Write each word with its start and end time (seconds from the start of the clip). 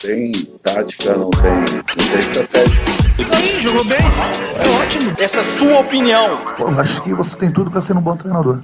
Tem 0.00 0.32
tática, 0.62 1.14
não 1.14 1.28
tem, 1.28 1.50
não 1.50 1.84
tem 1.84 2.20
estratégia. 2.20 2.80
E 3.18 3.34
aí, 3.36 3.60
jogou 3.60 3.84
bem? 3.84 3.98
É 3.98 4.82
ótimo. 4.82 5.14
Essa 5.18 5.36
é 5.36 5.40
a 5.40 5.58
sua 5.58 5.80
opinião. 5.80 6.54
Pô, 6.56 6.68
acho 6.68 7.04
que 7.04 7.12
você 7.12 7.36
tem 7.36 7.52
tudo 7.52 7.70
para 7.70 7.82
ser 7.82 7.94
um 7.94 8.00
bom 8.00 8.16
treinador. 8.16 8.62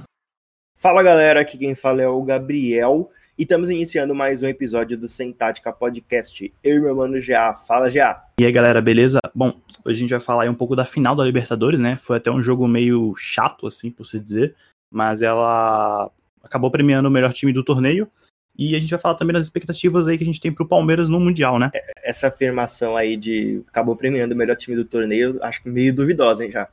Fala 0.75 1.03
galera, 1.03 1.41
aqui 1.41 1.55
quem 1.55 1.75
fala 1.75 2.01
é 2.01 2.07
o 2.07 2.23
Gabriel 2.23 3.11
e 3.37 3.43
estamos 3.43 3.69
iniciando 3.69 4.15
mais 4.15 4.41
um 4.41 4.47
episódio 4.47 4.97
do 4.97 5.07
Sem 5.07 5.31
Tática 5.31 5.71
Podcast. 5.71 6.51
Eu 6.63 6.77
e 6.77 6.79
meu 6.79 6.95
mano 6.95 7.21
GA. 7.21 7.53
Fala, 7.53 7.87
GA. 7.91 8.19
E 8.39 8.43
aí 8.45 8.51
galera, 8.51 8.81
beleza? 8.81 9.19
Bom, 9.35 9.61
hoje 9.85 9.97
a 9.97 9.99
gente 9.99 10.09
vai 10.09 10.19
falar 10.19 10.43
aí 10.43 10.49
um 10.49 10.55
pouco 10.55 10.75
da 10.75 10.85
final 10.85 11.15
da 11.15 11.23
Libertadores, 11.23 11.79
né? 11.79 11.97
Foi 11.97 12.17
até 12.17 12.31
um 12.31 12.41
jogo 12.41 12.67
meio 12.67 13.13
chato, 13.15 13.67
assim, 13.67 13.91
por 13.91 14.05
se 14.05 14.19
dizer, 14.19 14.55
mas 14.91 15.21
ela 15.21 16.09
acabou 16.41 16.71
premiando 16.71 17.07
o 17.07 17.11
melhor 17.11 17.31
time 17.31 17.53
do 17.53 17.63
torneio 17.63 18.09
e 18.57 18.75
a 18.75 18.79
gente 18.79 18.89
vai 18.89 18.99
falar 18.99 19.15
também 19.15 19.33
das 19.33 19.45
expectativas 19.45 20.07
aí 20.07 20.17
que 20.17 20.23
a 20.23 20.27
gente 20.27 20.41
tem 20.41 20.51
pro 20.51 20.67
Palmeiras 20.67 21.07
no 21.07 21.19
Mundial, 21.19 21.59
né? 21.59 21.69
Essa 22.03 22.27
afirmação 22.27 22.97
aí 22.97 23.15
de 23.15 23.63
acabou 23.67 23.95
premiando 23.95 24.33
o 24.33 24.37
melhor 24.37 24.55
time 24.55 24.75
do 24.75 24.83
torneio, 24.83 25.37
acho 25.43 25.61
que 25.61 25.69
meio 25.69 25.93
duvidosa, 25.93 26.43
hein, 26.43 26.51
já. 26.51 26.67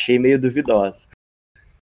Achei 0.00 0.18
meio 0.18 0.40
duvidosa. 0.40 1.02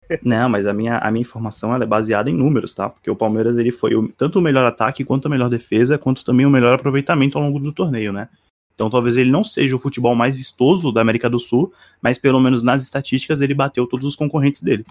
Não, 0.23 0.49
mas 0.49 0.65
a 0.65 0.73
minha, 0.73 0.97
a 0.97 1.11
minha 1.11 1.21
informação 1.21 1.73
ela 1.73 1.83
é 1.83 1.87
baseada 1.87 2.29
em 2.29 2.33
números, 2.33 2.73
tá? 2.73 2.89
Porque 2.89 3.09
o 3.09 3.15
Palmeiras 3.15 3.57
ele 3.57 3.71
foi 3.71 3.95
o, 3.95 4.07
tanto 4.09 4.39
o 4.39 4.41
melhor 4.41 4.65
ataque 4.65 5.05
quanto 5.05 5.27
a 5.27 5.29
melhor 5.29 5.49
defesa, 5.49 5.97
quanto 5.97 6.25
também 6.25 6.45
o 6.45 6.49
melhor 6.49 6.73
aproveitamento 6.73 7.37
ao 7.37 7.43
longo 7.43 7.59
do 7.59 7.71
torneio, 7.71 8.13
né? 8.13 8.29
Então 8.73 8.89
talvez 8.89 9.17
ele 9.17 9.29
não 9.29 9.43
seja 9.43 9.75
o 9.75 9.79
futebol 9.79 10.15
mais 10.15 10.37
vistoso 10.37 10.91
da 10.91 11.01
América 11.01 11.29
do 11.29 11.39
Sul, 11.39 11.73
mas 12.01 12.17
pelo 12.17 12.39
menos 12.39 12.63
nas 12.63 12.81
estatísticas 12.81 13.41
ele 13.41 13.53
bateu 13.53 13.85
todos 13.85 14.05
os 14.05 14.15
concorrentes 14.15 14.61
dele. 14.61 14.85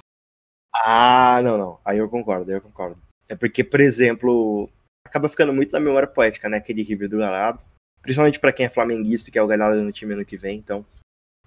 Ah, 0.75 1.41
não, 1.43 1.57
não. 1.57 1.79
Aí 1.85 1.99
eu 1.99 2.09
concordo, 2.09 2.51
aí 2.51 2.57
eu 2.57 2.61
concordo. 2.61 2.99
É 3.29 3.37
porque, 3.37 3.63
por 3.63 3.81
exemplo, 3.81 4.71
acaba 5.07 5.29
ficando 5.29 5.53
muito 5.53 5.73
na 5.73 5.81
memória 5.81 6.09
poética, 6.09 6.49
né? 6.49 6.57
Aquele 6.57 6.83
River 6.83 7.09
do 7.09 7.19
Galhardo. 7.19 7.63
Principalmente 8.03 8.39
para 8.39 8.53
quem 8.53 8.67
é 8.67 8.71
flamenguista, 8.71 9.31
que 9.31 9.39
é 9.39 9.43
o 9.43 9.47
Galhardo 9.47 9.83
no 9.83 9.93
time 9.93 10.15
ano 10.15 10.25
que 10.25 10.37
vem, 10.37 10.59
então 10.59 10.85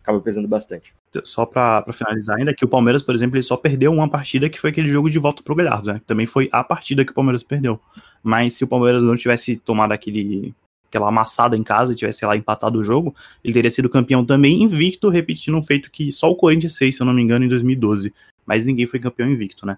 acaba 0.01 0.19
pesando 0.19 0.47
bastante. 0.47 0.93
Só 1.23 1.45
pra, 1.45 1.81
pra 1.81 1.93
finalizar 1.93 2.37
ainda, 2.37 2.53
que 2.53 2.65
o 2.65 2.67
Palmeiras, 2.67 3.01
por 3.01 3.15
exemplo, 3.15 3.37
ele 3.37 3.43
só 3.43 3.55
perdeu 3.55 3.91
uma 3.91 4.09
partida 4.09 4.49
que 4.49 4.59
foi 4.59 4.71
aquele 4.71 4.87
jogo 4.87 5.09
de 5.09 5.19
volta 5.19 5.43
pro 5.43 5.55
Galhardo, 5.55 5.93
né? 5.93 6.01
Também 6.05 6.25
foi 6.25 6.49
a 6.51 6.63
partida 6.63 7.05
que 7.05 7.11
o 7.11 7.15
Palmeiras 7.15 7.43
perdeu. 7.43 7.79
Mas 8.23 8.55
se 8.55 8.63
o 8.63 8.67
Palmeiras 8.67 9.03
não 9.03 9.15
tivesse 9.15 9.55
tomado 9.55 9.91
aquele, 9.91 10.53
aquela 10.87 11.07
amassada 11.07 11.55
em 11.55 11.63
casa 11.63 11.93
e 11.93 11.95
tivesse 11.95 12.25
lá 12.25 12.35
empatado 12.35 12.79
o 12.79 12.83
jogo, 12.83 13.15
ele 13.43 13.53
teria 13.53 13.71
sido 13.71 13.89
campeão 13.89 14.25
também 14.25 14.61
invicto, 14.61 15.09
repetindo 15.09 15.57
um 15.57 15.63
feito 15.63 15.91
que 15.91 16.11
só 16.11 16.29
o 16.29 16.35
Corinthians 16.35 16.77
fez, 16.77 16.95
se 16.95 17.01
eu 17.01 17.05
não 17.05 17.13
me 17.13 17.21
engano, 17.21 17.45
em 17.45 17.49
2012. 17.49 18.13
Mas 18.45 18.65
ninguém 18.65 18.87
foi 18.87 18.99
campeão 18.99 19.29
invicto, 19.29 19.65
né? 19.65 19.77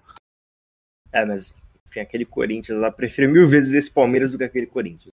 É, 1.12 1.24
mas 1.24 1.54
enfim, 1.86 2.00
aquele 2.00 2.24
Corinthians 2.24 2.78
lá, 2.78 2.90
prefiro 2.92 3.30
mil 3.30 3.48
vezes 3.48 3.74
esse 3.74 3.90
Palmeiras 3.90 4.32
do 4.32 4.38
que 4.38 4.44
aquele 4.44 4.66
Corinthians. 4.66 5.12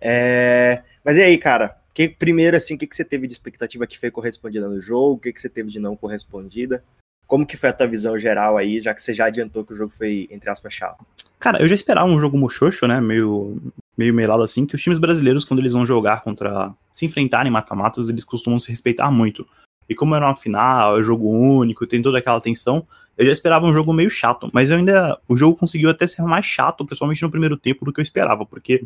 É... 0.00 0.82
Mas 1.04 1.16
e 1.16 1.22
aí, 1.22 1.38
cara? 1.38 1.78
Que, 1.94 2.08
primeiro, 2.08 2.56
assim, 2.56 2.74
o 2.74 2.78
que, 2.78 2.86
que 2.86 2.96
você 2.96 3.04
teve 3.04 3.26
de 3.26 3.32
expectativa 3.32 3.86
que 3.86 3.98
foi 3.98 4.10
correspondida 4.10 4.68
no 4.68 4.80
jogo? 4.80 5.14
O 5.14 5.18
que, 5.18 5.32
que 5.32 5.40
você 5.40 5.48
teve 5.48 5.70
de 5.70 5.78
não 5.78 5.96
correspondida? 5.96 6.82
Como 7.26 7.46
que 7.46 7.56
foi 7.56 7.70
a 7.70 7.72
tua 7.72 7.86
visão 7.86 8.18
geral 8.18 8.58
aí, 8.58 8.80
já 8.80 8.92
que 8.92 9.00
você 9.00 9.14
já 9.14 9.26
adiantou 9.26 9.64
que 9.64 9.72
o 9.72 9.76
jogo 9.76 9.92
foi, 9.92 10.28
entre 10.30 10.50
aspas, 10.50 10.74
chato? 10.74 11.06
Cara, 11.38 11.62
eu 11.62 11.68
já 11.68 11.74
esperava 11.74 12.08
um 12.08 12.20
jogo 12.20 12.36
mochocho, 12.36 12.86
né? 12.86 13.00
Meio, 13.00 13.60
meio 13.96 14.12
melado 14.12 14.42
assim, 14.42 14.66
que 14.66 14.74
os 14.74 14.82
times 14.82 14.98
brasileiros, 14.98 15.44
quando 15.44 15.60
eles 15.60 15.72
vão 15.72 15.86
jogar 15.86 16.20
contra. 16.22 16.74
se 16.92 17.06
enfrentarem 17.06 17.50
mata-matas, 17.50 18.08
eles 18.08 18.24
costumam 18.24 18.58
se 18.58 18.70
respeitar 18.70 19.10
muito. 19.10 19.46
E 19.88 19.94
como 19.94 20.14
era 20.14 20.26
uma 20.26 20.36
final, 20.36 20.98
é 20.98 21.02
jogo 21.02 21.28
único, 21.28 21.86
tem 21.86 22.02
toda 22.02 22.18
aquela 22.18 22.40
tensão, 22.40 22.86
eu 23.16 23.26
já 23.26 23.32
esperava 23.32 23.66
um 23.66 23.74
jogo 23.74 23.92
meio 23.92 24.10
chato, 24.10 24.50
mas 24.52 24.70
eu 24.70 24.76
ainda. 24.76 25.18
O 25.28 25.36
jogo 25.36 25.56
conseguiu 25.56 25.88
até 25.90 26.06
ser 26.06 26.22
mais 26.22 26.44
chato, 26.44 26.84
principalmente 26.84 27.22
no 27.22 27.30
primeiro 27.30 27.56
tempo, 27.56 27.84
do 27.84 27.92
que 27.92 28.00
eu 28.00 28.02
esperava, 28.02 28.44
porque 28.44 28.84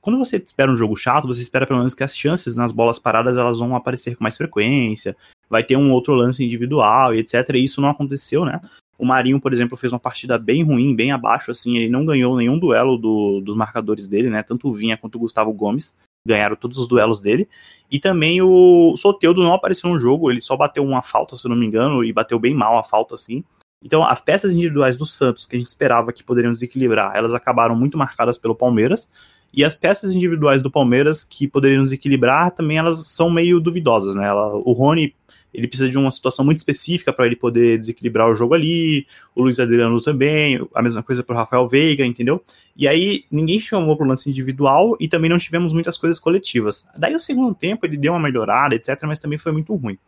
quando 0.00 0.18
você 0.18 0.36
espera 0.36 0.70
um 0.70 0.76
jogo 0.76 0.96
chato, 0.96 1.26
você 1.26 1.42
espera 1.42 1.66
pelo 1.66 1.80
menos 1.80 1.92
que 1.92 2.04
as 2.04 2.16
chances 2.16 2.56
nas 2.56 2.72
bolas 2.72 2.98
paradas 2.98 3.36
elas 3.36 3.58
vão 3.58 3.74
aparecer 3.74 4.16
com 4.16 4.24
mais 4.24 4.36
frequência, 4.36 5.16
vai 5.48 5.64
ter 5.64 5.76
um 5.76 5.92
outro 5.92 6.14
lance 6.14 6.44
individual 6.44 7.14
e 7.14 7.18
etc. 7.18 7.50
E 7.54 7.64
isso 7.64 7.80
não 7.80 7.90
aconteceu, 7.90 8.44
né? 8.44 8.60
O 8.98 9.04
Marinho, 9.04 9.40
por 9.40 9.52
exemplo, 9.52 9.76
fez 9.76 9.92
uma 9.92 9.98
partida 9.98 10.38
bem 10.38 10.62
ruim, 10.62 10.94
bem 10.94 11.10
abaixo, 11.10 11.50
assim, 11.50 11.76
ele 11.76 11.88
não 11.88 12.04
ganhou 12.04 12.36
nenhum 12.36 12.58
duelo 12.58 12.96
do, 12.96 13.40
dos 13.40 13.56
marcadores 13.56 14.06
dele, 14.06 14.30
né? 14.30 14.42
Tanto 14.42 14.68
o 14.68 14.74
Vinha 14.74 14.96
quanto 14.96 15.16
o 15.16 15.20
Gustavo 15.20 15.52
Gomes 15.52 15.96
ganharam 16.26 16.56
todos 16.56 16.78
os 16.78 16.86
duelos 16.86 17.20
dele. 17.20 17.48
E 17.90 17.98
também 17.98 18.40
o 18.40 18.96
Soteudo 18.96 19.42
não 19.42 19.54
apareceu 19.54 19.90
no 19.90 19.98
jogo, 19.98 20.30
ele 20.30 20.40
só 20.40 20.56
bateu 20.56 20.84
uma 20.84 21.02
falta, 21.02 21.36
se 21.36 21.48
não 21.48 21.56
me 21.56 21.66
engano, 21.66 22.04
e 22.04 22.12
bateu 22.12 22.38
bem 22.38 22.54
mal 22.54 22.78
a 22.78 22.84
falta, 22.84 23.14
assim. 23.14 23.42
Então, 23.82 24.04
as 24.04 24.20
peças 24.20 24.52
individuais 24.52 24.94
do 24.94 25.06
Santos, 25.06 25.46
que 25.46 25.56
a 25.56 25.58
gente 25.58 25.68
esperava 25.68 26.12
que 26.12 26.22
poderiam 26.22 26.52
desequilibrar, 26.52 27.16
elas 27.16 27.32
acabaram 27.32 27.74
muito 27.74 27.96
marcadas 27.96 28.36
pelo 28.36 28.54
Palmeiras. 28.54 29.10
E 29.52 29.64
as 29.64 29.74
peças 29.74 30.14
individuais 30.14 30.62
do 30.62 30.70
Palmeiras, 30.70 31.24
que 31.24 31.48
poderiam 31.48 31.82
desequilibrar, 31.82 32.52
também 32.52 32.78
elas 32.78 33.08
são 33.08 33.30
meio 33.30 33.58
duvidosas, 33.58 34.14
né? 34.14 34.28
Ela, 34.28 34.54
o 34.54 34.72
Rony 34.72 35.14
ele 35.52 35.66
precisa 35.66 35.88
de 35.88 35.98
uma 35.98 36.10
situação 36.10 36.44
muito 36.44 36.58
específica 36.58 37.12
para 37.12 37.26
ele 37.26 37.36
poder 37.36 37.78
desequilibrar 37.78 38.28
o 38.28 38.34
jogo 38.34 38.54
ali, 38.54 39.06
o 39.34 39.42
Luiz 39.42 39.58
Adriano 39.58 40.00
também, 40.00 40.66
a 40.74 40.82
mesma 40.82 41.02
coisa 41.02 41.22
para 41.22 41.34
o 41.34 41.38
Rafael 41.38 41.68
Veiga, 41.68 42.04
entendeu? 42.04 42.42
E 42.76 42.86
aí 42.86 43.24
ninguém 43.30 43.58
chamou 43.58 43.96
para 43.96 44.06
o 44.06 44.08
lance 44.08 44.28
individual 44.28 44.96
e 45.00 45.08
também 45.08 45.28
não 45.28 45.38
tivemos 45.38 45.72
muitas 45.72 45.98
coisas 45.98 46.18
coletivas. 46.18 46.86
Daí 46.96 47.14
o 47.14 47.20
segundo 47.20 47.54
tempo 47.54 47.84
ele 47.84 47.96
deu 47.96 48.12
uma 48.12 48.20
melhorada, 48.20 48.74
etc, 48.74 48.98
mas 49.04 49.18
também 49.18 49.38
foi 49.38 49.52
muito 49.52 49.74
ruim. 49.74 49.98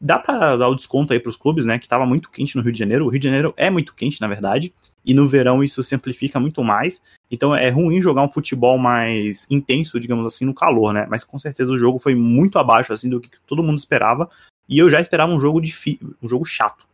Dá 0.00 0.18
para 0.18 0.56
dar 0.56 0.68
o 0.68 0.74
desconto 0.74 1.12
aí 1.12 1.20
para 1.20 1.30
os 1.30 1.36
clubes, 1.36 1.64
né, 1.64 1.78
que 1.78 1.86
estava 1.86 2.04
muito 2.04 2.30
quente 2.30 2.56
no 2.56 2.62
Rio 2.62 2.72
de 2.72 2.78
Janeiro. 2.78 3.06
O 3.06 3.08
Rio 3.08 3.20
de 3.20 3.26
Janeiro 3.26 3.54
é 3.56 3.70
muito 3.70 3.94
quente, 3.94 4.20
na 4.20 4.28
verdade, 4.28 4.74
e 5.04 5.14
no 5.14 5.26
verão 5.26 5.62
isso 5.62 5.82
se 5.82 5.94
amplifica 5.94 6.38
muito 6.38 6.62
mais. 6.62 7.02
Então 7.30 7.54
é 7.54 7.70
ruim 7.70 8.00
jogar 8.00 8.22
um 8.22 8.28
futebol 8.28 8.76
mais 8.76 9.46
intenso, 9.50 9.98
digamos 9.98 10.26
assim, 10.26 10.44
no 10.44 10.52
calor, 10.52 10.92
né? 10.92 11.06
Mas 11.08 11.24
com 11.24 11.38
certeza 11.38 11.72
o 11.72 11.78
jogo 11.78 11.98
foi 11.98 12.14
muito 12.14 12.58
abaixo 12.58 12.92
assim 12.92 13.08
do 13.08 13.20
que 13.20 13.30
todo 13.46 13.62
mundo 13.62 13.78
esperava. 13.78 14.28
E 14.68 14.78
eu 14.78 14.88
já 14.88 15.00
esperava 15.00 15.32
um 15.32 15.40
jogo 15.40 15.60
difícil, 15.60 16.16
um 16.22 16.28
jogo 16.28 16.44
chato. 16.44 16.86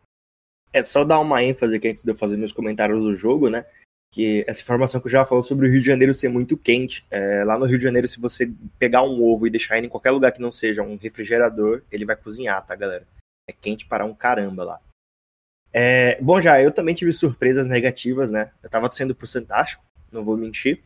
É 0.73 0.83
só 0.83 1.03
dar 1.03 1.19
uma 1.19 1.43
ênfase 1.43 1.75
aqui 1.75 1.89
antes 1.89 2.03
de 2.03 2.11
eu 2.11 2.15
fazer 2.15 2.37
meus 2.37 2.51
comentários 2.51 2.99
do 2.99 3.15
jogo, 3.15 3.49
né? 3.49 3.65
Que 4.13 4.43
essa 4.47 4.61
informação 4.61 4.99
que 4.99 5.07
eu 5.07 5.11
já 5.11 5.25
falou 5.25 5.43
sobre 5.43 5.67
o 5.67 5.71
Rio 5.71 5.79
de 5.79 5.85
Janeiro 5.85 6.13
ser 6.13 6.29
muito 6.29 6.57
quente. 6.57 7.05
É, 7.09 7.43
lá 7.43 7.57
no 7.57 7.65
Rio 7.65 7.77
de 7.77 7.83
Janeiro, 7.83 8.07
se 8.07 8.19
você 8.19 8.51
pegar 8.77 9.03
um 9.03 9.21
ovo 9.21 9.47
e 9.47 9.49
deixar 9.49 9.77
ele 9.77 9.87
em 9.87 9.89
qualquer 9.89 10.11
lugar 10.11 10.31
que 10.31 10.41
não 10.41 10.51
seja 10.51 10.81
um 10.81 10.97
refrigerador, 10.97 11.81
ele 11.91 12.05
vai 12.05 12.15
cozinhar, 12.15 12.65
tá, 12.65 12.75
galera? 12.75 13.07
É 13.49 13.53
quente 13.53 13.85
para 13.85 14.05
um 14.05 14.13
caramba 14.13 14.63
lá. 14.63 14.81
É, 15.73 16.21
bom, 16.21 16.41
já, 16.41 16.61
eu 16.61 16.71
também 16.71 16.93
tive 16.93 17.13
surpresas 17.13 17.67
negativas, 17.67 18.31
né? 18.31 18.51
Eu 18.61 18.69
tava 18.69 18.91
sendo 18.91 19.15
pro 19.15 19.27
Fantástico, 19.27 19.83
não 20.11 20.23
vou 20.23 20.35
mentir. 20.35 20.81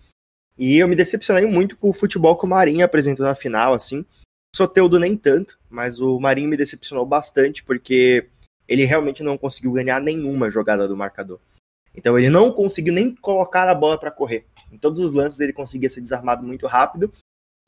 E 0.58 0.78
eu 0.78 0.88
me 0.88 0.96
decepcionei 0.96 1.46
muito 1.46 1.76
com 1.76 1.90
o 1.90 1.94
futebol 1.94 2.38
que 2.38 2.46
o 2.46 2.50
Marinho 2.50 2.86
apresentou 2.86 3.26
na 3.26 3.36
final, 3.36 3.74
assim. 3.74 4.06
Soteudo 4.56 4.98
nem 4.98 5.18
tanto, 5.18 5.60
mas 5.70 6.00
o 6.00 6.18
Marinho 6.18 6.48
me 6.48 6.56
decepcionou 6.56 7.06
bastante 7.06 7.62
porque 7.62 8.30
ele 8.66 8.86
realmente 8.86 9.22
não 9.22 9.38
conseguiu 9.38 9.74
ganhar 9.74 10.00
nenhuma 10.00 10.50
jogada 10.50 10.88
do 10.88 10.96
marcador. 10.96 11.42
Então 11.94 12.18
ele 12.18 12.30
não 12.30 12.54
conseguiu 12.54 12.94
nem 12.94 13.14
colocar 13.14 13.68
a 13.68 13.76
bola 13.76 14.00
para 14.00 14.12
correr. 14.12 14.46
Em 14.72 14.78
todos 14.78 15.02
os 15.02 15.12
lances 15.12 15.42
ele 15.42 15.52
conseguia 15.52 15.90
ser 15.90 16.00
desarmado 16.00 16.48
muito 16.48 16.68
rápido 16.68 17.12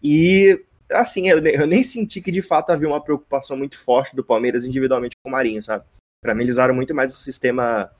e 0.01 0.63
assim, 0.89 1.27
eu, 1.27 1.39
eu 1.45 1.67
nem 1.67 1.83
senti 1.83 2.21
que 2.21 2.31
de 2.31 2.41
fato 2.41 2.69
havia 2.69 2.87
uma 2.87 3.03
preocupação 3.03 3.57
muito 3.57 3.77
forte 3.77 4.15
do 4.15 4.23
Palmeiras 4.23 4.63
individualmente 4.63 5.17
com 5.21 5.27
o 5.27 5.31
Marinho, 5.33 5.61
sabe? 5.61 5.83
Para 6.23 6.33
mim 6.33 6.43
eles 6.43 6.53
usaram 6.53 6.73
muito 6.73 6.95
mais 6.95 7.13
o 7.13 7.19
sistema 7.19 7.91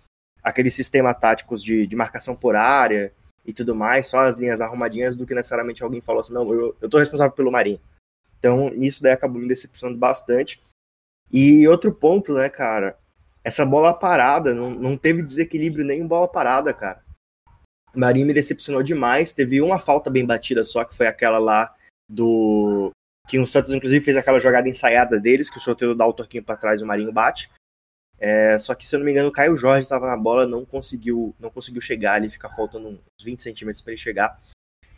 aquele 0.41 0.69
sistema 0.69 1.13
táticos 1.13 1.61
de, 1.61 1.85
de 1.85 1.95
marcação 1.97 2.37
por 2.37 2.55
área 2.55 3.11
e 3.45 3.51
tudo 3.51 3.75
mais, 3.75 4.07
só 4.07 4.21
as 4.21 4.37
linhas 4.37 4.61
arrumadinhas 4.61 5.17
do 5.17 5.25
que 5.25 5.35
necessariamente 5.35 5.83
alguém 5.83 5.99
falou 5.99 6.21
assim, 6.21 6.33
não, 6.33 6.49
eu, 6.53 6.73
eu 6.79 6.87
tô 6.87 6.99
responsável 6.99 7.33
pelo 7.33 7.51
Marinho. 7.51 7.81
Então, 8.47 8.69
isso 8.75 9.03
daí 9.03 9.11
acabou 9.11 9.41
me 9.41 9.47
decepcionando 9.47 9.99
bastante. 9.99 10.61
E 11.29 11.67
outro 11.67 11.93
ponto, 11.93 12.33
né, 12.33 12.49
cara? 12.49 12.97
Essa 13.43 13.65
bola 13.65 13.93
parada, 13.93 14.53
não, 14.53 14.71
não 14.71 14.97
teve 14.97 15.21
desequilíbrio 15.21 15.83
nem 15.83 16.07
bola 16.07 16.27
parada, 16.27 16.73
cara. 16.73 17.03
O 17.93 17.99
Marinho 17.99 18.25
me 18.25 18.33
decepcionou 18.33 18.81
demais. 18.81 19.33
Teve 19.33 19.61
uma 19.61 19.79
falta 19.79 20.09
bem 20.09 20.25
batida 20.25 20.63
só, 20.63 20.85
que 20.85 20.95
foi 20.95 21.07
aquela 21.07 21.39
lá 21.39 21.73
do. 22.09 22.91
Que 23.27 23.37
o 23.37 23.45
Santos, 23.45 23.73
inclusive, 23.73 24.03
fez 24.03 24.15
aquela 24.15 24.39
jogada 24.39 24.69
ensaiada 24.69 25.19
deles, 25.19 25.49
que 25.49 25.57
o 25.57 25.61
sorteio 25.61 25.93
dá 25.93 26.07
o 26.07 26.13
torquinho 26.13 26.43
para 26.43 26.55
trás 26.55 26.79
e 26.79 26.83
o 26.83 26.87
Marinho 26.87 27.11
bate. 27.11 27.49
É, 28.17 28.57
só 28.57 28.73
que, 28.73 28.87
se 28.87 28.95
eu 28.95 28.99
não 28.99 29.05
me 29.05 29.11
engano, 29.11 29.27
o 29.27 29.31
Caio 29.31 29.57
Jorge 29.57 29.83
estava 29.83 30.07
na 30.07 30.15
bola, 30.15 30.47
não 30.47 30.65
conseguiu, 30.65 31.35
não 31.37 31.49
conseguiu 31.49 31.81
chegar 31.81 32.13
ali, 32.13 32.29
fica 32.29 32.49
faltando 32.49 32.87
uns 32.87 33.23
20 33.23 33.43
centímetros 33.43 33.81
para 33.81 33.91
ele 33.91 34.01
chegar. 34.01 34.41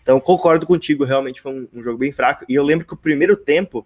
Então, 0.01 0.19
concordo 0.19 0.66
contigo, 0.66 1.04
realmente 1.04 1.42
foi 1.42 1.54
um, 1.54 1.68
um, 1.74 1.84
jogo 1.84 1.98
bem 1.98 2.12
fraco. 2.12 2.46
E 2.48 2.56
eu 2.56 2.63
lembro 2.63 2.86
que 2.86 2.94
o 2.94 2.98
primeiro 2.98 3.36
tempo 3.36 3.86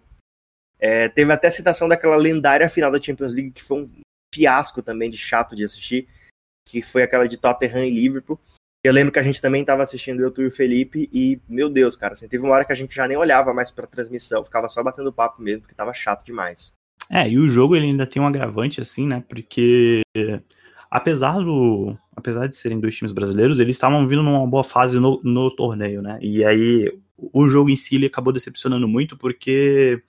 é, 0.78 1.08
teve 1.08 1.32
até 1.32 1.50
citação 1.50 1.88
daquela 1.88 2.16
lendária 2.16 2.68
final 2.68 2.90
da 2.90 3.00
Champions 3.00 3.34
League, 3.34 3.50
que 3.50 3.62
foi 3.62 3.82
um 3.82 3.86
fiasco 4.34 4.82
também 4.82 5.10
de 5.10 5.16
chato 5.16 5.54
de 5.54 5.64
assistir, 5.64 6.08
que 6.66 6.82
foi 6.82 7.02
aquela 7.02 7.28
de 7.28 7.36
Tottenham 7.36 7.84
e 7.84 7.90
Liverpool. 7.90 8.40
Eu 8.84 8.92
lembro 8.92 9.12
que 9.12 9.18
a 9.18 9.22
gente 9.22 9.40
também 9.40 9.62
estava 9.62 9.82
assistindo 9.82 10.20
eu, 10.20 10.30
tu 10.30 10.42
e 10.42 10.46
o 10.46 10.50
Felipe, 10.50 11.08
e, 11.10 11.40
meu 11.48 11.70
Deus, 11.70 11.96
cara, 11.96 12.12
assim, 12.12 12.28
teve 12.28 12.44
uma 12.44 12.54
hora 12.54 12.66
que 12.66 12.72
a 12.72 12.76
gente 12.76 12.94
já 12.94 13.08
nem 13.08 13.16
olhava 13.16 13.54
mais 13.54 13.70
pra 13.70 13.86
transmissão, 13.86 14.44
ficava 14.44 14.68
só 14.68 14.82
batendo 14.82 15.10
papo 15.12 15.40
mesmo, 15.40 15.62
porque 15.62 15.74
tava 15.74 15.94
chato 15.94 16.24
demais. 16.24 16.74
É, 17.08 17.26
e 17.26 17.38
o 17.38 17.48
jogo 17.48 17.74
ele 17.74 17.86
ainda 17.86 18.06
tem 18.06 18.20
um 18.20 18.26
agravante, 18.26 18.82
assim, 18.82 19.06
né, 19.06 19.24
porque 19.26 20.02
apesar 20.94 21.40
do. 21.40 21.98
Apesar 22.14 22.46
de 22.46 22.56
serem 22.56 22.78
dois 22.78 22.94
times 22.94 23.12
brasileiros, 23.12 23.58
eles 23.58 23.74
estavam 23.74 24.06
vindo 24.06 24.22
numa 24.22 24.46
boa 24.46 24.62
fase 24.62 25.00
no, 25.00 25.20
no 25.24 25.50
torneio, 25.50 26.00
né? 26.00 26.16
E 26.22 26.44
aí 26.44 26.96
o 27.18 27.48
jogo 27.48 27.68
em 27.68 27.74
si 27.74 28.04
acabou 28.06 28.32
decepcionando 28.32 28.86
muito, 28.86 29.16
porque 29.16 30.00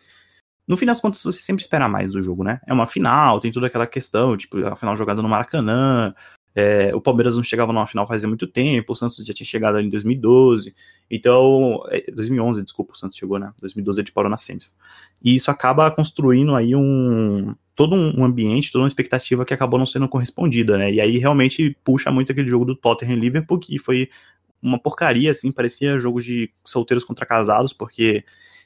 no 0.67 0.77
fim 0.77 0.85
das 0.85 1.01
contas 1.01 1.23
você 1.23 1.41
sempre 1.41 1.63
espera 1.63 1.89
mais 1.89 2.11
do 2.11 2.21
jogo, 2.21 2.43
né? 2.43 2.61
É 2.67 2.73
uma 2.73 2.85
final, 2.85 3.39
tem 3.39 3.51
toda 3.51 3.65
aquela 3.65 3.87
questão, 3.87 4.37
tipo, 4.37 4.63
a 4.63 4.75
final 4.75 4.95
jogada 4.95 5.23
no 5.23 5.27
Maracanã, 5.27 6.13
é, 6.55 6.95
o 6.95 7.01
Palmeiras 7.01 7.35
não 7.35 7.43
chegava 7.43 7.73
numa 7.73 7.85
final 7.85 8.07
fazia 8.07 8.27
muito 8.27 8.47
tempo, 8.47 8.93
o 8.93 8.95
Santos 8.95 9.17
já 9.25 9.33
tinha 9.33 9.45
chegado 9.45 9.75
ali 9.77 9.87
em 9.87 9.89
2012, 9.89 10.73
então, 11.11 11.81
2011, 12.13 12.59
é, 12.59 12.63
desculpa, 12.63 12.93
o 12.93 12.95
Santos 12.95 13.17
chegou, 13.17 13.37
né? 13.37 13.53
2012 13.59 14.01
ele 14.01 14.11
parou 14.11 14.29
na 14.29 14.37
semis. 14.37 14.73
E 15.21 15.35
isso 15.35 15.51
acaba 15.51 15.91
construindo 15.91 16.55
aí 16.55 16.75
um 16.75 17.53
todo 17.75 17.93
um 17.93 18.23
ambiente, 18.23 18.71
toda 18.71 18.83
uma 18.83 18.87
expectativa 18.87 19.43
que 19.43 19.53
acabou 19.53 19.77
não 19.77 19.85
sendo 19.85 20.07
correspondida, 20.07 20.77
né? 20.77 20.93
E 20.93 21.01
aí 21.01 21.17
realmente 21.17 21.77
puxa 21.83 22.09
muito 22.09 22.31
aquele 22.31 22.47
jogo 22.47 22.63
do 22.63 22.75
Tottenham 22.75 23.19
Liverpool, 23.19 23.59
que 23.59 23.77
foi 23.77 24.09
uma 24.61 24.79
porcaria, 24.79 25.31
assim, 25.31 25.51
parecia 25.51 25.99
jogos 25.99 26.23
de 26.23 26.49
solteiros 26.63 27.03
contra 27.03 27.25
casados, 27.25 27.73
porque 27.73 28.23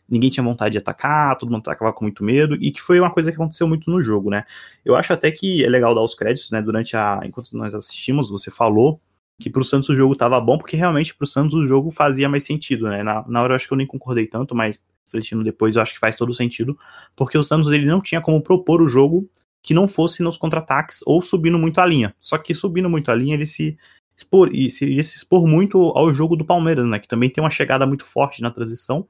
ninguém 0.09 0.29
tinha 0.29 0.44
vontade 0.44 0.73
de 0.73 0.77
atacar, 0.77 1.38
todo 1.38 1.51
mundo 1.51 1.61
atacava 1.61 1.94
com 1.94 2.06
muito 2.06 2.23
medo, 2.23 2.56
e 2.56 2.71
que 2.71 2.81
foi 2.81 3.00
uma 3.00 3.11
coisa 3.11 3.31
que 3.31 3.35
aconteceu 3.35 3.67
muito 3.67 3.89
no 3.89 4.01
jogo, 4.01 4.29
né? 4.29 4.44
Eu 4.83 4.95
acho 4.95 5.13
até 5.13 5.31
que 5.31 5.63
é 5.63 5.69
legal 5.69 5.94
dar 5.94 6.01
os 6.01 6.15
créditos, 6.15 6.51
né? 6.51 6.61
Durante 6.61 6.95
a. 6.97 7.21
Enquanto 7.23 7.51
nós 7.57 7.73
assistimos, 7.73 8.29
você 8.29 8.51
falou 8.51 9.00
que 9.39 9.50
pro 9.50 9.63
Santos 9.63 9.89
o 9.89 9.95
jogo 9.95 10.15
tava 10.15 10.39
bom, 10.41 10.57
porque 10.57 10.75
realmente 10.75 11.15
pro 11.15 11.25
Santos 11.25 11.56
o 11.56 11.65
jogo 11.65 11.91
fazia 11.91 12.27
mais 12.27 12.44
sentido, 12.44 12.89
né? 12.89 13.03
Na, 13.03 13.25
na 13.27 13.41
hora 13.41 13.53
eu 13.53 13.56
acho 13.56 13.67
que 13.67 13.73
eu 13.73 13.77
nem 13.77 13.88
concordei 13.88 14.27
tanto, 14.27 14.53
mas 14.53 14.83
refletindo 15.06 15.44
depois 15.44 15.75
eu 15.75 15.81
acho 15.81 15.94
que 15.94 16.00
faz 16.00 16.15
todo 16.15 16.33
sentido, 16.33 16.77
porque 17.15 17.38
o 17.38 17.44
Santos 17.44 17.71
ele 17.71 17.85
não 17.85 18.01
tinha 18.01 18.21
como 18.21 18.41
propor 18.41 18.81
o 18.81 18.88
jogo 18.88 19.29
que 19.61 19.73
não 19.73 19.88
fosse 19.88 20.23
nos 20.23 20.38
contra-ataques 20.38 21.01
ou 21.06 21.21
subindo 21.21 21.57
muito 21.59 21.79
a 21.81 21.85
linha. 21.85 22.15
Só 22.19 22.38
que 22.38 22.53
subindo 22.53 22.89
muito 22.89 23.11
a 23.11 23.15
linha 23.15 23.33
ele 23.35 23.45
se 23.45 23.77
expor 24.19 24.50
e 24.54 24.69
se, 24.69 25.04
se 25.04 25.18
expor 25.18 25.48
muito 25.48 25.80
ao 25.95 26.13
jogo 26.13 26.36
do 26.36 26.45
Palmeiras, 26.45 26.86
né? 26.86 27.00
Que 27.00 27.07
também 27.07 27.30
tem 27.30 27.44
uma 27.44 27.50
chegada 27.50 27.86
muito 27.86 28.06
forte 28.06 28.42
na 28.42 28.51
transição. 28.51 29.07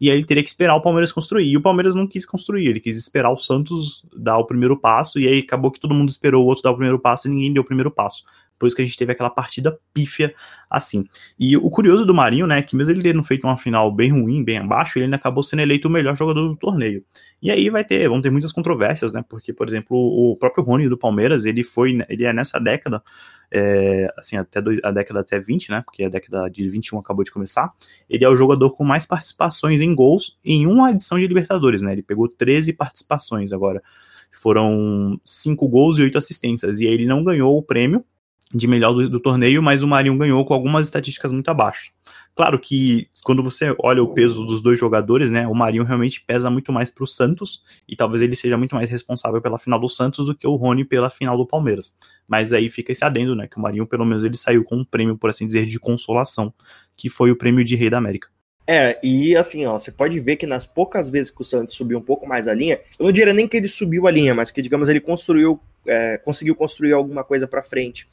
E 0.00 0.10
aí 0.10 0.16
ele 0.16 0.24
teria 0.24 0.42
que 0.42 0.48
esperar 0.48 0.74
o 0.74 0.80
Palmeiras 0.80 1.12
construir. 1.12 1.46
E 1.46 1.56
o 1.56 1.62
Palmeiras 1.62 1.94
não 1.94 2.06
quis 2.06 2.24
construir, 2.24 2.66
ele 2.66 2.80
quis 2.80 2.96
esperar 2.96 3.30
o 3.30 3.38
Santos 3.38 4.04
dar 4.16 4.38
o 4.38 4.46
primeiro 4.46 4.76
passo. 4.76 5.18
E 5.18 5.28
aí 5.28 5.40
acabou 5.40 5.70
que 5.70 5.80
todo 5.80 5.94
mundo 5.94 6.08
esperou 6.08 6.44
o 6.44 6.46
outro 6.46 6.62
dar 6.62 6.70
o 6.70 6.74
primeiro 6.74 6.98
passo 6.98 7.28
e 7.28 7.30
ninguém 7.30 7.52
deu 7.52 7.62
o 7.62 7.66
primeiro 7.66 7.90
passo. 7.90 8.24
Por 8.62 8.68
isso 8.68 8.76
que 8.76 8.82
a 8.82 8.84
gente 8.84 8.96
teve 8.96 9.10
aquela 9.10 9.28
partida 9.28 9.76
pífia 9.92 10.32
assim. 10.70 11.04
E 11.36 11.56
o 11.56 11.68
curioso 11.68 12.06
do 12.06 12.14
Marinho, 12.14 12.46
né, 12.46 12.62
que 12.62 12.76
mesmo 12.76 12.92
ele 12.92 13.02
tendo 13.02 13.20
feito 13.24 13.42
uma 13.44 13.58
final 13.58 13.90
bem 13.90 14.12
ruim, 14.12 14.44
bem 14.44 14.58
abaixo, 14.58 14.98
ele 14.98 15.06
ainda 15.06 15.16
acabou 15.16 15.42
sendo 15.42 15.62
eleito 15.62 15.88
o 15.88 15.90
melhor 15.90 16.16
jogador 16.16 16.46
do 16.46 16.54
torneio. 16.54 17.04
E 17.42 17.50
aí 17.50 17.68
vai 17.68 17.82
ter, 17.82 18.08
vão 18.08 18.20
ter 18.20 18.30
muitas 18.30 18.52
controvérsias, 18.52 19.12
né, 19.12 19.24
porque, 19.28 19.52
por 19.52 19.66
exemplo, 19.66 19.96
o 19.96 20.36
próprio 20.36 20.62
Rony 20.62 20.88
do 20.88 20.96
Palmeiras, 20.96 21.44
ele 21.44 21.64
foi, 21.64 21.98
ele 22.08 22.24
é 22.24 22.32
nessa 22.32 22.60
década, 22.60 23.02
é, 23.50 24.14
assim, 24.16 24.36
até 24.36 24.62
do, 24.62 24.78
a 24.84 24.92
década 24.92 25.18
até 25.18 25.40
20, 25.40 25.72
né, 25.72 25.82
porque 25.84 26.04
a 26.04 26.08
década 26.08 26.48
de 26.48 26.70
21 26.70 27.00
acabou 27.00 27.24
de 27.24 27.32
começar, 27.32 27.72
ele 28.08 28.24
é 28.24 28.28
o 28.28 28.36
jogador 28.36 28.70
com 28.76 28.84
mais 28.84 29.04
participações 29.04 29.80
em 29.80 29.92
gols 29.92 30.38
em 30.44 30.68
uma 30.68 30.92
edição 30.92 31.18
de 31.18 31.26
Libertadores, 31.26 31.82
né, 31.82 31.94
ele 31.94 32.02
pegou 32.04 32.28
13 32.28 32.74
participações 32.74 33.52
agora, 33.52 33.82
foram 34.30 35.20
5 35.22 35.68
gols 35.68 35.98
e 35.98 36.02
8 36.02 36.16
assistências, 36.16 36.80
e 36.80 36.86
aí 36.86 36.94
ele 36.94 37.06
não 37.06 37.22
ganhou 37.22 37.58
o 37.58 37.62
prêmio, 37.62 38.04
de 38.54 38.66
melhor 38.66 38.92
do, 38.92 39.08
do, 39.08 39.20
torneio, 39.20 39.62
mas 39.62 39.82
o 39.82 39.88
Marinho 39.88 40.16
ganhou 40.16 40.44
com 40.44 40.54
algumas 40.54 40.86
estatísticas 40.86 41.32
muito 41.32 41.48
abaixo. 41.48 41.92
Claro 42.34 42.58
que 42.58 43.08
quando 43.22 43.42
você 43.42 43.74
olha 43.78 44.02
o 44.02 44.14
peso 44.14 44.44
dos 44.44 44.62
dois 44.62 44.78
jogadores, 44.78 45.30
né, 45.30 45.46
o 45.46 45.54
Marinho 45.54 45.84
realmente 45.84 46.22
pesa 46.22 46.50
muito 46.50 46.72
mais 46.72 46.90
para 46.90 47.04
o 47.04 47.06
Santos 47.06 47.62
e 47.86 47.94
talvez 47.94 48.22
ele 48.22 48.34
seja 48.34 48.56
muito 48.56 48.74
mais 48.74 48.88
responsável 48.88 49.40
pela 49.40 49.58
final 49.58 49.78
do 49.78 49.88
Santos 49.88 50.26
do 50.26 50.34
que 50.34 50.46
o 50.46 50.54
Rony 50.54 50.84
pela 50.84 51.10
final 51.10 51.36
do 51.36 51.46
Palmeiras. 51.46 51.94
Mas 52.26 52.52
aí 52.52 52.70
fica 52.70 52.92
esse 52.92 53.04
adendo, 53.04 53.36
né, 53.36 53.46
que 53.46 53.58
o 53.58 53.60
Marinho 53.60 53.86
pelo 53.86 54.04
menos 54.04 54.24
ele 54.24 54.36
saiu 54.36 54.64
com 54.64 54.76
um 54.76 54.84
prêmio, 54.84 55.16
por 55.16 55.30
assim 55.30 55.44
dizer, 55.44 55.66
de 55.66 55.78
consolação, 55.78 56.52
que 56.96 57.08
foi 57.08 57.30
o 57.30 57.36
prêmio 57.36 57.64
de 57.64 57.76
Rei 57.76 57.90
da 57.90 57.98
América. 57.98 58.28
É, 58.66 58.98
e 59.02 59.34
assim, 59.36 59.66
ó, 59.66 59.76
você 59.76 59.90
pode 59.90 60.18
ver 60.20 60.36
que 60.36 60.46
nas 60.46 60.66
poucas 60.66 61.08
vezes 61.08 61.30
que 61.30 61.40
o 61.40 61.44
Santos 61.44 61.74
subiu 61.74 61.98
um 61.98 62.02
pouco 62.02 62.26
mais 62.26 62.46
a 62.46 62.54
linha, 62.54 62.80
eu 62.98 63.04
não 63.04 63.12
diria 63.12 63.34
nem 63.34 63.48
que 63.48 63.56
ele 63.56 63.68
subiu 63.68 64.06
a 64.06 64.10
linha, 64.10 64.34
mas 64.34 64.50
que, 64.50 64.62
digamos, 64.62 64.88
ele 64.88 65.00
construiu, 65.00 65.60
é, 65.86 66.16
conseguiu 66.18 66.54
construir 66.54 66.92
alguma 66.92 67.24
coisa 67.24 67.46
para 67.46 67.62
frente. 67.62 68.08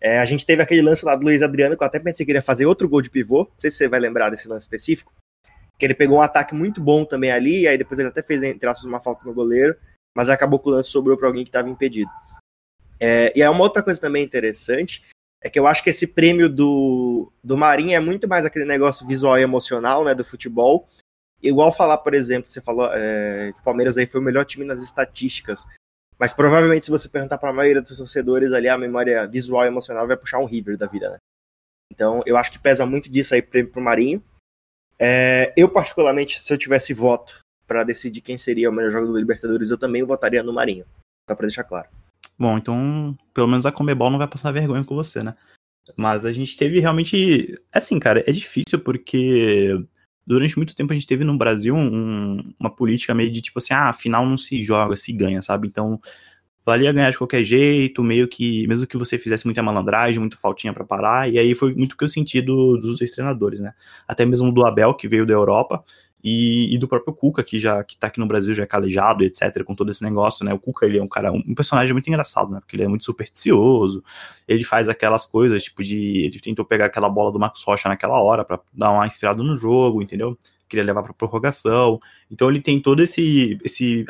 É, 0.00 0.18
a 0.18 0.24
gente 0.24 0.46
teve 0.46 0.62
aquele 0.62 0.80
lance 0.80 1.04
lá 1.04 1.14
do 1.14 1.24
Luiz 1.24 1.42
Adriano, 1.42 1.76
que 1.76 1.82
eu 1.82 1.86
até 1.86 1.98
pensei 1.98 2.24
que 2.24 2.32
ele 2.32 2.38
ia 2.38 2.42
fazer 2.42 2.64
outro 2.64 2.88
gol 2.88 3.02
de 3.02 3.10
pivô. 3.10 3.40
Não 3.40 3.58
sei 3.58 3.70
se 3.70 3.76
você 3.76 3.88
vai 3.88 4.00
lembrar 4.00 4.30
desse 4.30 4.48
lance 4.48 4.64
específico. 4.64 5.12
Que 5.78 5.86
ele 5.86 5.94
pegou 5.94 6.18
um 6.18 6.22
ataque 6.22 6.54
muito 6.54 6.80
bom 6.80 7.04
também 7.04 7.30
ali, 7.30 7.60
e 7.62 7.68
aí 7.68 7.76
depois 7.76 7.98
ele 7.98 8.08
até 8.08 8.22
fez, 8.22 8.42
entre 8.42 8.68
uma 8.84 9.00
falta 9.00 9.24
no 9.24 9.34
goleiro, 9.34 9.76
mas 10.16 10.28
acabou 10.28 10.58
que 10.58 10.68
o 10.68 10.72
lance 10.72 10.90
sobrou 10.90 11.16
para 11.16 11.28
alguém 11.28 11.44
que 11.44 11.50
estava 11.50 11.68
impedido. 11.68 12.10
É, 12.98 13.32
e 13.36 13.42
é 13.42 13.48
uma 13.48 13.62
outra 13.62 13.82
coisa 13.82 14.00
também 14.00 14.22
interessante, 14.22 15.02
é 15.42 15.48
que 15.48 15.58
eu 15.58 15.66
acho 15.66 15.82
que 15.82 15.90
esse 15.90 16.06
prêmio 16.06 16.48
do, 16.48 17.32
do 17.42 17.56
Marinho 17.56 17.94
é 17.94 18.00
muito 18.00 18.28
mais 18.28 18.44
aquele 18.44 18.66
negócio 18.66 19.06
visual 19.06 19.38
e 19.38 19.42
emocional, 19.42 20.04
né, 20.04 20.14
do 20.14 20.24
futebol. 20.24 20.86
Igual 21.42 21.72
falar, 21.72 21.96
por 21.98 22.12
exemplo, 22.12 22.50
você 22.50 22.60
falou 22.60 22.90
é, 22.92 23.50
que 23.54 23.60
o 23.60 23.62
Palmeiras 23.62 23.96
aí 23.96 24.04
foi 24.06 24.20
o 24.20 24.24
melhor 24.24 24.44
time 24.44 24.66
nas 24.66 24.82
estatísticas. 24.82 25.66
Mas 26.20 26.34
provavelmente, 26.34 26.84
se 26.84 26.90
você 26.90 27.08
perguntar 27.08 27.38
para 27.38 27.48
a 27.48 27.52
maioria 27.52 27.80
dos 27.80 27.96
torcedores 27.96 28.52
ali, 28.52 28.68
a 28.68 28.76
memória 28.76 29.26
visual 29.26 29.64
e 29.64 29.68
emocional 29.68 30.06
vai 30.06 30.18
puxar 30.18 30.38
um 30.38 30.44
River 30.44 30.76
da 30.76 30.86
vida, 30.86 31.08
né? 31.08 31.16
Então, 31.90 32.22
eu 32.26 32.36
acho 32.36 32.52
que 32.52 32.58
pesa 32.58 32.84
muito 32.84 33.10
disso 33.10 33.34
aí 33.34 33.40
pro 33.40 33.80
Marinho. 33.80 34.22
É, 34.98 35.50
eu, 35.56 35.66
particularmente, 35.66 36.42
se 36.42 36.52
eu 36.52 36.58
tivesse 36.58 36.92
voto 36.92 37.38
para 37.66 37.84
decidir 37.84 38.20
quem 38.20 38.36
seria 38.36 38.68
o 38.68 38.72
melhor 38.72 38.90
jogador 38.90 39.14
da 39.14 39.18
Libertadores, 39.18 39.70
eu 39.70 39.78
também 39.78 40.02
votaria 40.02 40.42
no 40.42 40.52
Marinho. 40.52 40.84
Só 41.26 41.34
para 41.34 41.46
deixar 41.46 41.64
claro. 41.64 41.88
Bom, 42.38 42.58
então, 42.58 43.16
pelo 43.32 43.48
menos 43.48 43.64
a 43.64 43.72
Comebol 43.72 44.10
não 44.10 44.18
vai 44.18 44.28
passar 44.28 44.52
vergonha 44.52 44.84
com 44.84 44.94
você, 44.94 45.22
né? 45.22 45.34
Mas 45.96 46.26
a 46.26 46.32
gente 46.32 46.54
teve 46.54 46.80
realmente. 46.80 47.58
Assim, 47.72 47.98
cara, 47.98 48.22
é 48.26 48.32
difícil 48.32 48.78
porque 48.78 49.74
durante 50.26 50.56
muito 50.56 50.74
tempo 50.74 50.92
a 50.92 50.96
gente 50.96 51.06
teve 51.06 51.24
no 51.24 51.36
Brasil 51.36 51.74
um, 51.74 52.52
uma 52.58 52.70
política 52.70 53.14
meio 53.14 53.30
de 53.30 53.40
tipo 53.40 53.58
assim, 53.58 53.74
ah, 53.74 53.88
afinal 53.88 54.26
não 54.26 54.38
se 54.38 54.62
joga, 54.62 54.96
se 54.96 55.12
ganha, 55.12 55.42
sabe? 55.42 55.68
Então, 55.68 56.00
valia 56.64 56.92
ganhar 56.92 57.10
de 57.10 57.18
qualquer 57.18 57.42
jeito, 57.42 58.02
meio 58.02 58.28
que, 58.28 58.66
mesmo 58.66 58.86
que 58.86 58.96
você 58.96 59.18
fizesse 59.18 59.44
muita 59.44 59.62
malandragem, 59.62 60.20
muito 60.20 60.38
faltinha 60.38 60.72
para 60.72 60.84
parar, 60.84 61.30
e 61.30 61.38
aí 61.38 61.54
foi 61.54 61.74
muito 61.74 61.96
que 61.96 62.04
eu 62.04 62.08
senti 62.08 62.40
do, 62.40 62.76
dos 62.76 62.98
treinadores, 63.12 63.60
né? 63.60 63.72
Até 64.06 64.24
mesmo 64.24 64.52
do 64.52 64.64
Abel, 64.64 64.94
que 64.94 65.08
veio 65.08 65.26
da 65.26 65.32
Europa, 65.32 65.82
e, 66.22 66.74
e, 66.74 66.78
do 66.78 66.86
próprio 66.86 67.14
Cuca, 67.14 67.42
que 67.42 67.58
já 67.58 67.82
que 67.82 67.96
tá 67.96 68.08
aqui 68.08 68.20
no 68.20 68.26
Brasil, 68.26 68.54
já 68.54 68.62
é 68.62 68.66
calejado, 68.66 69.24
etc., 69.24 69.64
com 69.64 69.74
todo 69.74 69.90
esse 69.90 70.02
negócio, 70.02 70.44
né? 70.44 70.52
O 70.52 70.58
Cuca, 70.58 70.84
ele 70.84 70.98
é 70.98 71.02
um 71.02 71.08
cara, 71.08 71.32
um, 71.32 71.54
personagem 71.54 71.92
muito 71.94 72.08
engraçado, 72.08 72.50
né? 72.50 72.60
Porque 72.60 72.76
ele 72.76 72.84
é 72.84 72.88
muito 72.88 73.04
supersticioso, 73.04 74.04
ele 74.46 74.64
faz 74.64 74.88
aquelas 74.88 75.24
coisas, 75.24 75.64
tipo 75.64 75.82
de. 75.82 76.24
Ele 76.24 76.38
tentou 76.38 76.64
pegar 76.64 76.86
aquela 76.86 77.08
bola 77.08 77.32
do 77.32 77.38
Marcos 77.38 77.62
Rocha 77.62 77.88
naquela 77.88 78.20
hora 78.20 78.44
para 78.44 78.60
dar 78.72 78.90
uma 78.90 79.06
estirada 79.06 79.42
no 79.42 79.56
jogo, 79.56 80.02
entendeu? 80.02 80.36
Queria 80.68 80.84
levar 80.84 81.02
pra 81.02 81.14
prorrogação. 81.14 81.98
Então 82.30 82.50
ele 82.50 82.60
tem 82.60 82.80
todo 82.80 83.02
esse, 83.02 83.58
esse 83.64 84.04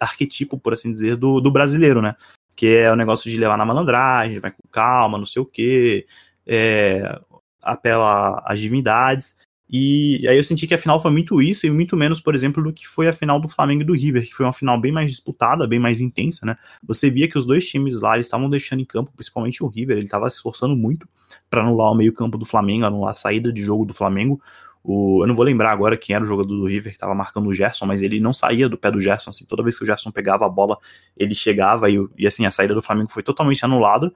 arquetipo, 0.00 0.58
por 0.58 0.72
assim 0.72 0.92
dizer, 0.92 1.16
do, 1.16 1.40
do 1.40 1.50
brasileiro, 1.50 2.00
né? 2.00 2.14
Que 2.54 2.76
é 2.76 2.92
o 2.92 2.96
negócio 2.96 3.30
de 3.30 3.36
levar 3.36 3.58
na 3.58 3.64
malandragem, 3.64 4.40
vai 4.40 4.52
com 4.52 4.66
calma, 4.70 5.18
não 5.18 5.26
sei 5.26 5.42
o 5.42 5.46
quê, 5.46 6.06
é, 6.46 7.20
apela 7.60 8.42
às 8.46 8.60
divindades. 8.60 9.47
E 9.70 10.26
aí 10.26 10.38
eu 10.38 10.44
senti 10.44 10.66
que 10.66 10.72
a 10.72 10.78
final 10.78 11.00
foi 11.00 11.10
muito 11.10 11.42
isso 11.42 11.66
e 11.66 11.70
muito 11.70 11.94
menos, 11.94 12.20
por 12.20 12.34
exemplo, 12.34 12.62
do 12.62 12.72
que 12.72 12.88
foi 12.88 13.06
a 13.06 13.12
final 13.12 13.38
do 13.38 13.48
Flamengo 13.48 13.82
e 13.82 13.84
do 13.84 13.92
River, 13.92 14.22
que 14.26 14.32
foi 14.32 14.46
uma 14.46 14.52
final 14.52 14.80
bem 14.80 14.90
mais 14.90 15.10
disputada, 15.10 15.66
bem 15.66 15.78
mais 15.78 16.00
intensa, 16.00 16.46
né? 16.46 16.56
Você 16.82 17.10
via 17.10 17.28
que 17.28 17.38
os 17.38 17.44
dois 17.44 17.68
times 17.68 18.00
lá 18.00 18.18
estavam 18.18 18.48
deixando 18.48 18.80
em 18.80 18.84
campo, 18.84 19.12
principalmente 19.14 19.62
o 19.62 19.66
River, 19.66 19.98
ele 19.98 20.06
estava 20.06 20.28
se 20.30 20.36
esforçando 20.36 20.74
muito 20.74 21.06
para 21.50 21.60
anular 21.62 21.92
o 21.92 21.94
meio-campo 21.94 22.38
do 22.38 22.46
Flamengo, 22.46 22.86
anular 22.86 23.12
a 23.12 23.14
saída 23.14 23.52
de 23.52 23.60
jogo 23.60 23.84
do 23.84 23.92
Flamengo. 23.92 24.40
O, 24.82 25.22
eu 25.22 25.26
não 25.26 25.36
vou 25.36 25.44
lembrar 25.44 25.70
agora 25.70 25.98
quem 25.98 26.16
era 26.16 26.24
o 26.24 26.26
jogador 26.26 26.48
do 26.48 26.64
River 26.64 26.92
que 26.92 26.96
estava 26.96 27.14
marcando 27.14 27.48
o 27.48 27.54
Gerson, 27.54 27.84
mas 27.84 28.00
ele 28.00 28.20
não 28.20 28.32
saía 28.32 28.70
do 28.70 28.78
pé 28.78 28.90
do 28.90 29.00
Gerson. 29.00 29.28
Assim, 29.28 29.44
toda 29.44 29.62
vez 29.62 29.76
que 29.76 29.82
o 29.82 29.86
Gerson 29.86 30.10
pegava 30.10 30.46
a 30.46 30.48
bola, 30.48 30.78
ele 31.14 31.34
chegava 31.34 31.90
e, 31.90 31.98
e 32.16 32.26
assim 32.26 32.46
a 32.46 32.50
saída 32.50 32.74
do 32.74 32.80
Flamengo 32.80 33.10
foi 33.10 33.22
totalmente 33.22 33.62
anulada. 33.64 34.10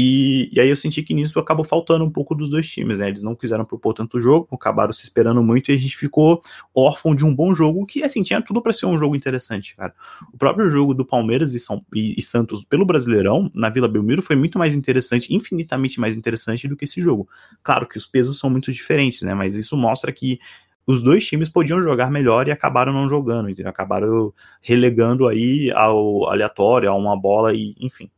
E, 0.00 0.48
e, 0.52 0.60
aí 0.60 0.68
eu 0.68 0.76
senti 0.76 1.02
que 1.02 1.12
nisso 1.12 1.40
acabou 1.40 1.64
faltando 1.64 2.04
um 2.04 2.10
pouco 2.10 2.32
dos 2.32 2.48
dois 2.48 2.70
times, 2.70 3.00
né? 3.00 3.08
Eles 3.08 3.24
não 3.24 3.34
quiseram 3.34 3.64
propor 3.64 3.92
tanto 3.94 4.20
jogo, 4.20 4.46
acabaram 4.52 4.92
se 4.92 5.02
esperando 5.02 5.42
muito 5.42 5.72
e 5.72 5.74
a 5.74 5.76
gente 5.76 5.96
ficou 5.96 6.40
órfão 6.72 7.16
de 7.16 7.24
um 7.24 7.34
bom 7.34 7.52
jogo 7.52 7.84
que, 7.84 8.04
assim, 8.04 8.22
tinha 8.22 8.40
tudo 8.40 8.62
para 8.62 8.72
ser 8.72 8.86
um 8.86 8.96
jogo 8.96 9.16
interessante, 9.16 9.74
cara. 9.74 9.92
O 10.32 10.38
próprio 10.38 10.70
jogo 10.70 10.94
do 10.94 11.04
Palmeiras 11.04 11.52
e, 11.52 11.58
São, 11.58 11.84
e, 11.92 12.14
e, 12.16 12.22
Santos 12.22 12.64
pelo 12.64 12.86
Brasileirão, 12.86 13.50
na 13.52 13.68
Vila 13.70 13.88
Belmiro, 13.88 14.22
foi 14.22 14.36
muito 14.36 14.56
mais 14.56 14.76
interessante, 14.76 15.34
infinitamente 15.34 15.98
mais 15.98 16.16
interessante 16.16 16.68
do 16.68 16.76
que 16.76 16.84
esse 16.84 17.02
jogo. 17.02 17.28
Claro 17.64 17.84
que 17.84 17.98
os 17.98 18.06
pesos 18.06 18.38
são 18.38 18.48
muito 18.48 18.70
diferentes, 18.72 19.22
né? 19.22 19.34
Mas 19.34 19.56
isso 19.56 19.76
mostra 19.76 20.12
que 20.12 20.38
os 20.86 21.02
dois 21.02 21.26
times 21.26 21.48
podiam 21.48 21.82
jogar 21.82 22.08
melhor 22.08 22.46
e 22.46 22.52
acabaram 22.52 22.92
não 22.92 23.08
jogando, 23.08 23.50
entendeu? 23.50 23.70
Acabaram 23.70 24.32
relegando 24.62 25.26
aí 25.26 25.72
ao 25.72 26.30
aleatório, 26.30 26.88
a 26.88 26.94
uma 26.94 27.20
bola 27.20 27.52
e, 27.52 27.74
enfim 27.80 28.08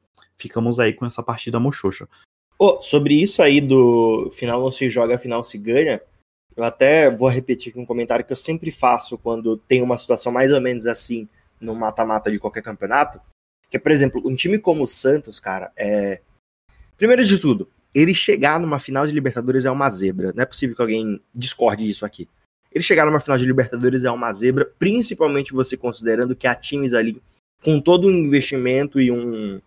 ficamos 0.41 0.81
aí 0.81 0.93
com 0.93 1.07
essa 1.07 1.23
partida 1.23 1.61
mochocha. 1.61 2.09
Oh, 2.59 2.81
sobre 2.83 3.15
isso 3.15 3.43
aí 3.43 3.61
do 3.61 4.31
final 4.31 4.61
não 4.61 4.73
se 4.73 4.89
joga, 4.91 5.17
final 5.17 5.43
se 5.43 5.57
ganha, 5.57 6.01
eu 6.57 6.65
até 6.65 7.11
vou 7.11 7.29
repetir 7.29 7.71
aqui 7.71 7.79
um 7.79 7.87
comentário 7.87 8.25
que 8.25 8.33
eu 8.33 8.37
sempre 8.37 8.71
faço 8.71 9.17
quando 9.17 9.57
tem 9.57 9.83
uma 9.83 9.97
situação 9.97 10.31
mais 10.33 10.53
ou 10.53 10.61
menos 10.61 10.87
assim 10.87 11.29
no 11.61 11.75
mata-mata 11.75 12.31
de 12.31 12.39
qualquer 12.39 12.63
campeonato, 12.63 13.21
Que, 13.69 13.79
por 13.79 13.93
exemplo, 13.93 14.21
um 14.27 14.35
time 14.35 14.59
como 14.59 14.83
o 14.83 14.87
Santos, 14.87 15.39
cara, 15.39 15.71
é. 15.77 16.21
Primeiro 16.97 17.25
de 17.25 17.39
tudo, 17.39 17.69
ele 17.95 18.13
chegar 18.13 18.59
numa 18.59 18.79
final 18.79 19.07
de 19.07 19.13
Libertadores 19.13 19.65
é 19.65 19.71
uma 19.71 19.89
zebra. 19.89 20.33
Não 20.35 20.43
é 20.43 20.47
possível 20.47 20.75
que 20.75 20.83
alguém 20.83 21.21
discorde 21.35 21.85
disso 21.85 22.05
aqui. 22.05 22.29
Ele 22.73 22.83
chegar 22.83 23.07
numa 23.07 23.21
final 23.21 23.39
de 23.39 23.47
Libertadores 23.47 24.05
é 24.05 24.11
uma 24.11 24.33
zebra, 24.33 24.71
principalmente 24.79 25.53
você 25.53 25.77
considerando 25.77 26.37
que 26.37 26.47
há 26.47 26.55
times 26.55 26.95
ali 26.95 27.23
com 27.63 27.81
todo 27.81 28.09
um 28.09 28.13
investimento 28.13 29.01
e 29.01 29.11
um, 29.11 29.61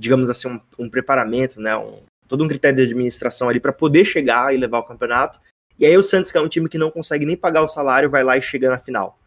digamos 0.00 0.30
assim, 0.30 0.48
um, 0.48 0.60
um 0.78 0.90
preparamento, 0.90 1.60
né? 1.60 1.76
Um, 1.76 2.00
todo 2.26 2.42
um 2.42 2.48
critério 2.48 2.76
de 2.76 2.82
administração 2.84 3.48
ali 3.48 3.60
para 3.60 3.72
poder 3.72 4.04
chegar 4.04 4.54
e 4.54 4.56
levar 4.56 4.78
o 4.78 4.84
campeonato. 4.84 5.38
E 5.78 5.84
aí 5.84 5.96
o 5.96 6.02
Santos, 6.02 6.32
que 6.32 6.38
é 6.38 6.40
um 6.40 6.48
time 6.48 6.68
que 6.68 6.78
não 6.78 6.90
consegue 6.90 7.26
nem 7.26 7.36
pagar 7.36 7.62
o 7.62 7.68
salário, 7.68 8.08
vai 8.08 8.24
lá 8.24 8.36
e 8.36 8.42
chega 8.42 8.70
na 8.70 8.78
final. 8.78 9.18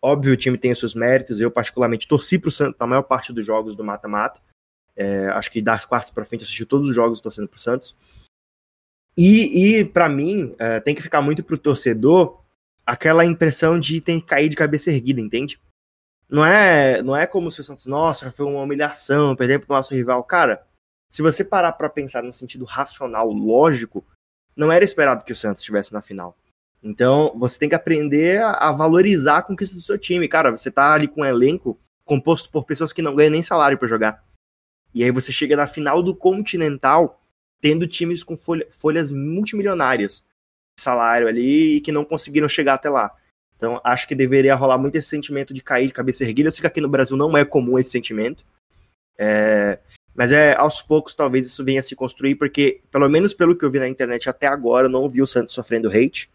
Óbvio, 0.00 0.32
o 0.32 0.36
time 0.36 0.56
tem 0.56 0.72
os 0.72 0.78
seus 0.78 0.94
méritos. 0.94 1.40
Eu, 1.40 1.50
particularmente, 1.50 2.08
torci 2.08 2.38
pro 2.38 2.50
Santos 2.50 2.78
na 2.78 2.86
maior 2.86 3.02
parte 3.02 3.32
dos 3.32 3.44
jogos 3.44 3.76
do 3.76 3.84
mata-mata. 3.84 4.40
É, 4.94 5.26
acho 5.28 5.50
que 5.50 5.60
das 5.60 5.84
quartas 5.84 6.10
para 6.10 6.24
frente 6.24 6.44
assisti 6.44 6.64
todos 6.64 6.88
os 6.88 6.94
jogos 6.94 7.20
torcendo 7.20 7.48
pro 7.48 7.58
Santos. 7.58 7.94
E, 9.16 9.80
e 9.80 9.84
para 9.84 10.08
mim, 10.08 10.54
é, 10.58 10.80
tem 10.80 10.94
que 10.94 11.02
ficar 11.02 11.20
muito 11.20 11.42
pro 11.42 11.58
torcedor 11.58 12.40
aquela 12.84 13.24
impressão 13.24 13.80
de 13.80 14.00
ter 14.00 14.20
que 14.20 14.26
cair 14.26 14.48
de 14.48 14.56
cabeça 14.56 14.90
erguida, 14.90 15.20
entende? 15.20 15.58
Não 16.28 16.44
é, 16.44 17.02
não 17.02 17.16
é 17.16 17.26
como 17.26 17.50
se 17.50 17.60
o 17.60 17.64
Santos, 17.64 17.86
nossa, 17.86 18.30
foi 18.30 18.46
uma 18.46 18.62
humilhação, 18.62 19.36
perder 19.36 19.60
pro 19.60 19.74
nosso 19.74 19.94
rival. 19.94 20.22
Cara, 20.24 20.66
se 21.10 21.22
você 21.22 21.44
parar 21.44 21.72
para 21.72 21.88
pensar 21.88 22.22
no 22.22 22.32
sentido 22.32 22.64
racional, 22.64 23.30
lógico, 23.30 24.04
não 24.56 24.72
era 24.72 24.84
esperado 24.84 25.24
que 25.24 25.32
o 25.32 25.36
Santos 25.36 25.60
estivesse 25.60 25.92
na 25.92 26.02
final. 26.02 26.36
Então, 26.82 27.32
você 27.36 27.58
tem 27.58 27.68
que 27.68 27.74
aprender 27.74 28.42
a, 28.42 28.70
valorizar 28.72 29.38
a 29.38 29.42
conquista 29.42 29.74
do 29.74 29.80
seu 29.80 29.98
time. 29.98 30.28
Cara, 30.28 30.50
você 30.50 30.70
tá 30.70 30.92
ali 30.92 31.08
com 31.08 31.22
um 31.22 31.24
elenco 31.24 31.78
composto 32.04 32.50
por 32.50 32.64
pessoas 32.64 32.92
que 32.92 33.02
não 33.02 33.14
ganham 33.14 33.32
nem 33.32 33.42
salário 33.42 33.78
para 33.78 33.88
jogar. 33.88 34.24
E 34.94 35.02
aí 35.04 35.10
você 35.10 35.32
chega 35.32 35.56
na 35.56 35.66
final 35.66 36.02
do 36.02 36.14
Continental 36.14 37.20
tendo 37.60 37.86
times 37.86 38.22
com 38.22 38.36
folha, 38.36 38.66
folhas 38.70 39.10
multimilionárias 39.10 40.22
salário 40.78 41.26
ali 41.26 41.76
e 41.76 41.80
que 41.80 41.90
não 41.90 42.04
conseguiram 42.04 42.48
chegar 42.48 42.74
até 42.74 42.88
lá. 42.88 43.14
Então, 43.56 43.80
acho 43.82 44.06
que 44.06 44.14
deveria 44.14 44.54
rolar 44.54 44.78
muito 44.78 44.96
esse 44.96 45.08
sentimento 45.08 45.54
de 45.54 45.62
cair 45.62 45.86
de 45.86 45.92
cabeça 45.92 46.24
erguida. 46.24 46.48
Eu 46.48 46.52
sei 46.52 46.60
que 46.60 46.66
aqui 46.66 46.80
no 46.80 46.88
Brasil 46.88 47.16
não 47.16 47.36
é 47.36 47.44
comum 47.44 47.78
esse 47.78 47.90
sentimento. 47.90 48.44
É, 49.18 49.78
mas 50.14 50.32
é 50.32 50.54
aos 50.56 50.80
poucos 50.80 51.14
talvez 51.14 51.46
isso 51.46 51.64
venha 51.64 51.80
a 51.80 51.82
se 51.82 51.96
construir, 51.96 52.34
porque, 52.36 52.80
pelo 52.90 53.08
menos 53.08 53.34
pelo 53.34 53.56
que 53.56 53.64
eu 53.64 53.70
vi 53.70 53.78
na 53.78 53.88
internet 53.88 54.28
até 54.28 54.46
agora, 54.46 54.86
eu 54.86 54.90
não 54.90 55.08
vi 55.08 55.20
o 55.20 55.26
Santos 55.26 55.54
sofrendo 55.54 55.90
hate. 55.90 56.30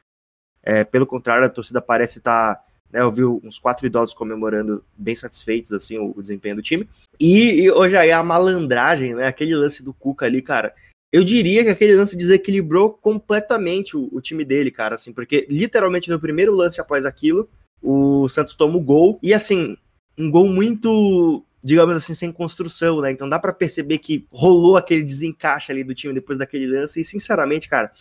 É, 0.64 0.84
pelo 0.84 1.08
contrário, 1.08 1.46
a 1.46 1.50
torcida 1.50 1.82
parece 1.82 2.20
estar. 2.20 2.56
Tá, 2.56 2.64
né, 2.92 3.02
eu 3.02 3.12
vi 3.12 3.24
uns 3.24 3.58
quatro 3.58 3.88
idosos 3.88 4.14
comemorando, 4.14 4.84
bem 4.96 5.16
satisfeitos, 5.16 5.74
assim, 5.74 5.98
o, 5.98 6.14
o 6.16 6.22
desempenho 6.22 6.56
do 6.56 6.62
time. 6.62 6.88
E, 7.20 7.64
e, 7.64 7.72
hoje 7.72 7.98
aí 7.98 8.12
a 8.12 8.22
malandragem, 8.22 9.16
né? 9.16 9.28
Aquele 9.28 9.56
lance 9.56 9.82
do 9.84 9.94
Cuca 9.94 10.26
ali, 10.26 10.42
cara. 10.42 10.74
Eu 11.12 11.24
diria 11.24 11.64
que 11.64 11.70
aquele 11.70 11.96
lance 11.96 12.16
desequilibrou 12.16 12.92
completamente 12.94 13.98
o, 13.98 14.10
o 14.12 14.22
time 14.22 14.46
dele, 14.46 14.72
cara, 14.72 14.96
assim, 14.96 15.12
porque 15.12 15.46
literalmente 15.50 16.10
no 16.10 16.20
primeiro 16.20 16.56
lance 16.56 16.80
após 16.80 17.06
aquilo, 17.06 17.50
o 17.82 18.30
Santos 18.30 18.56
toma 18.56 18.78
o 18.78 18.82
gol. 18.82 19.20
E 19.22 19.34
assim, 19.34 19.76
um 20.18 20.32
gol 20.32 20.48
muito 20.48 21.46
digamos 21.64 21.96
assim, 21.96 22.14
sem 22.14 22.32
construção, 22.32 23.02
né? 23.02 23.12
Então 23.12 23.30
dá 23.30 23.40
para 23.40 23.54
perceber 23.54 24.00
que 24.00 24.26
rolou 24.32 24.78
aquele 24.78 25.04
desencaixe 25.04 25.72
ali 25.72 25.84
do 25.84 25.94
time 25.94 26.14
depois 26.14 26.38
daquele 26.38 26.66
lance. 26.66 27.00
E 27.00 27.06
sinceramente, 27.06 27.70
cara, 27.70 27.92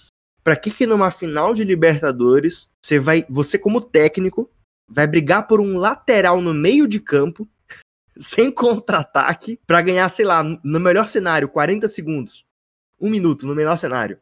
para 0.43 0.57
que 0.57 0.71
que 0.71 0.87
numa 0.87 1.11
final 1.11 1.55
de 1.55 1.65
Libertadores 1.65 2.69
você 2.83 2.99
vai, 2.99 3.25
você 3.29 3.59
como 3.59 3.81
técnico, 3.81 4.51
vai 4.89 5.07
brigar 5.07 5.47
por 5.47 5.61
um 5.61 5.79
lateral 5.79 6.41
no 6.41 6.55
meio 6.55 6.89
de 6.89 6.99
campo 6.99 7.47
sem 8.19 8.51
contra-ataque 8.51 9.61
para 9.67 9.83
ganhar, 9.83 10.09
sei 10.09 10.25
lá, 10.25 10.43
no 10.43 10.81
melhor 10.81 11.09
cenário, 11.09 11.49
40 11.49 11.87
segundos. 11.87 12.45
Um 13.01 13.11
minuto 13.11 13.47
no 13.47 13.55
menor 13.55 13.77
cenário. 13.77 14.19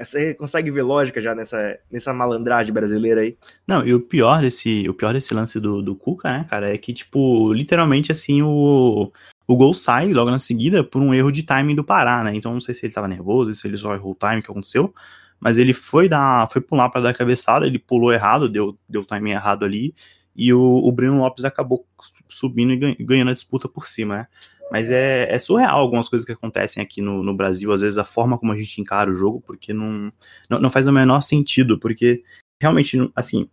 Você 0.00 0.34
consegue 0.34 0.70
ver 0.70 0.82
lógica 0.82 1.20
já 1.20 1.34
nessa, 1.34 1.76
nessa 1.90 2.14
malandragem 2.14 2.72
brasileira 2.72 3.22
aí? 3.22 3.36
Não, 3.66 3.84
e 3.84 3.92
o 3.92 4.00
pior 4.00 4.40
desse, 4.40 4.88
o 4.88 4.94
pior 4.94 5.12
desse 5.12 5.34
lance 5.34 5.58
do, 5.58 5.82
do 5.82 5.96
Cuca, 5.96 6.30
né, 6.30 6.46
cara, 6.48 6.72
é 6.72 6.78
que, 6.78 6.94
tipo, 6.94 7.52
literalmente 7.52 8.12
assim, 8.12 8.40
o, 8.40 9.10
o 9.48 9.56
gol 9.56 9.74
sai 9.74 10.12
logo 10.12 10.30
na 10.30 10.38
seguida 10.38 10.84
por 10.84 11.02
um 11.02 11.12
erro 11.12 11.32
de 11.32 11.42
timing 11.42 11.74
do 11.74 11.82
Pará, 11.82 12.22
né? 12.22 12.36
Então 12.36 12.52
não 12.52 12.60
sei 12.60 12.72
se 12.72 12.86
ele 12.86 12.92
tava 12.92 13.08
nervoso, 13.08 13.52
se 13.52 13.66
ele 13.66 13.76
só 13.76 13.92
errou 13.92 14.12
o 14.12 14.14
time 14.14 14.40
que 14.40 14.50
aconteceu 14.50 14.94
mas 15.40 15.56
ele 15.56 15.72
foi 15.72 16.08
dar, 16.08 16.48
foi 16.50 16.60
pular 16.60 16.90
para 16.90 17.00
dar 17.00 17.14
cabeçada, 17.14 17.66
ele 17.66 17.78
pulou 17.78 18.12
errado, 18.12 18.48
deu, 18.48 18.78
deu 18.86 19.04
timing 19.04 19.30
errado 19.30 19.64
ali, 19.64 19.94
e 20.36 20.52
o, 20.52 20.60
o 20.60 20.92
Breno 20.92 21.18
Lopes 21.18 21.44
acabou 21.46 21.86
subindo 22.28 22.72
e 22.72 23.02
ganhando 23.02 23.30
a 23.30 23.34
disputa 23.34 23.66
por 23.66 23.88
cima, 23.88 24.18
né? 24.18 24.26
Mas 24.70 24.90
é, 24.90 25.26
é 25.30 25.38
surreal 25.38 25.80
algumas 25.80 26.08
coisas 26.08 26.24
que 26.24 26.32
acontecem 26.32 26.82
aqui 26.82 27.02
no, 27.02 27.22
no 27.22 27.34
Brasil, 27.34 27.72
às 27.72 27.80
vezes 27.80 27.98
a 27.98 28.04
forma 28.04 28.38
como 28.38 28.52
a 28.52 28.56
gente 28.56 28.80
encara 28.80 29.10
o 29.10 29.14
jogo, 29.14 29.40
porque 29.40 29.72
não, 29.72 30.12
não, 30.48 30.60
não 30.60 30.70
faz 30.70 30.86
o 30.86 30.92
menor 30.92 31.20
sentido, 31.22 31.78
porque 31.78 32.22
realmente, 32.60 32.96
assim, 33.16 33.48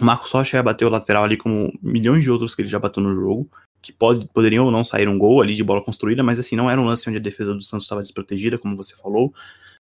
o 0.00 0.04
Marcos 0.04 0.30
Rocha 0.30 0.62
bateu 0.62 0.88
o 0.88 0.90
lateral 0.90 1.24
ali 1.24 1.36
como 1.36 1.72
milhões 1.82 2.24
de 2.24 2.30
outros 2.30 2.54
que 2.54 2.62
ele 2.62 2.68
já 2.68 2.78
bateu 2.78 3.02
no 3.02 3.14
jogo, 3.14 3.48
que 3.80 3.92
pode, 3.92 4.26
poderiam 4.28 4.64
ou 4.64 4.72
não 4.72 4.84
sair 4.84 5.08
um 5.08 5.18
gol 5.18 5.40
ali 5.40 5.54
de 5.54 5.62
bola 5.62 5.82
construída, 5.82 6.22
mas 6.22 6.38
assim, 6.38 6.56
não 6.56 6.70
era 6.70 6.80
um 6.80 6.84
lance 6.84 7.08
onde 7.08 7.18
a 7.18 7.22
defesa 7.22 7.54
do 7.54 7.62
Santos 7.62 7.84
estava 7.84 8.02
desprotegida, 8.02 8.58
como 8.58 8.76
você 8.76 8.96
falou 8.96 9.32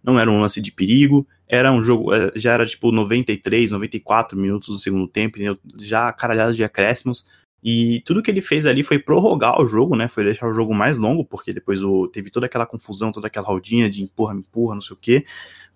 não 0.02 0.19
era 0.19 0.31
um 0.31 0.41
lance 0.41 0.61
de 0.61 0.73
perigo, 0.73 1.26
era 1.49 1.71
um 1.71 1.83
jogo, 1.83 2.12
é, 2.12 2.31
já 2.35 2.52
era 2.52 2.67
tipo 2.67 2.91
93, 2.91 3.71
94 3.71 4.37
minutos 4.37 4.69
do 4.69 4.79
segundo 4.79 5.07
tempo, 5.07 5.38
já 5.79 6.12
caralhada 6.12 6.52
de 6.52 6.64
acréscimos, 6.64 7.26
e 7.62 8.00
tudo 8.04 8.23
que 8.23 8.31
ele 8.31 8.40
fez 8.40 8.66
ali 8.66 8.83
foi 8.83 8.99
prorrogar 8.99 9.61
o 9.61 9.66
jogo, 9.66 9.95
né, 9.95 10.09
foi 10.09 10.25
deixar 10.25 10.49
o 10.49 10.52
jogo 10.52 10.75
mais 10.75 10.99
longo, 10.99 11.25
porque 11.25 11.52
depois 11.52 11.83
o, 11.83 12.09
teve 12.09 12.31
toda 12.31 12.47
aquela 12.47 12.66
confusão, 12.66 13.12
toda 13.12 13.28
aquela 13.28 13.47
rodinha 13.47 13.88
de 13.88 14.02
empurra, 14.02 14.35
me 14.35 14.40
empurra, 14.40 14.75
não 14.75 14.83
sei 14.83 14.95
o 14.95 14.99
que, 14.99 15.25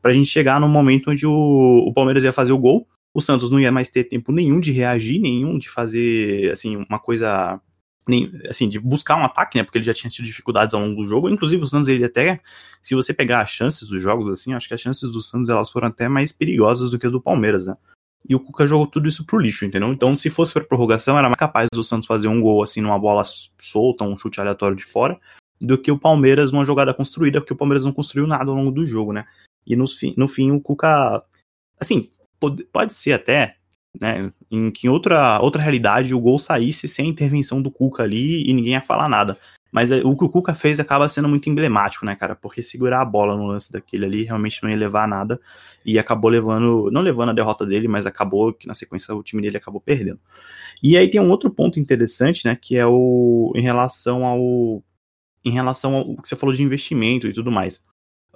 pra 0.03 0.13
gente 0.13 0.29
chegar 0.29 0.61
no 0.61 0.69
momento 0.69 1.11
onde 1.11 1.27
o, 1.27 1.33
o 1.33 1.93
Palmeiras 1.93 2.25
ia 2.25 2.33
fazer 2.33 2.53
o 2.53 2.59
gol, 2.59 2.89
o 3.15 3.21
Santos 3.21 3.51
não 3.51 3.59
ia 3.59 3.73
mais 3.73 3.89
ter 3.89 4.05
tempo 4.05 4.31
nenhum 4.31 4.61
de 4.61 4.73
reagir, 4.73 5.19
nenhum 5.21 5.59
de 5.59 5.71
fazer, 5.71 6.51
assim, 6.53 6.77
uma 6.89 6.99
coisa 6.99 7.61
nem, 8.07 8.31
assim, 8.49 8.69
de 8.69 8.79
buscar 8.79 9.17
um 9.17 9.25
ataque, 9.25 9.57
né? 9.59 9.65
Porque 9.65 9.79
ele 9.79 9.85
já 9.85 9.95
tinha 9.95 10.11
tido 10.11 10.27
dificuldades 10.27 10.75
ao 10.75 10.81
longo 10.81 11.03
do 11.03 11.09
jogo. 11.09 11.29
Inclusive, 11.29 11.63
o 11.63 11.67
Santos, 11.67 11.89
ele 11.89 12.05
até, 12.05 12.41
se 12.81 12.95
você 12.95 13.13
pegar 13.13 13.41
as 13.41 13.51
chances 13.51 13.89
dos 13.89 14.01
jogos, 14.01 14.29
assim, 14.29 14.53
acho 14.53 14.69
que 14.69 14.75
as 14.75 14.81
chances 14.81 15.11
do 15.11 15.21
Santos 15.21 15.49
elas 15.49 15.71
foram 15.71 15.89
até 15.89 16.09
mais 16.09 16.31
perigosas 16.31 16.91
do 16.91 16.99
que 16.99 17.07
as 17.07 17.13
do 17.13 17.21
Palmeiras, 17.21 17.67
né? 17.67 17.77
E 18.29 18.35
o 18.35 18.41
Cuca 18.41 18.67
jogou 18.67 18.87
tudo 18.87 19.09
isso 19.09 19.25
pro 19.25 19.39
lixo, 19.39 19.65
entendeu? 19.65 19.93
Então, 19.93 20.17
se 20.17 20.29
fosse 20.31 20.53
pra 20.53 20.65
prorrogação, 20.65 21.19
era 21.19 21.29
mais 21.29 21.39
capaz 21.39 21.69
do 21.73 21.85
Santos 21.85 22.07
fazer 22.07 22.29
um 22.29 22.41
gol, 22.41 22.63
assim, 22.63 22.81
numa 22.81 22.99
bola 22.99 23.23
solta, 23.61 24.05
um 24.05 24.19
chute 24.19 24.41
aleatório 24.41 24.77
de 24.77 24.85
fora, 24.85 25.19
do 25.61 25.79
que 25.79 25.91
o 25.91 25.99
Palmeiras 25.99 26.51
numa 26.51 26.65
jogada 26.65 26.93
construída, 26.93 27.41
porque 27.41 27.53
o 27.53 27.57
Palmeiras 27.57 27.85
não 27.85 27.93
construiu 27.93 28.27
nada 28.27 28.51
ao 28.51 28.57
longo 28.57 28.71
do 28.71 28.85
jogo, 28.85 29.13
né? 29.13 29.25
E 29.67 29.77
no 29.77 29.87
fim, 29.87 30.15
no 30.17 30.27
fim 30.27 30.51
o 30.51 30.61
Cuca, 30.61 31.23
assim, 31.79 32.11
pode, 32.41 32.65
pode 32.65 32.95
ser 32.95 33.13
até 33.13 33.57
né? 34.01 34.31
Em 34.51 34.71
que 34.71 34.87
em 34.87 34.91
outra, 34.91 35.41
outra 35.41 35.63
realidade 35.63 36.15
o 36.15 36.21
gol 36.21 36.39
saísse 36.39 36.87
sem 36.87 37.07
a 37.07 37.09
intervenção 37.09 37.61
do 37.61 37.71
Cuca 37.71 38.03
ali 38.03 38.49
e 38.49 38.53
ninguém 38.53 38.73
ia 38.73 38.81
falar 38.81 39.09
nada. 39.09 39.39
Mas 39.71 39.91
é, 39.91 40.03
o 40.05 40.17
que 40.17 40.25
o 40.25 40.29
Cuca 40.29 40.55
fez 40.55 40.81
acaba 40.81 41.09
sendo 41.09 41.29
muito 41.29 41.51
emblemático, 41.51 42.07
né, 42.07 42.15
cara? 42.15 42.35
Porque 42.35 42.63
segurar 42.63 43.03
a 43.03 43.05
bola 43.05 43.37
no 43.37 43.47
lance 43.47 43.73
daquele 43.73 44.05
ali 44.05 44.25
realmente 44.25 44.63
não 44.63 44.71
ia 44.71 44.77
levar 44.77 45.05
a 45.05 45.07
nada. 45.07 45.41
E 45.85 45.99
acabou 45.99 46.31
levando, 46.31 46.91
não 46.91 47.01
levando 47.01 47.31
a 47.31 47.35
derrota 47.35 47.67
dele, 47.67 47.89
mas 47.89 48.07
acabou 48.07 48.53
que 48.53 48.67
na 48.67 48.75
sequência 48.75 49.15
o 49.15 49.23
time 49.23 49.43
dele 49.43 49.57
acabou 49.57 49.81
perdendo. 49.81 50.21
E 50.83 50.97
aí 50.97 51.09
tem 51.09 51.21
um 51.21 51.31
outro 51.31 51.51
ponto 51.51 51.79
interessante, 51.81 52.47
né? 52.47 52.57
Que 52.61 52.77
é 52.77 52.87
o 52.87 53.53
em 53.55 53.63
relação 53.63 54.25
ao. 54.25 54.83
Em 55.45 55.51
relação 55.53 55.95
ao 55.95 56.17
que 56.17 56.29
você 56.29 56.37
falou 56.37 56.55
de 56.55 56.63
investimento 56.63 57.29
e 57.29 57.33
tudo 57.33 57.51
mais. 57.53 57.81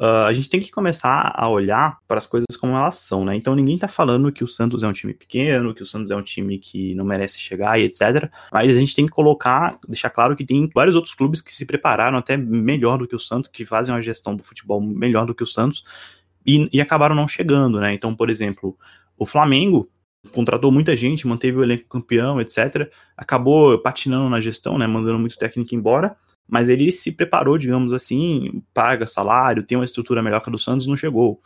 Uh, 0.00 0.24
a 0.24 0.32
gente 0.32 0.48
tem 0.48 0.60
que 0.60 0.70
começar 0.70 1.30
a 1.36 1.46
olhar 1.46 1.98
para 2.08 2.16
as 2.16 2.26
coisas 2.26 2.56
como 2.58 2.74
elas 2.74 2.96
são, 2.96 3.22
né? 3.22 3.36
Então 3.36 3.54
ninguém 3.54 3.74
está 3.74 3.86
falando 3.86 4.32
que 4.32 4.42
o 4.42 4.48
Santos 4.48 4.82
é 4.82 4.88
um 4.88 4.94
time 4.94 5.12
pequeno, 5.12 5.74
que 5.74 5.82
o 5.82 5.86
Santos 5.86 6.10
é 6.10 6.16
um 6.16 6.22
time 6.22 6.58
que 6.58 6.94
não 6.94 7.04
merece 7.04 7.38
chegar 7.38 7.78
e 7.78 7.84
etc. 7.84 8.30
Mas 8.50 8.74
a 8.74 8.80
gente 8.80 8.96
tem 8.96 9.04
que 9.04 9.12
colocar, 9.12 9.78
deixar 9.86 10.08
claro 10.08 10.34
que 10.34 10.46
tem 10.46 10.70
vários 10.74 10.96
outros 10.96 11.14
clubes 11.14 11.42
que 11.42 11.54
se 11.54 11.66
prepararam 11.66 12.16
até 12.16 12.34
melhor 12.34 12.96
do 12.96 13.06
que 13.06 13.14
o 13.14 13.18
Santos, 13.18 13.50
que 13.50 13.66
fazem 13.66 13.94
uma 13.94 14.00
gestão 14.00 14.34
do 14.34 14.42
futebol 14.42 14.80
melhor 14.80 15.26
do 15.26 15.34
que 15.34 15.42
o 15.42 15.46
Santos 15.46 15.84
e, 16.46 16.66
e 16.72 16.80
acabaram 16.80 17.14
não 17.14 17.28
chegando, 17.28 17.78
né? 17.78 17.92
Então, 17.92 18.16
por 18.16 18.30
exemplo, 18.30 18.78
o 19.18 19.26
Flamengo 19.26 19.86
contratou 20.32 20.72
muita 20.72 20.96
gente, 20.96 21.26
manteve 21.26 21.58
o 21.58 21.62
elenco 21.62 21.84
campeão, 21.86 22.40
etc. 22.40 22.90
Acabou 23.14 23.78
patinando 23.78 24.30
na 24.30 24.40
gestão, 24.40 24.78
né? 24.78 24.86
Mandando 24.86 25.18
muito 25.18 25.36
técnico 25.36 25.74
embora 25.74 26.16
mas 26.50 26.68
ele 26.68 26.90
se 26.90 27.12
preparou, 27.12 27.56
digamos 27.56 27.92
assim, 27.92 28.62
paga 28.74 29.06
salário, 29.06 29.62
tem 29.62 29.78
uma 29.78 29.84
estrutura 29.84 30.22
melhor 30.22 30.40
que 30.40 30.48
a 30.48 30.52
do 30.52 30.58
Santos, 30.58 30.86
não 30.86 30.96
chegou. 30.96 31.40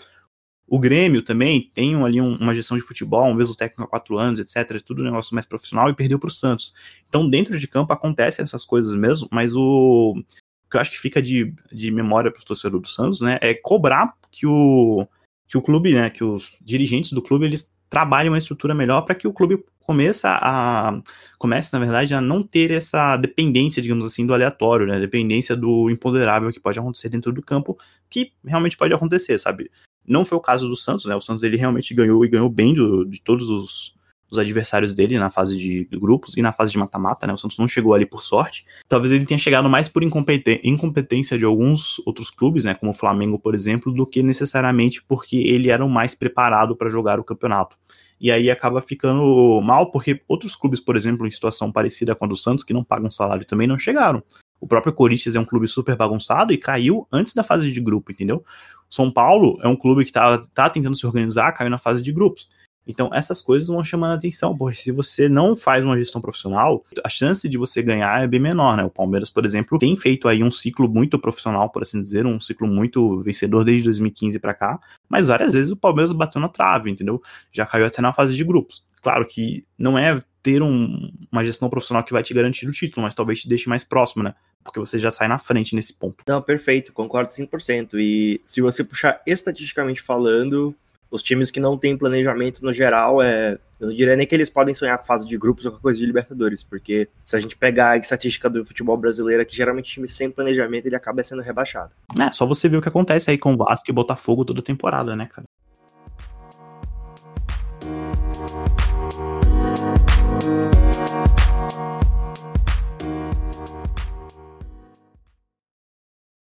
O 0.66 0.78
Grêmio 0.78 1.23
também 1.23 1.70
tem 1.75 1.94
ali 2.02 2.20
um, 2.20 2.37
uma 2.37 2.54
gestão 2.54 2.76
de 2.76 2.82
futebol, 2.82 3.26
um 3.26 3.34
mesmo 3.34 3.54
técnico 3.54 3.82
há 3.82 3.87
quatro 3.87 4.18
anos, 4.18 4.40
etc. 4.40 4.80
Tudo 4.82 5.02
um 5.02 5.04
negócio 5.04 5.34
mais 5.34 5.46
profissional 5.46 5.90
e 5.90 5.94
perdeu 5.94 6.18
para 6.18 6.28
o 6.28 6.32
Santos. 6.32 6.73
Então, 7.06 7.28
dentro 7.28 7.58
de 7.58 7.68
campo 7.68 7.92
acontecem 7.92 8.42
essas 8.42 8.64
coisas 8.64 8.94
mesmo, 8.94 9.28
mas 9.30 9.54
o, 9.54 10.14
o 10.16 10.70
que 10.70 10.76
eu 10.76 10.80
acho 10.80 10.90
que 10.90 10.99
fica 10.99 11.20
de, 11.20 11.54
de 11.70 11.90
memória 11.90 12.30
para 12.30 12.38
os 12.38 12.44
torcedores 12.44 12.88
do 12.88 12.94
Santos, 12.94 13.20
né, 13.20 13.38
é 13.42 13.52
cobrar 13.54 14.14
que 14.30 14.46
o 14.46 15.06
que 15.46 15.58
o 15.58 15.62
clube, 15.62 15.94
né, 15.94 16.11
que 16.11 16.25
os 16.25 16.56
dirigentes 16.61 17.12
do 17.12 17.23
clube, 17.23 17.44
eles 17.44 17.73
trabalhem 17.88 18.30
uma 18.30 18.38
estrutura 18.38 18.75
melhor 18.75 19.02
para 19.02 19.14
que 19.14 19.28
o 19.28 19.32
clube 19.32 19.62
comece 19.85 20.26
a 20.26 21.00
comece, 21.38 21.73
na 21.73 21.79
verdade, 21.79 22.14
a 22.14 22.21
não 22.21 22.43
ter 22.43 22.71
essa 22.71 23.17
dependência, 23.17 23.83
digamos 23.83 24.05
assim, 24.05 24.26
do 24.26 24.33
aleatório, 24.33 24.87
né, 24.87 24.99
dependência 24.99 25.55
do 25.55 25.91
imponderável 25.91 26.50
que 26.50 26.61
pode 26.61 26.79
acontecer 26.79 27.11
dentro 27.11 27.33
do 27.33 27.43
campo, 27.43 27.76
que 28.09 28.33
realmente 28.45 28.76
pode 28.76 28.95
acontecer, 28.95 29.38
sabe? 29.38 29.71
Não 30.07 30.25
foi 30.25 30.38
o 30.38 30.41
caso 30.41 30.69
do 30.69 30.76
Santos, 30.76 31.05
né? 31.05 31.14
O 31.14 31.21
Santos 31.21 31.43
ele 31.43 31.57
realmente 31.57 31.95
ganhou 31.95 32.25
e 32.25 32.29
ganhou 32.29 32.49
bem 32.49 32.75
do, 32.75 33.05
de 33.05 33.21
todos 33.21 33.49
os, 33.49 33.95
os 34.31 34.38
adversários 34.38 34.95
dele 34.95 35.19
na 35.19 35.31
fase 35.31 35.57
de 35.57 35.85
grupos 35.93 36.37
e 36.37 36.43
na 36.43 36.53
fase 36.53 36.73
de 36.73 36.79
mata-mata, 36.79 37.26
né? 37.26 37.33
O 37.33 37.38
Santos 37.38 37.59
não 37.59 37.69
chegou 37.69 37.95
ali 37.95 38.05
por 38.05 38.23
sorte. 38.23 38.67
Talvez 38.88 39.12
ele 39.12 39.26
tenha 39.26 39.38
chegado 39.38 39.69
mais 39.69 39.88
por 39.88 40.03
incompetência 40.03 41.38
de 41.38 41.45
alguns 41.45 42.00
outros 42.07 42.31
clubes, 42.31 42.64
né? 42.64 42.75
Como 42.75 42.93
o 42.93 42.95
Flamengo, 42.95 43.38
por 43.38 43.55
exemplo, 43.55 43.93
do 43.93 44.07
que 44.07 44.23
necessariamente 44.23 45.03
porque 45.03 45.37
ele 45.37 45.71
era 45.71 45.85
o 45.85 45.88
mais 45.88 46.14
preparado 46.14 46.76
para 46.76 46.91
jogar 46.91 47.19
o 47.19 47.25
campeonato. 47.25 47.76
E 48.21 48.30
aí 48.30 48.50
acaba 48.50 48.80
ficando 48.80 49.61
mal, 49.61 49.90
porque 49.90 50.23
outros 50.28 50.54
clubes, 50.54 50.80
por 50.80 50.97
exemplo, 50.97 51.26
em 51.26 51.30
situação 51.30 51.71
parecida 51.71 52.14
com 52.14 52.25
a 52.25 52.28
do 52.28 52.37
Santos, 52.37 52.64
que 52.64 52.73
não 52.73 52.85
pagam 52.85 53.11
salário 53.11 53.44
também, 53.44 53.66
não 53.66 53.78
chegaram. 53.78 54.23
O 54.61 54.66
próprio 54.66 54.92
Corinthians 54.92 55.35
é 55.35 55.40
um 55.40 55.44
clube 55.44 55.68
super 55.68 55.97
bagunçado 55.97 56.52
e 56.52 56.59
caiu 56.59 57.06
antes 57.12 57.35
da 57.35 57.44
fase 57.44 57.71
de 57.71 57.80
grupo, 57.80 58.12
entendeu? 58.12 58.44
São 58.88 59.11
Paulo 59.11 59.59
é 59.62 59.68
um 59.68 59.76
clube 59.76 60.04
que 60.04 60.12
tá, 60.12 60.38
tá 60.54 60.71
tentando 60.71 60.97
se 60.97 61.06
organizar, 61.06 61.52
caiu 61.52 61.68
na 61.68 61.78
fase 61.78 62.00
de 62.00 62.12
grupos. 62.12 62.49
Então, 62.87 63.11
essas 63.12 63.41
coisas 63.41 63.69
vão 63.69 63.83
chamando 63.83 64.12
a 64.12 64.14
atenção, 64.17 64.57
porque 64.57 64.76
se 64.76 64.91
você 64.91 65.29
não 65.29 65.57
faz 65.57 65.85
uma 65.85 65.99
gestão 65.99 66.21
profissional, 66.21 66.85
a 67.03 67.09
chance 67.09 67.49
de 67.49 67.57
você 67.57 67.83
ganhar 67.83 68.23
é 68.23 68.26
bem 68.26 68.41
menor, 68.41 68.76
né? 68.76 68.85
O 68.85 68.91
Palmeiras, 68.91 69.31
por 69.31 69.45
exemplo, 69.45 69.79
tem 69.79 69.97
feito 69.97 70.29
aí 70.29 70.43
um 70.43 70.50
ciclo 70.50 70.88
muito 70.88 71.19
profissional, 71.19 71.71
por 71.71 71.83
assim 71.83 72.00
dizer, 72.00 72.26
um 72.26 72.38
ciclo 72.41 72.69
muito 72.69 73.21
vencedor 73.23 73.64
desde 73.64 73.85
2015 73.85 74.38
para 74.38 74.55
cá, 74.55 74.79
mas 75.09 75.29
várias 75.29 75.55
vezes 75.55 75.73
o 75.73 75.76
Palmeiras 75.76 76.12
bateu 76.12 76.41
na 76.41 76.49
trave, 76.49 76.91
entendeu? 76.91 77.23
Já 77.50 77.64
caiu 77.64 77.87
até 77.87 78.03
na 78.03 78.12
fase 78.12 78.35
de 78.35 78.45
grupos. 78.45 78.85
Claro 79.03 79.26
que 79.26 79.64
não 79.79 79.99
é 79.99 80.23
ter 80.43 80.62
um, 80.62 81.11
uma 81.33 81.45
gestão 81.45 81.71
profissional 81.71 82.05
que 82.05 82.12
vai 82.12 82.23
te 82.23 82.35
garantir 82.35 82.69
o 82.69 82.73
título, 82.73 83.03
mas 83.03 83.14
talvez 83.14 83.41
te 83.41 83.49
deixe 83.49 83.69
mais 83.69 83.83
próximo, 83.83 84.23
né? 84.23 84.35
Porque 84.62 84.79
você 84.79 84.99
já 84.99 85.11
sai 85.11 85.29
na 85.29 85.38
frente 85.38 85.75
nesse 85.75 85.95
ponto. 85.95 86.25
Não, 86.26 86.41
perfeito, 86.41 86.93
concordo 86.93 87.31
100%. 87.31 87.95
E 87.95 88.41
se 88.45 88.61
você 88.61 88.85
puxar 88.85 89.23
estatisticamente 89.26 90.00
falando, 90.00 90.75
os 91.14 91.23
times 91.23 91.49
que 91.49 91.61
não 91.61 91.78
têm 91.78 91.97
planejamento 91.97 92.61
no 92.61 92.73
geral, 92.73 93.23
é, 93.23 93.56
eu 93.78 93.87
não 93.87 93.94
diria 93.94 94.16
nem 94.16 94.26
que 94.26 94.35
eles 94.35 94.50
podem 94.50 94.75
sonhar 94.75 94.99
com 94.99 95.04
fase 95.04 95.25
de 95.28 95.38
grupos 95.38 95.64
ou 95.64 95.71
com 95.71 95.78
coisa 95.78 96.00
de 96.00 96.04
Libertadores, 96.04 96.64
porque 96.64 97.09
se 97.25 97.37
a 97.37 97.38
gente 97.38 97.56
pegar 97.56 97.90
a 97.90 97.97
estatística 97.97 98.50
do 98.50 98.64
futebol 98.64 98.97
brasileiro, 98.97 99.47
que 99.47 99.54
geralmente 99.56 99.92
time 99.92 100.09
sem 100.09 100.28
planejamento 100.28 100.87
ele 100.87 100.97
acaba 100.97 101.23
sendo 101.23 101.40
rebaixado. 101.40 101.92
É, 102.21 102.33
só 102.33 102.44
você 102.44 102.68
ver 102.68 102.78
o 102.78 102.83
que 102.83 102.88
acontece 102.88 103.30
aí 103.30 103.38
com 103.38 103.54
o 103.54 103.56
Vasco 103.56 103.88
e 103.88 103.92
Botafogo 103.92 104.44
toda 104.44 104.61
temporada, 104.61 105.14
né, 105.14 105.28
cara? 105.33 105.44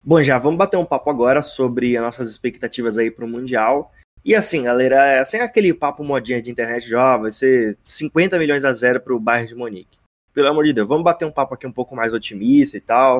Bom, 0.02 0.22
já 0.22 0.38
vamos 0.38 0.56
bater 0.56 0.78
um 0.78 0.84
papo 0.84 1.10
agora 1.10 1.42
sobre 1.42 1.94
as 1.94 2.02
nossas 2.02 2.30
expectativas 2.30 2.96
aí 2.96 3.10
para 3.10 3.24
o 3.24 3.28
Mundial. 3.28 3.92
E 4.24 4.36
assim, 4.36 4.62
galera, 4.62 5.04
é, 5.04 5.24
sem 5.24 5.40
aquele 5.40 5.74
papo 5.74 6.04
modinha 6.04 6.40
de 6.40 6.50
internet, 6.50 6.86
de, 6.86 6.94
ó, 6.94 7.18
vai 7.18 7.32
ser 7.32 7.76
50 7.82 8.38
milhões 8.38 8.64
a 8.64 8.72
zero 8.72 9.00
pro 9.00 9.18
Bayern 9.18 9.48
de 9.48 9.54
Munique. 9.54 9.98
Pelo 10.32 10.48
amor 10.48 10.64
de 10.64 10.72
Deus, 10.72 10.88
vamos 10.88 11.02
bater 11.02 11.24
um 11.24 11.32
papo 11.32 11.54
aqui 11.54 11.66
um 11.66 11.72
pouco 11.72 11.96
mais 11.96 12.14
otimista 12.14 12.76
e 12.76 12.80
tal, 12.80 13.18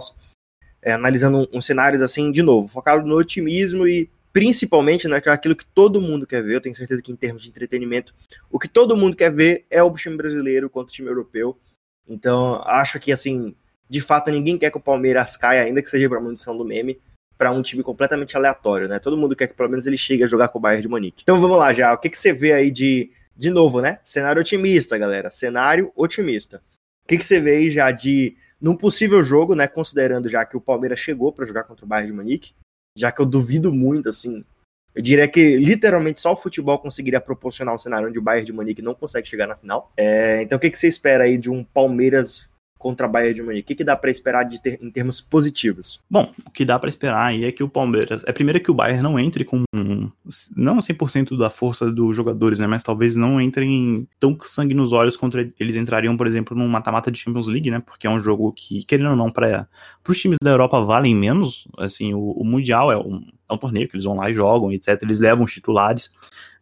é, 0.81 0.93
analisando 0.93 1.49
uns 1.53 1.67
cenários 1.67 2.03
assim, 2.03 2.31
de 2.31 2.41
novo, 2.41 2.69
focado 2.69 3.05
no 3.05 3.17
otimismo 3.17 3.87
e 3.87 4.09
principalmente 4.33 5.09
né, 5.09 5.21
que 5.21 5.29
é 5.29 5.33
aquilo 5.33 5.57
que 5.57 5.67
todo 5.67 6.01
mundo 6.01 6.27
quer 6.27 6.43
ver. 6.43 6.55
Eu 6.55 6.61
tenho 6.61 6.75
certeza 6.75 7.03
que 7.03 7.11
em 7.11 7.17
termos 7.17 7.43
de 7.43 7.49
entretenimento, 7.49 8.15
o 8.51 8.59
que 8.59 8.69
todo 8.69 8.97
mundo 8.97 9.17
quer 9.17 9.31
ver 9.31 9.67
é 9.69 9.83
o 9.83 9.93
time 9.93 10.17
brasileiro 10.17 10.71
contra 10.71 10.91
o 10.91 10.95
time 10.95 11.09
europeu. 11.09 11.59
Então, 12.09 12.63
acho 12.65 13.01
que 13.01 13.11
assim, 13.11 13.55
de 13.91 14.01
fato, 14.01 14.31
ninguém 14.31 14.57
quer 14.57 14.71
que 14.71 14.79
o 14.79 14.81
Palmeiras 14.81 15.37
caia, 15.37 15.65
ainda 15.65 15.83
que 15.83 15.91
seja 15.91 16.09
para 16.09 16.21
munição 16.21 16.57
do 16.57 16.65
meme 16.65 16.99
para 17.43 17.51
um 17.51 17.61
time 17.61 17.83
completamente 17.83 18.37
aleatório, 18.37 18.87
né? 18.87 19.01
Todo 19.01 19.17
mundo 19.17 19.35
quer 19.35 19.49
que 19.49 19.55
pelo 19.55 19.69
menos 19.69 19.85
ele 19.85 19.97
chegue 19.97 20.23
a 20.23 20.29
jogar 20.29 20.47
com 20.47 20.61
o 20.61 20.63
Bayern 20.63 20.81
de 20.81 20.87
Munique. 20.87 21.25
Então 21.25 21.41
vamos 21.41 21.59
lá 21.59 21.73
já, 21.73 21.93
o 21.93 21.99
que, 21.99 22.09
que 22.09 22.17
você 22.17 22.33
vê 22.33 22.53
aí 22.53 22.71
de, 22.71 23.11
de 23.37 23.51
novo, 23.51 23.81
né? 23.81 23.99
Cenário 24.05 24.41
otimista, 24.41 24.97
galera, 24.97 25.29
cenário 25.29 25.91
otimista. 25.97 26.63
O 27.05 27.09
que, 27.09 27.19
que 27.19 27.27
você 27.27 27.41
vê 27.41 27.57
aí 27.57 27.69
já 27.69 27.91
de, 27.91 28.37
num 28.61 28.77
possível 28.77 29.25
jogo, 29.25 29.57
né, 29.57 29.67
considerando 29.67 30.29
já 30.29 30.45
que 30.45 30.57
o 30.57 30.61
Palmeiras 30.61 31.01
chegou 31.01 31.33
para 31.33 31.45
jogar 31.45 31.65
contra 31.65 31.85
o 31.85 31.89
Bayern 31.89 32.13
de 32.13 32.17
Munique, 32.17 32.53
já 32.97 33.11
que 33.11 33.21
eu 33.21 33.27
duvido 33.27 33.73
muito, 33.73 34.09
assim, 34.09 34.45
eu 34.95 35.03
diria 35.03 35.27
que 35.27 35.57
literalmente 35.57 36.21
só 36.21 36.35
o 36.35 36.37
futebol 36.37 36.79
conseguiria 36.79 37.21
proporcionar 37.21 37.75
um 37.75 37.79
cenário 37.79 38.07
onde 38.07 38.21
o 38.21 38.23
Bayern 38.23 38.47
de 38.47 38.53
Munique 38.53 38.83
não 38.83 38.95
consegue 38.95 39.27
chegar 39.27 39.49
na 39.49 39.57
final. 39.57 39.91
É, 39.97 40.43
então 40.43 40.59
o 40.59 40.61
que, 40.61 40.71
que 40.71 40.79
você 40.79 40.87
espera 40.87 41.25
aí 41.25 41.37
de 41.37 41.51
um 41.51 41.65
Palmeiras 41.65 42.49
contra 42.83 43.07
a 43.07 43.09
Bayern 43.09 43.35
de 43.35 43.43
Munique? 43.43 43.73
O 43.73 43.77
que, 43.77 43.85
dá 43.85 43.97
para 43.97 44.11
esperar 44.11 44.43
de 44.43 44.61
ter, 44.61 44.77
em 44.83 44.91
termos 44.91 45.21
positivos? 45.21 46.01
Bom, 46.11 46.33
o 46.45 46.51
que 46.51 46.65
dá 46.65 46.77
para 46.77 46.89
esperar 46.89 47.29
aí 47.29 47.45
é 47.45 47.53
que 47.53 47.63
o 47.63 47.69
Palmeiras. 47.69 48.25
É 48.27 48.33
primeiro 48.33 48.59
que 48.61 48.71
o 48.71 48.75
Bayern 48.75 49.01
não 49.01 49.19
entre 49.19 49.45
com. 49.45 49.63
Não 50.57 50.79
100% 50.79 51.39
da 51.39 51.49
força 51.49 51.91
dos 51.93 52.17
jogadores, 52.17 52.59
né? 52.59 52.67
Mas 52.67 52.83
talvez 52.83 53.15
não 53.15 53.41
entrem 53.41 54.07
tão 54.19 54.37
sangue 54.43 54.75
nos 54.75 54.93
olhos 54.93 55.17
contra. 55.17 55.49
Eles 55.61 55.77
entrariam, 55.77 56.17
por 56.17 56.27
exemplo, 56.27 56.57
num 56.57 56.67
mata-mata 56.67 57.11
de 57.11 57.21
Champions 57.21 57.47
League, 57.47 57.71
né? 57.71 57.81
Porque 57.81 58.09
é 58.09 58.11
um 58.11 58.21
jogo 58.21 58.53
que, 58.53 58.85
querendo 58.85 59.11
ou 59.11 59.17
não, 59.17 59.31
para 59.31 59.69
os 60.09 60.21
times 60.21 60.39
da 60.43 60.51
Europa 60.51 60.85
valem 60.85 61.15
menos. 61.15 61.69
Assim, 61.79 62.13
o, 62.13 62.33
o 62.33 62.45
Mundial 62.45 62.91
é 62.91 62.99
um, 62.99 63.25
é 63.49 63.55
um 63.55 63.59
torneio 63.59 63.89
que 63.89 63.95
eles 63.95 64.05
vão 64.05 64.17
lá 64.17 64.29
e 64.29 64.35
jogam, 64.35 64.73
etc. 64.73 65.01
Eles 65.03 65.21
levam 65.21 65.45
os 65.45 65.53
titulares. 65.53 66.11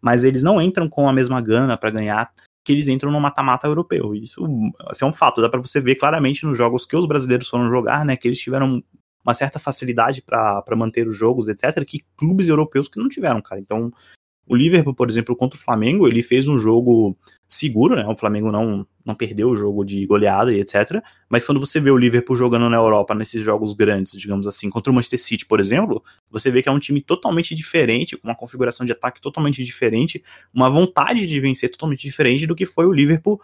Mas 0.02 0.22
eles 0.22 0.42
não 0.42 0.61
entram 0.61 0.88
com 0.88 1.09
a 1.09 1.12
mesma 1.12 1.40
gana 1.40 1.76
para 1.76 1.90
ganhar 1.90 2.30
que 2.70 2.74
eles 2.74 2.87
entram 2.87 3.11
no 3.11 3.20
mata-mata 3.20 3.66
europeu. 3.66 4.14
Isso 4.14 4.44
assim, 4.87 5.04
é 5.04 5.09
um 5.09 5.12
fato, 5.12 5.40
dá 5.40 5.48
para 5.48 5.61
você 5.61 5.80
ver 5.80 5.96
claramente 5.96 6.46
nos 6.46 6.56
jogos 6.56 6.87
que 6.87 6.96
os 6.96 7.04
brasileiros 7.04 7.48
foram 7.48 7.68
jogar, 7.68 8.04
né, 8.04 8.16
que 8.16 8.28
eles 8.28 8.38
tiveram 8.38 8.80
uma 9.24 9.35
certa 9.35 9.59
facilidade 9.59 10.22
para 10.22 10.64
manter 10.76 11.09
os 11.09 11.16
jogos, 11.16 11.48
etc, 11.48 11.85
que 11.85 12.04
clubes 12.16 12.48
europeus 12.48 12.88
que 12.88 13.00
não 13.00 13.09
tiveram, 13.09 13.42
cara. 13.42 13.61
Então, 13.61 13.92
o 14.50 14.56
Liverpool, 14.56 14.92
por 14.92 15.08
exemplo, 15.08 15.36
contra 15.36 15.56
o 15.56 15.62
Flamengo, 15.62 16.08
ele 16.08 16.24
fez 16.24 16.48
um 16.48 16.58
jogo 16.58 17.16
seguro, 17.48 17.94
né? 17.94 18.04
O 18.08 18.16
Flamengo 18.16 18.50
não, 18.50 18.84
não 19.06 19.14
perdeu 19.14 19.48
o 19.48 19.56
jogo 19.56 19.84
de 19.84 20.04
goleada 20.04 20.52
e 20.52 20.58
etc. 20.58 21.00
Mas 21.28 21.44
quando 21.44 21.60
você 21.60 21.78
vê 21.78 21.88
o 21.88 21.96
Liverpool 21.96 22.34
jogando 22.34 22.68
na 22.68 22.76
Europa 22.76 23.14
nesses 23.14 23.44
jogos 23.44 23.72
grandes, 23.72 24.12
digamos 24.18 24.48
assim, 24.48 24.68
contra 24.68 24.90
o 24.90 24.94
Manchester 24.94 25.22
City, 25.22 25.46
por 25.46 25.60
exemplo, 25.60 26.02
você 26.28 26.50
vê 26.50 26.64
que 26.64 26.68
é 26.68 26.72
um 26.72 26.80
time 26.80 27.00
totalmente 27.00 27.54
diferente, 27.54 28.16
com 28.16 28.26
uma 28.26 28.34
configuração 28.34 28.84
de 28.84 28.90
ataque 28.90 29.20
totalmente 29.20 29.64
diferente, 29.64 30.20
uma 30.52 30.68
vontade 30.68 31.28
de 31.28 31.38
vencer 31.38 31.70
totalmente 31.70 32.02
diferente 32.02 32.44
do 32.44 32.56
que 32.56 32.66
foi 32.66 32.86
o 32.86 32.92
Liverpool 32.92 33.40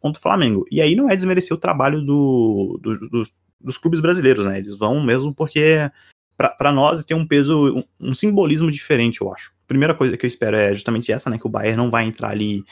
contra 0.00 0.18
o 0.18 0.22
Flamengo. 0.22 0.66
E 0.72 0.82
aí 0.82 0.96
não 0.96 1.08
é 1.08 1.14
desmerecer 1.14 1.56
o 1.56 1.60
trabalho 1.60 2.00
do, 2.00 2.80
do, 2.82 3.08
dos, 3.08 3.32
dos 3.60 3.78
clubes 3.78 4.00
brasileiros, 4.00 4.44
né? 4.44 4.58
Eles 4.58 4.76
vão 4.76 5.00
mesmo 5.00 5.32
porque 5.32 5.88
para 6.36 6.72
nós 6.72 7.04
tem 7.04 7.16
um 7.16 7.26
peso, 7.26 7.78
um, 7.78 8.08
um, 8.08 8.14
simbolismo 8.14 8.72
diferente, 8.72 9.20
eu 9.20 9.32
acho. 9.32 9.52
Primeira 9.68 9.94
coisa 9.94 10.16
que 10.16 10.26
eu 10.26 10.28
espero 10.28 10.56
é 10.56 10.74
justamente 10.74 11.12
essa, 11.12 11.30
né? 11.30 11.38
Que 11.38 11.46
o 11.46 11.50
Bayern 11.50 11.76
não 11.76 11.90
vai 11.90 12.04
entrar 12.04 12.30
ali 12.30 12.64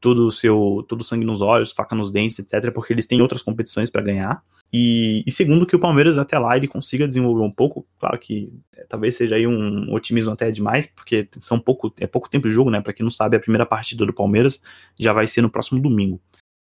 todo 0.00 0.26
o 0.26 0.32
seu 0.32 0.84
todo 0.88 1.02
sangue 1.02 1.24
nos 1.24 1.40
olhos, 1.40 1.72
faca 1.72 1.96
nos 1.96 2.10
dentes, 2.10 2.38
etc, 2.38 2.72
porque 2.72 2.92
eles 2.92 3.06
têm 3.06 3.20
outras 3.20 3.42
competições 3.42 3.90
para 3.90 4.02
ganhar. 4.02 4.42
E, 4.72 5.22
e, 5.26 5.32
segundo 5.32 5.66
que 5.66 5.76
o 5.76 5.78
Palmeiras 5.78 6.18
até 6.18 6.38
lá 6.38 6.56
ele 6.56 6.68
consiga 6.68 7.06
desenvolver 7.06 7.42
um 7.42 7.50
pouco, 7.50 7.86
claro 7.98 8.18
que 8.18 8.52
é, 8.74 8.84
talvez 8.84 9.16
seja 9.16 9.36
aí 9.36 9.46
um 9.46 9.92
otimismo 9.92 10.32
até 10.32 10.50
demais, 10.50 10.86
porque 10.86 11.28
são 11.40 11.58
pouco 11.58 11.92
é 12.00 12.06
pouco 12.06 12.30
tempo 12.30 12.48
de 12.48 12.54
jogo, 12.54 12.70
né? 12.70 12.80
Para 12.80 12.92
quem 12.92 13.04
não 13.04 13.10
sabe, 13.10 13.36
a 13.36 13.40
primeira 13.40 13.66
partida 13.66 14.06
do 14.06 14.12
Palmeiras 14.12 14.62
já 14.98 15.12
vai 15.12 15.26
ser 15.26 15.42
no 15.42 15.50
próximo 15.50 15.80
domingo 15.80 16.20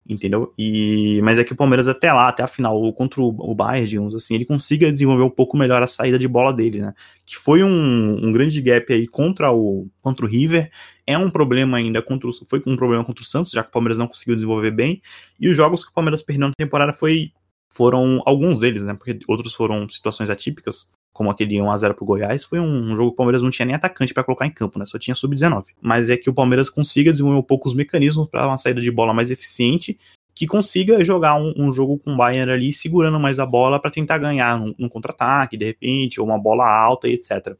entendeu? 0.07 0.53
E 0.57 1.21
mas 1.23 1.39
é 1.39 1.43
que 1.43 1.53
o 1.53 1.55
Palmeiras 1.55 1.87
até 1.87 2.11
lá, 2.11 2.27
até 2.27 2.43
a 2.43 2.47
final 2.47 2.91
contra 2.93 3.21
o 3.21 3.55
Bayern, 3.55 3.87
digamos 3.87 4.15
assim, 4.15 4.35
ele 4.35 4.45
consiga 4.45 4.91
desenvolver 4.91 5.23
um 5.23 5.29
pouco 5.29 5.57
melhor 5.57 5.81
a 5.81 5.87
saída 5.87 6.19
de 6.19 6.27
bola 6.27 6.53
dele, 6.53 6.81
né? 6.81 6.93
Que 7.25 7.37
foi 7.37 7.63
um, 7.63 8.25
um 8.25 8.31
grande 8.31 8.61
gap 8.61 8.91
aí 8.93 9.07
contra 9.07 9.51
o 9.51 9.87
contra 10.01 10.25
o 10.25 10.29
River, 10.29 10.69
é 11.07 11.17
um 11.17 11.29
problema 11.29 11.77
ainda 11.77 12.01
contra 12.01 12.27
o, 12.29 12.33
foi 12.47 12.61
um 12.67 12.75
problema 12.75 13.03
contra 13.03 13.21
o 13.23 13.25
Santos, 13.25 13.51
já 13.51 13.63
que 13.63 13.69
o 13.69 13.71
Palmeiras 13.71 13.97
não 13.97 14.07
conseguiu 14.07 14.35
desenvolver 14.35 14.71
bem, 14.71 15.01
e 15.39 15.49
os 15.49 15.55
jogos 15.57 15.83
que 15.83 15.91
o 15.91 15.93
Palmeiras 15.93 16.21
perdeu 16.21 16.47
na 16.47 16.53
temporada 16.57 16.93
foi 16.93 17.31
foram 17.69 18.21
alguns 18.25 18.59
deles, 18.59 18.83
né? 18.83 18.93
Porque 18.93 19.19
outros 19.27 19.53
foram 19.53 19.89
situações 19.89 20.29
atípicas, 20.29 20.87
como 21.13 21.29
aquele 21.29 21.55
1x0 21.57 21.93
pro 21.93 22.05
Goiás, 22.05 22.43
foi 22.43 22.59
um 22.59 22.95
jogo 22.95 23.11
que 23.11 23.13
o 23.13 23.17
Palmeiras 23.17 23.43
não 23.43 23.51
tinha 23.51 23.67
nem 23.67 23.75
atacante 23.75 24.13
para 24.13 24.23
colocar 24.23 24.47
em 24.47 24.51
campo, 24.51 24.79
né? 24.79 24.85
Só 24.85 24.97
tinha 24.97 25.13
sub-19. 25.13 25.67
Mas 25.79 26.09
é 26.09 26.17
que 26.17 26.29
o 26.29 26.33
Palmeiras 26.33 26.69
consiga 26.69 27.11
desenvolver 27.11 27.37
um 27.37 27.43
pouco 27.43 27.69
os 27.69 27.75
mecanismos 27.75 28.27
para 28.27 28.47
uma 28.47 28.57
saída 28.57 28.81
de 28.81 28.89
bola 28.89 29.13
mais 29.13 29.29
eficiente, 29.29 29.97
que 30.33 30.47
consiga 30.47 31.03
jogar 31.03 31.35
um, 31.35 31.53
um 31.55 31.71
jogo 31.71 31.99
com 31.99 32.13
o 32.13 32.17
Bayern 32.17 32.51
ali, 32.51 32.73
segurando 32.73 33.19
mais 33.19 33.39
a 33.39 33.45
bola 33.45 33.79
para 33.79 33.91
tentar 33.91 34.17
ganhar 34.17 34.59
um, 34.59 34.89
contra-ataque, 34.89 35.55
de 35.55 35.65
repente, 35.65 36.19
ou 36.19 36.25
uma 36.25 36.39
bola 36.39 36.67
alta 36.67 37.07
e 37.07 37.13
etc. 37.13 37.55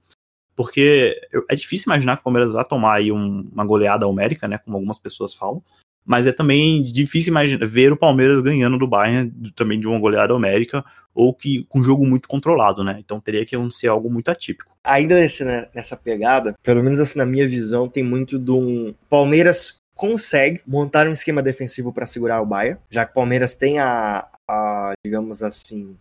Porque 0.56 1.16
é 1.48 1.56
difícil 1.56 1.92
imaginar 1.92 2.16
que 2.16 2.22
o 2.22 2.24
Palmeiras 2.24 2.54
vai 2.54 2.66
tomar 2.66 2.96
aí 2.96 3.12
um, 3.12 3.48
uma 3.54 3.64
goleada 3.64 4.08
homérica, 4.08 4.48
né? 4.48 4.58
Como 4.58 4.78
algumas 4.78 4.98
pessoas 4.98 5.36
falam 5.36 5.62
mas 6.06 6.28
é 6.28 6.32
também 6.32 6.82
difícil 6.82 7.32
imaginar 7.32 7.66
ver 7.66 7.94
o 7.94 7.98
Palmeiras 7.98 8.42
ganhando 8.42 8.78
do 8.78 8.88
Bayern 8.88 9.32
também 9.56 9.80
de 9.80 9.88
uma 9.88 10.00
goleada 10.00 10.36
homérica 10.36 10.84
ou 11.14 11.34
que 11.34 11.66
com 11.70 11.80
um 11.80 11.84
jogo 11.84 12.06
muito 12.06 12.28
controlado, 12.28 12.84
né? 12.84 12.98
Então 13.00 13.20
teria 13.20 13.46
que 13.46 13.56
ser 13.72 13.88
algo 13.88 14.10
muito 14.10 14.30
atípico. 14.30 14.76
Ainda 14.84 15.16
nesse, 15.16 15.44
né, 15.44 15.70
nessa 15.74 15.96
pegada, 15.96 16.56
pelo 16.64 16.84
menos 16.84 17.00
assim 17.00 17.18
na 17.18 17.26
minha 17.26 17.48
visão, 17.48 17.88
tem 17.88 18.04
muito 18.04 18.38
de 18.40 18.52
um 18.52 18.94
Palmeiras 19.10 19.78
consegue 19.96 20.62
montar 20.66 21.08
um 21.08 21.14
esquema 21.14 21.42
defensivo 21.42 21.94
para 21.94 22.08
segurar 22.08 22.42
o 22.42 22.46
Bayern, 22.46 22.80
já 22.90 23.06
que 23.06 23.12
o 23.12 23.16
Palmeiras 23.16 23.56
tem 23.56 23.80
a, 23.80 24.28
a 24.50 24.94
digamos 25.06 25.44
assim, 25.44 25.96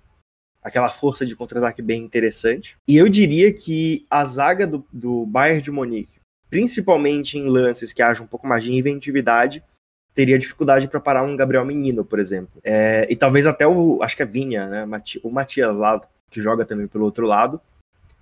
aquela 0.62 0.88
força 0.88 1.27
de 1.27 1.37
contra-ataque 1.37 1.83
bem 1.83 2.03
interessante. 2.03 2.77
E 2.88 2.96
eu 2.96 3.09
diria 3.09 3.53
que 3.53 4.07
a 4.11 4.25
zaga 4.25 4.66
do, 4.66 4.85
do 4.92 5.27
Bayern 5.27 5.61
de 5.61 5.70
Munique, 5.70 6.20
principalmente 6.48 7.38
em 7.38 7.48
lances 7.48 7.92
que 7.92 8.03
haja 8.03 8.22
um 8.22 8.27
pouco 8.27 8.46
mais 8.46 8.64
de 8.64 8.72
inventividade, 8.72 9.62
teria 10.14 10.38
dificuldade 10.38 10.88
para 10.88 11.01
parar 11.01 11.22
um 11.22 11.37
Gabriel 11.37 11.64
Menino, 11.64 12.05
por 12.05 12.18
exemplo. 12.18 12.61
É, 12.62 13.07
e 13.11 13.16
talvez 13.16 13.46
até 13.46 13.66
o, 13.66 14.03
acho 14.03 14.16
que 14.16 14.22
é 14.22 14.27
Vinha, 14.27 14.66
né, 14.66 14.88
o 15.22 15.31
Matias 15.31 15.77
lá, 15.79 16.01
que 16.31 16.40
joga 16.40 16.64
também 16.64 16.87
pelo 16.87 17.05
outro 17.05 17.27
lado, 17.27 17.61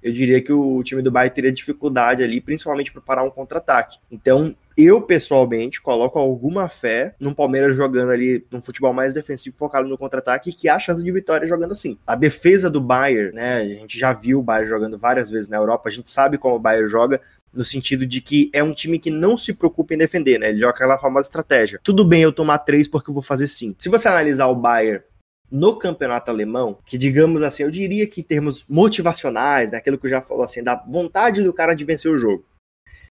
eu 0.03 0.13
diria 0.13 0.41
que 0.41 0.53
o 0.53 0.83
time 0.83 1.03
do 1.03 1.11
Bayern 1.11 1.35
teria 1.35 1.53
dificuldade 1.53 2.25
ali, 2.25 2.41
principalmente 2.41 2.91
para 2.91 3.03
parar 3.03 3.23
um 3.23 3.31
contra-ataque. 3.31 3.99
Então, 4.11 4.57
eu 4.77 5.03
pessoalmente 5.03 5.81
coloco 5.83 6.19
alguma 6.19 6.69
fé 6.69 7.15
num 7.21 7.35
Palmeiras 7.35 7.77
jogando 7.77 8.11
ali 8.11 8.47
um 8.51 8.63
futebol 8.63 8.95
mais 8.95 9.13
defensivo, 9.13 9.57
focado 9.59 9.87
no 9.87 9.99
contra-ataque, 9.99 10.53
que 10.53 10.71
há 10.71 10.79
chance 10.79 11.05
de 11.05 11.13
vitória 11.13 11.47
jogando 11.47 11.73
assim. 11.73 11.99
A 12.07 12.15
defesa 12.15 12.71
do 12.71 12.81
Bayern, 12.81 13.35
né? 13.35 13.57
A 13.57 13.65
gente 13.65 13.99
já 13.99 14.13
viu 14.13 14.39
o 14.39 14.43
Bayern 14.43 14.71
jogando 14.71 14.97
várias 14.97 15.31
vezes 15.31 15.51
na 15.51 15.59
Europa, 15.59 15.91
a 15.91 15.93
gente 15.93 16.09
sabe 16.09 16.39
como 16.39 16.57
o 16.57 16.59
Bayern 16.59 16.89
joga, 16.89 17.21
no 17.53 17.65
sentido 17.65 18.07
de 18.07 18.21
que 18.21 18.51
é 18.53 18.63
um 18.63 18.73
time 18.73 18.99
que 18.99 19.11
não 19.11 19.37
se 19.37 19.53
preocupa 19.53 19.95
em 19.95 19.99
defender, 19.99 20.39
né? 20.39 20.51
Ele 20.51 20.61
joga 20.61 20.73
aquela 20.73 20.99
famosa 20.99 21.29
estratégia. 21.29 21.81
Tudo 21.83 22.05
bem 22.05 22.23
eu 22.23 22.33
tomar 22.33 22.59
três 22.59 22.87
porque 22.87 23.11
eu 23.11 23.15
vou 23.15 23.23
fazer 23.23 23.49
sim. 23.49 23.75
Se 23.79 23.89
você 23.89 24.09
analisar 24.09 24.47
o 24.47 24.55
Bayern 24.55 25.03
no 25.51 25.77
campeonato 25.77 26.31
alemão, 26.31 26.79
que 26.87 26.97
digamos 26.97 27.43
assim, 27.43 27.65
eu 27.65 27.71
diria 27.71 28.07
que 28.07 28.21
em 28.21 28.25
termos 28.25 28.65
motivacionais, 28.69 29.73
né, 29.73 29.79
aquilo 29.79 29.99
que 29.99 30.07
eu 30.07 30.11
já 30.11 30.23
falou 30.23 30.45
assim, 30.45 30.63
da 30.63 30.77
vontade 30.89 31.43
do 31.43 31.53
cara 31.53 31.75
de 31.75 31.85
vencer 31.85 32.11
o 32.11 32.19
jogo. 32.19 32.45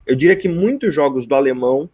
Eu 0.04 0.14
diria 0.14 0.36
que 0.36 0.48
muitos 0.48 0.92
jogos 0.94 1.26
do 1.26 1.34
alemão 1.34 1.88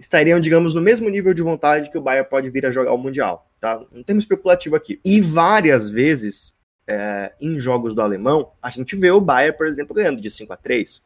estariam, 0.00 0.40
digamos, 0.40 0.74
no 0.74 0.80
mesmo 0.80 1.08
nível 1.08 1.34
de 1.34 1.42
vontade 1.42 1.90
que 1.90 1.98
o 1.98 2.00
Bayern 2.00 2.28
pode 2.28 2.48
vir 2.50 2.64
a 2.66 2.70
jogar 2.70 2.92
o 2.92 2.98
Mundial, 2.98 3.48
tá? 3.60 3.84
Um 3.92 4.02
termo 4.02 4.18
especulativo 4.18 4.74
aqui. 4.74 4.98
E 5.04 5.20
várias 5.20 5.88
vezes, 5.88 6.52
é, 6.88 7.32
em 7.40 7.60
jogos 7.60 7.94
do 7.94 8.00
alemão, 8.00 8.50
a 8.60 8.70
gente 8.70 8.96
vê 8.96 9.10
o 9.10 9.20
Bayern, 9.20 9.56
por 9.56 9.66
exemplo, 9.66 9.94
ganhando 9.94 10.20
de 10.20 10.30
5 10.30 10.52
a 10.52 10.56
3 10.56 11.02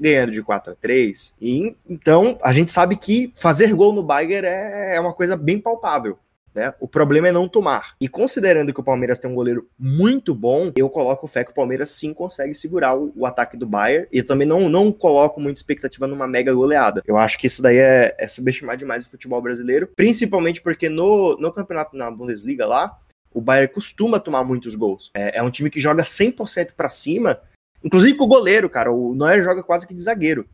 ganhando 0.00 0.32
de 0.32 0.42
4 0.42 0.72
a 0.72 0.76
3 0.76 1.34
e 1.40 1.76
então 1.88 2.38
a 2.42 2.52
gente 2.52 2.70
sabe 2.70 2.96
que 2.96 3.32
fazer 3.36 3.74
gol 3.74 3.92
no 3.92 4.02
Bayern 4.02 4.46
é, 4.46 4.96
é 4.96 5.00
uma 5.00 5.12
coisa 5.12 5.36
bem 5.36 5.58
palpável. 5.58 6.18
Né? 6.54 6.74
O 6.80 6.88
problema 6.88 7.28
é 7.28 7.32
não 7.32 7.48
tomar. 7.48 7.94
E 8.00 8.08
considerando 8.08 8.72
que 8.72 8.80
o 8.80 8.84
Palmeiras 8.84 9.18
tem 9.18 9.30
um 9.30 9.34
goleiro 9.34 9.68
muito 9.78 10.34
bom, 10.34 10.72
eu 10.76 10.88
coloco 10.88 11.26
fé 11.26 11.44
que 11.44 11.52
o 11.52 11.54
Palmeiras 11.54 11.90
sim 11.90 12.12
consegue 12.12 12.54
segurar 12.54 12.96
o, 12.96 13.12
o 13.14 13.26
ataque 13.26 13.56
do 13.56 13.66
Bayern. 13.66 14.08
E 14.10 14.22
também 14.22 14.46
não, 14.46 14.68
não 14.68 14.92
coloco 14.92 15.40
muita 15.40 15.60
expectativa 15.60 16.06
numa 16.06 16.26
mega 16.26 16.52
goleada. 16.52 17.02
Eu 17.06 17.16
acho 17.16 17.38
que 17.38 17.46
isso 17.46 17.62
daí 17.62 17.78
é, 17.78 18.14
é 18.18 18.28
subestimar 18.28 18.76
demais 18.76 19.06
o 19.06 19.10
futebol 19.10 19.40
brasileiro, 19.40 19.88
principalmente 19.94 20.60
porque 20.60 20.88
no, 20.88 21.36
no 21.36 21.52
campeonato 21.52 21.96
na 21.96 22.10
Bundesliga 22.10 22.66
lá, 22.66 22.98
o 23.32 23.40
Bayern 23.40 23.72
costuma 23.72 24.18
tomar 24.18 24.42
muitos 24.42 24.74
gols. 24.74 25.10
É, 25.14 25.38
é 25.38 25.42
um 25.42 25.50
time 25.50 25.70
que 25.70 25.80
joga 25.80 26.02
100% 26.02 26.72
para 26.76 26.90
cima, 26.90 27.40
inclusive 27.84 28.16
com 28.16 28.24
o 28.24 28.28
goleiro, 28.28 28.68
cara. 28.68 28.92
O 28.92 29.14
Neuer 29.14 29.42
joga 29.42 29.62
quase 29.62 29.86
que 29.86 29.94
de 29.94 30.02
zagueiro, 30.02 30.46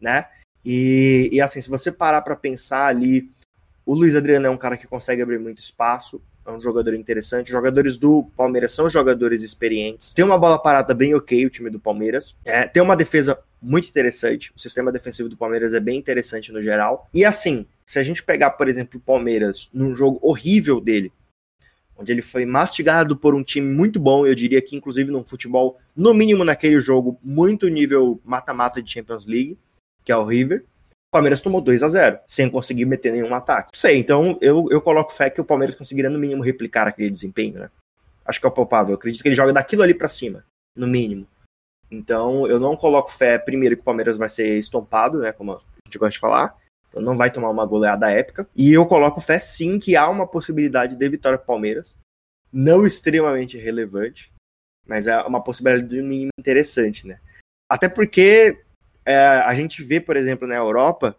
né? 0.00 0.26
E, 0.64 1.28
e 1.32 1.40
assim, 1.40 1.60
se 1.60 1.68
você 1.68 1.92
parar 1.92 2.22
para 2.22 2.34
pensar 2.34 2.86
ali 2.86 3.28
o 3.86 3.94
Luiz 3.94 4.14
Adriano 4.14 4.46
é 4.46 4.50
um 4.50 4.56
cara 4.56 4.76
que 4.76 4.86
consegue 4.86 5.20
abrir 5.20 5.38
muito 5.38 5.60
espaço, 5.60 6.22
é 6.46 6.50
um 6.50 6.60
jogador 6.60 6.94
interessante. 6.94 7.50
Jogadores 7.50 7.96
do 7.96 8.24
Palmeiras 8.36 8.72
são 8.72 8.88
jogadores 8.88 9.42
experientes. 9.42 10.12
Tem 10.12 10.24
uma 10.24 10.38
bola 10.38 10.58
parada 10.58 10.94
bem 10.94 11.14
ok, 11.14 11.44
o 11.44 11.50
time 11.50 11.70
do 11.70 11.78
Palmeiras. 11.78 12.34
É, 12.44 12.66
tem 12.66 12.82
uma 12.82 12.96
defesa 12.96 13.38
muito 13.60 13.88
interessante. 13.88 14.52
O 14.54 14.60
sistema 14.60 14.92
defensivo 14.92 15.28
do 15.28 15.36
Palmeiras 15.36 15.72
é 15.74 15.80
bem 15.80 15.98
interessante 15.98 16.52
no 16.52 16.62
geral. 16.62 17.08
E 17.12 17.24
assim, 17.24 17.66
se 17.86 17.98
a 17.98 18.02
gente 18.02 18.22
pegar, 18.22 18.50
por 18.50 18.68
exemplo, 18.68 18.98
o 18.98 19.02
Palmeiras 19.02 19.68
num 19.72 19.94
jogo 19.94 20.18
horrível 20.22 20.80
dele, 20.80 21.12
onde 21.96 22.12
ele 22.12 22.22
foi 22.22 22.44
mastigado 22.44 23.16
por 23.16 23.34
um 23.34 23.42
time 23.42 23.72
muito 23.72 24.00
bom, 24.00 24.26
eu 24.26 24.34
diria 24.34 24.60
que 24.60 24.76
inclusive 24.76 25.10
num 25.10 25.24
futebol, 25.24 25.78
no 25.94 26.12
mínimo 26.12 26.44
naquele 26.44 26.80
jogo, 26.80 27.18
muito 27.22 27.68
nível 27.68 28.20
mata-mata 28.24 28.82
de 28.82 28.90
Champions 28.90 29.26
League, 29.26 29.58
que 30.04 30.12
é 30.12 30.16
o 30.16 30.24
River. 30.24 30.64
Palmeiras 31.10 31.40
tomou 31.40 31.60
2 31.60 31.82
a 31.84 31.88
0 31.88 32.18
sem 32.26 32.50
conseguir 32.50 32.84
meter 32.86 33.12
nenhum 33.12 33.32
ataque. 33.32 33.70
Sei, 33.72 33.98
então 33.98 34.36
eu, 34.40 34.66
eu 34.70 34.80
coloco 34.80 35.12
fé 35.12 35.30
que 35.30 35.40
o 35.40 35.44
Palmeiras 35.44 35.76
conseguiria 35.76 36.10
no 36.10 36.18
mínimo 36.18 36.42
replicar 36.42 36.88
aquele 36.88 37.08
desempenho, 37.08 37.60
né? 37.60 37.70
Acho 38.24 38.40
que 38.40 38.46
é 38.46 38.48
o 38.48 38.52
palpável. 38.52 38.92
Eu 38.92 38.96
acredito 38.96 39.22
que 39.22 39.28
ele 39.28 39.36
joga 39.36 39.52
daquilo 39.52 39.82
ali 39.82 39.94
para 39.94 40.08
cima, 40.08 40.44
no 40.76 40.88
mínimo. 40.88 41.26
Então 41.90 42.46
eu 42.48 42.58
não 42.58 42.76
coloco 42.76 43.12
fé, 43.12 43.38
primeiro, 43.38 43.76
que 43.76 43.82
o 43.82 43.84
Palmeiras 43.84 44.16
vai 44.16 44.28
ser 44.28 44.58
estompado, 44.58 45.20
né? 45.20 45.30
Como 45.30 45.52
a 45.52 45.60
gente 45.86 45.98
gosta 45.98 46.12
de 46.12 46.18
falar. 46.18 46.56
Então 46.94 47.02
não 47.02 47.16
vai 47.16 47.28
tomar 47.28 47.50
uma 47.50 47.66
goleada 47.66 48.08
épica. 48.08 48.48
E 48.54 48.72
eu 48.72 48.86
coloco 48.86 49.20
fé 49.20 49.40
sim 49.40 49.80
que 49.80 49.96
há 49.96 50.08
uma 50.08 50.28
possibilidade 50.28 50.94
de 50.94 51.08
vitória 51.08 51.36
pro 51.36 51.48
Palmeiras. 51.48 51.96
Não 52.52 52.86
extremamente 52.86 53.58
relevante, 53.58 54.32
mas 54.86 55.08
é 55.08 55.20
uma 55.22 55.42
possibilidade 55.42 55.88
de 55.88 56.00
mínimo 56.00 56.30
interessante, 56.38 57.04
né? 57.04 57.18
Até 57.68 57.88
porque 57.88 58.62
é, 59.04 59.16
a 59.16 59.52
gente 59.56 59.82
vê, 59.82 60.00
por 60.00 60.16
exemplo, 60.16 60.46
na 60.46 60.54
Europa, 60.54 61.16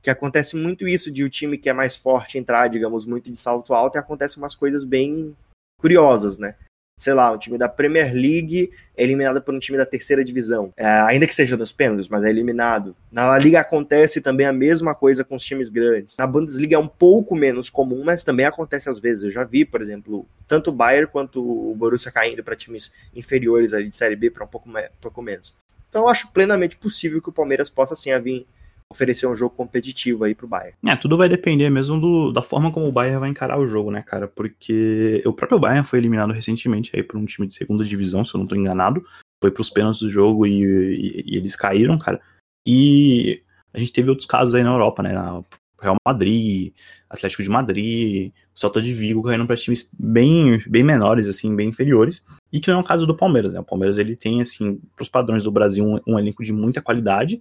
que 0.00 0.08
acontece 0.08 0.56
muito 0.56 0.88
isso 0.88 1.10
de 1.10 1.22
o 1.22 1.28
time 1.28 1.58
que 1.58 1.68
é 1.68 1.72
mais 1.74 1.96
forte 1.96 2.38
entrar, 2.38 2.68
digamos, 2.68 3.04
muito 3.04 3.30
de 3.30 3.36
salto 3.36 3.74
alto, 3.74 3.96
e 3.96 3.98
acontece 3.98 4.38
umas 4.38 4.54
coisas 4.54 4.84
bem 4.84 5.36
curiosas, 5.78 6.38
né? 6.38 6.56
Sei 7.00 7.14
lá, 7.14 7.32
o 7.32 7.38
time 7.38 7.56
da 7.56 7.66
Premier 7.66 8.12
League 8.12 8.70
é 8.94 9.02
eliminado 9.02 9.40
por 9.40 9.54
um 9.54 9.58
time 9.58 9.78
da 9.78 9.86
terceira 9.86 10.22
divisão. 10.22 10.70
É, 10.76 10.86
ainda 10.86 11.26
que 11.26 11.34
seja 11.34 11.56
nos 11.56 11.72
pênaltis, 11.72 12.08
mas 12.08 12.26
é 12.26 12.28
eliminado. 12.28 12.94
Na 13.10 13.38
Liga 13.38 13.58
acontece 13.58 14.20
também 14.20 14.46
a 14.46 14.52
mesma 14.52 14.94
coisa 14.94 15.24
com 15.24 15.34
os 15.34 15.42
times 15.42 15.70
grandes. 15.70 16.18
Na 16.18 16.26
Bundesliga 16.26 16.76
é 16.76 16.78
um 16.78 16.86
pouco 16.86 17.34
menos 17.34 17.70
comum, 17.70 18.02
mas 18.04 18.22
também 18.22 18.44
acontece 18.44 18.90
às 18.90 18.98
vezes. 18.98 19.24
Eu 19.24 19.30
já 19.30 19.44
vi, 19.44 19.64
por 19.64 19.80
exemplo, 19.80 20.26
tanto 20.46 20.68
o 20.68 20.74
Bayern 20.74 21.06
quanto 21.10 21.40
o 21.40 21.74
Borussia 21.74 22.12
caindo 22.12 22.44
para 22.44 22.54
times 22.54 22.92
inferiores 23.16 23.72
ali 23.72 23.88
de 23.88 23.96
Série 23.96 24.14
B 24.14 24.30
para 24.30 24.44
um 24.44 24.48
pouco, 24.48 24.68
um 24.68 24.74
pouco 25.00 25.22
menos. 25.22 25.54
Então 25.88 26.02
eu 26.02 26.08
acho 26.10 26.30
plenamente 26.32 26.76
possível 26.76 27.22
que 27.22 27.30
o 27.30 27.32
Palmeiras 27.32 27.70
possa 27.70 27.94
sim 27.94 28.10
vir 28.18 28.46
oferecer 28.92 29.26
um 29.26 29.36
jogo 29.36 29.54
competitivo 29.54 30.24
aí 30.24 30.34
pro 30.34 30.48
Bayern. 30.48 30.76
É, 30.84 30.96
tudo 30.96 31.16
vai 31.16 31.28
depender 31.28 31.70
mesmo 31.70 32.00
do, 32.00 32.32
da 32.32 32.42
forma 32.42 32.72
como 32.72 32.86
o 32.86 32.92
Bayern 32.92 33.20
vai 33.20 33.30
encarar 33.30 33.58
o 33.58 33.68
jogo, 33.68 33.90
né, 33.90 34.02
cara? 34.02 34.26
Porque 34.26 35.22
o 35.24 35.32
próprio 35.32 35.60
Bayern 35.60 35.86
foi 35.86 36.00
eliminado 36.00 36.32
recentemente 36.32 36.90
aí 36.94 37.02
por 37.02 37.16
um 37.16 37.24
time 37.24 37.46
de 37.46 37.54
segunda 37.54 37.84
divisão, 37.84 38.24
se 38.24 38.34
eu 38.34 38.38
não 38.38 38.46
tô 38.46 38.56
enganado. 38.56 39.04
Foi 39.40 39.50
pros 39.50 39.70
pênaltis 39.70 40.00
do 40.00 40.10
jogo 40.10 40.46
e, 40.46 40.62
e, 40.62 41.34
e 41.34 41.36
eles 41.36 41.54
caíram, 41.54 41.98
cara. 41.98 42.20
E 42.66 43.42
a 43.72 43.78
gente 43.78 43.92
teve 43.92 44.10
outros 44.10 44.26
casos 44.26 44.54
aí 44.54 44.62
na 44.62 44.72
Europa, 44.72 45.02
né? 45.02 45.12
Na 45.12 45.42
Real 45.80 45.96
Madrid, 46.06 46.72
Atlético 47.08 47.42
de 47.42 47.48
Madrid, 47.48 48.32
Celta 48.54 48.82
de 48.82 48.92
Vigo 48.92 49.22
caindo 49.22 49.46
para 49.46 49.56
times 49.56 49.88
bem, 49.98 50.62
bem 50.66 50.82
menores, 50.82 51.26
assim, 51.26 51.54
bem 51.56 51.70
inferiores. 51.70 52.24
E 52.52 52.60
que 52.60 52.70
não 52.70 52.78
é 52.78 52.82
o 52.82 52.84
caso 52.84 53.06
do 53.06 53.16
Palmeiras, 53.16 53.52
né? 53.52 53.60
O 53.60 53.64
Palmeiras 53.64 53.96
ele 53.96 54.14
tem, 54.14 54.42
assim, 54.42 54.80
para 54.94 55.02
os 55.02 55.08
padrões 55.08 55.44
do 55.44 55.50
Brasil, 55.50 55.84
um, 55.84 55.98
um, 56.06 56.18
elenco 56.18 56.44
de 56.44 56.52
muita 56.52 56.82
qualidade. 56.82 57.40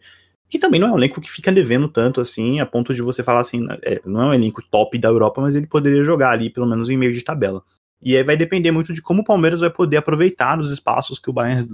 E 0.51 0.57
também 0.57 0.79
não 0.79 0.87
é 0.87 0.91
um 0.91 0.97
elenco 0.97 1.21
que 1.21 1.31
fica 1.31 1.51
devendo 1.51 1.87
tanto, 1.87 2.19
assim, 2.19 2.59
a 2.59 2.65
ponto 2.65 2.93
de 2.93 3.01
você 3.01 3.23
falar 3.23 3.41
assim, 3.41 3.67
é, 3.83 4.01
não 4.03 4.21
é 4.23 4.25
um 4.27 4.33
elenco 4.33 4.63
top 4.63 4.97
da 4.97 5.07
Europa, 5.07 5.41
mas 5.41 5.55
ele 5.55 5.67
poderia 5.67 6.03
jogar 6.03 6.31
ali, 6.31 6.49
pelo 6.49 6.67
menos 6.67 6.89
em 6.89 6.97
meio 6.97 7.13
de 7.13 7.21
tabela. 7.21 7.63
E 8.01 8.15
aí 8.15 8.23
vai 8.23 8.37
depender 8.37 8.71
muito 8.71 8.93
de 8.93 9.01
como 9.01 9.21
o 9.21 9.25
Palmeiras 9.25 9.59
vai 9.59 9.69
poder 9.69 9.97
aproveitar 9.97 10.59
os 10.59 10.71
espaços 10.71 11.19
que 11.19 11.29
o 11.29 11.33
Bayern 11.33 11.67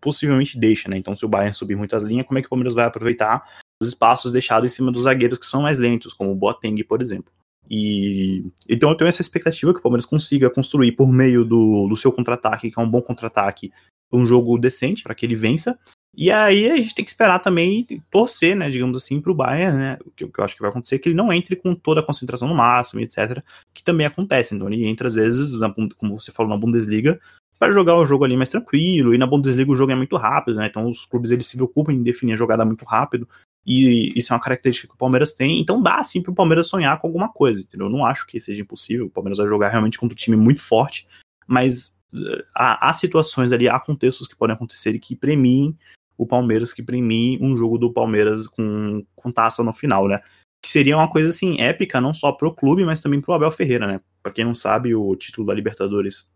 possivelmente 0.00 0.58
deixa, 0.58 0.88
né? 0.88 0.96
Então, 0.96 1.16
se 1.16 1.24
o 1.24 1.28
Bayern 1.28 1.54
subir 1.54 1.76
muitas 1.76 2.02
linhas, 2.02 2.26
como 2.26 2.38
é 2.38 2.42
que 2.42 2.46
o 2.46 2.50
Palmeiras 2.50 2.74
vai 2.74 2.84
aproveitar 2.84 3.48
os 3.80 3.88
espaços 3.88 4.32
deixados 4.32 4.70
em 4.70 4.74
cima 4.74 4.90
dos 4.90 5.04
zagueiros 5.04 5.38
que 5.38 5.46
são 5.46 5.62
mais 5.62 5.78
lentos, 5.78 6.12
como 6.12 6.32
o 6.32 6.34
Boateng, 6.34 6.82
por 6.82 7.00
exemplo. 7.00 7.32
E 7.70 8.44
então 8.68 8.90
eu 8.90 8.96
tenho 8.96 9.08
essa 9.08 9.20
expectativa 9.20 9.72
que 9.72 9.78
o 9.78 9.82
Palmeiras 9.82 10.06
consiga 10.06 10.50
construir 10.50 10.92
por 10.92 11.12
meio 11.12 11.44
do, 11.44 11.86
do 11.86 11.96
seu 11.96 12.10
contra-ataque, 12.10 12.70
que 12.70 12.80
é 12.80 12.82
um 12.82 12.90
bom 12.90 13.02
contra-ataque, 13.02 13.70
um 14.12 14.24
jogo 14.24 14.58
decente 14.58 15.02
para 15.02 15.14
que 15.14 15.24
ele 15.24 15.36
vença. 15.36 15.78
E 16.20 16.32
aí 16.32 16.68
a 16.68 16.76
gente 16.76 16.96
tem 16.96 17.04
que 17.04 17.12
esperar 17.12 17.38
também 17.38 17.86
torcer, 18.10 18.56
né, 18.56 18.68
digamos 18.68 19.00
assim, 19.00 19.20
para 19.20 19.30
o 19.30 19.34
Bayern, 19.36 19.78
né, 19.78 19.98
o 20.04 20.10
que, 20.10 20.24
eu 20.24 20.44
acho 20.44 20.56
que 20.56 20.60
vai 20.60 20.68
acontecer, 20.68 20.98
que 20.98 21.08
ele 21.08 21.14
não 21.14 21.32
entre 21.32 21.54
com 21.54 21.76
toda 21.76 22.00
a 22.00 22.02
concentração 22.02 22.48
no 22.48 22.56
máximo, 22.56 23.00
etc, 23.00 23.40
que 23.72 23.84
também 23.84 24.04
acontece. 24.04 24.52
Então 24.52 24.68
ele 24.68 24.84
entra 24.84 25.06
às 25.06 25.14
vezes, 25.14 25.56
na, 25.56 25.72
como 25.72 26.18
você 26.18 26.32
falou, 26.32 26.50
na 26.50 26.58
Bundesliga, 26.58 27.20
para 27.56 27.72
jogar 27.72 27.96
o 27.96 28.04
jogo 28.04 28.24
ali 28.24 28.36
mais 28.36 28.50
tranquilo, 28.50 29.14
e 29.14 29.18
na 29.18 29.28
Bundesliga 29.28 29.70
o 29.70 29.76
jogo 29.76 29.92
é 29.92 29.94
muito 29.94 30.16
rápido, 30.16 30.56
né, 30.56 30.66
então 30.66 30.88
os 30.88 31.06
clubes 31.06 31.30
eles 31.30 31.46
se 31.46 31.56
preocupam 31.56 31.92
em 31.92 32.02
definir 32.02 32.32
a 32.32 32.36
jogada 32.36 32.64
muito 32.64 32.84
rápido, 32.84 33.28
e 33.64 34.12
isso 34.18 34.32
é 34.32 34.34
uma 34.34 34.42
característica 34.42 34.88
que 34.88 34.94
o 34.94 34.98
Palmeiras 34.98 35.34
tem, 35.34 35.60
então 35.60 35.80
dá 35.80 36.02
sim 36.02 36.20
para 36.20 36.32
o 36.32 36.34
Palmeiras 36.34 36.66
sonhar 36.66 36.98
com 36.98 37.06
alguma 37.06 37.28
coisa, 37.28 37.62
entendeu? 37.62 37.86
Eu 37.86 37.92
não 37.92 38.04
acho 38.04 38.26
que 38.26 38.40
seja 38.40 38.60
impossível, 38.60 39.06
o 39.06 39.10
Palmeiras 39.10 39.38
vai 39.38 39.46
jogar 39.46 39.68
realmente 39.68 39.96
contra 39.96 40.14
um 40.14 40.16
time 40.16 40.36
muito 40.36 40.60
forte, 40.60 41.06
mas 41.46 41.92
uh, 42.12 42.42
há, 42.52 42.90
há, 42.90 42.92
situações 42.92 43.52
ali, 43.52 43.68
há 43.68 43.78
contextos 43.78 44.26
que 44.26 44.34
podem 44.34 44.56
acontecer 44.56 44.96
e 44.96 44.98
que 44.98 45.14
premiem 45.14 45.76
o 46.18 46.26
Palmeiras, 46.26 46.72
que 46.72 46.82
premiem 46.82 47.38
um 47.40 47.56
jogo 47.56 47.78
do 47.78 47.92
Palmeiras 47.92 48.48
com, 48.48 49.06
com 49.14 49.30
taça 49.30 49.62
no 49.62 49.72
final, 49.72 50.08
né? 50.08 50.20
Que 50.60 50.68
seria 50.68 50.96
uma 50.96 51.08
coisa 51.08 51.28
assim 51.28 51.60
épica, 51.60 52.00
não 52.00 52.12
só 52.12 52.32
pro 52.32 52.52
clube, 52.52 52.84
mas 52.84 53.00
também 53.00 53.20
pro 53.20 53.32
Abel 53.32 53.50
Ferreira, 53.52 53.86
né? 53.86 54.00
Pra 54.20 54.32
quem 54.32 54.44
não 54.44 54.54
sabe, 54.54 54.94
o 54.94 55.14
título 55.14 55.46
da 55.46 55.54
Libertadores 55.54 56.28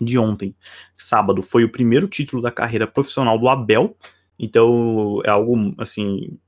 de 0.00 0.18
ontem, 0.18 0.56
sábado, 0.96 1.42
foi 1.42 1.64
o 1.64 1.70
primeiro 1.70 2.08
título 2.08 2.40
da 2.40 2.50
carreira 2.50 2.86
profissional 2.86 3.38
do 3.38 3.48
Abel. 3.48 3.94
Então 4.38 5.20
é 5.24 5.30
algo 5.30 5.74
assim 5.78 6.38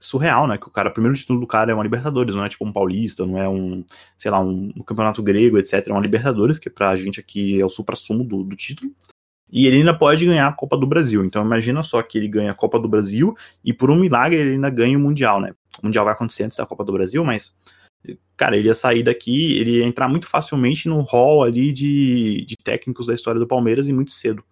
surreal, 0.00 0.46
né? 0.48 0.58
Que 0.58 0.66
o 0.66 0.70
cara, 0.70 0.88
o 0.90 0.92
primeiro 0.92 1.16
título 1.16 1.40
do 1.40 1.46
cara 1.46 1.70
é 1.70 1.74
uma 1.74 1.82
Libertadores, 1.82 2.34
não 2.34 2.44
é 2.44 2.48
tipo 2.48 2.66
um 2.66 2.72
paulista, 2.72 3.24
não 3.24 3.38
é 3.38 3.48
um, 3.48 3.84
sei 4.18 4.30
lá, 4.30 4.40
um, 4.40 4.72
um 4.76 4.82
campeonato 4.82 5.22
grego, 5.22 5.58
etc. 5.58 5.86
É 5.86 5.92
uma 5.92 6.00
Libertadores, 6.00 6.58
que 6.58 6.68
pra 6.68 6.96
gente 6.96 7.20
aqui 7.20 7.60
é 7.60 7.64
o 7.64 7.68
supra-sumo 7.68 8.24
do, 8.24 8.42
do 8.42 8.56
título. 8.56 8.92
E 9.50 9.66
ele 9.66 9.76
ainda 9.76 9.96
pode 9.96 10.26
ganhar 10.26 10.48
a 10.48 10.52
Copa 10.52 10.76
do 10.76 10.86
Brasil. 10.86 11.24
Então 11.24 11.44
imagina 11.44 11.82
só 11.82 12.02
que 12.02 12.18
ele 12.18 12.28
ganha 12.28 12.50
a 12.50 12.54
Copa 12.54 12.78
do 12.78 12.88
Brasil 12.88 13.34
e 13.64 13.72
por 13.72 13.90
um 13.90 13.96
milagre 13.96 14.40
ele 14.40 14.52
ainda 14.52 14.70
ganha 14.70 14.98
o 14.98 15.00
Mundial, 15.00 15.40
né? 15.40 15.52
O 15.80 15.86
Mundial 15.86 16.04
vai 16.04 16.14
acontecer 16.14 16.44
antes 16.44 16.58
da 16.58 16.66
Copa 16.66 16.84
do 16.84 16.92
Brasil, 16.92 17.24
mas 17.24 17.54
cara, 18.36 18.56
ele 18.56 18.68
ia 18.68 18.74
sair 18.74 19.02
daqui, 19.02 19.58
ele 19.58 19.78
ia 19.78 19.84
entrar 19.84 20.08
muito 20.08 20.26
facilmente 20.26 20.88
no 20.88 21.00
hall 21.00 21.42
ali 21.42 21.72
de, 21.72 22.44
de 22.46 22.56
técnicos 22.56 23.06
da 23.06 23.14
história 23.14 23.40
do 23.40 23.46
Palmeiras 23.46 23.88
e 23.88 23.92
muito 23.92 24.12
cedo. 24.12 24.44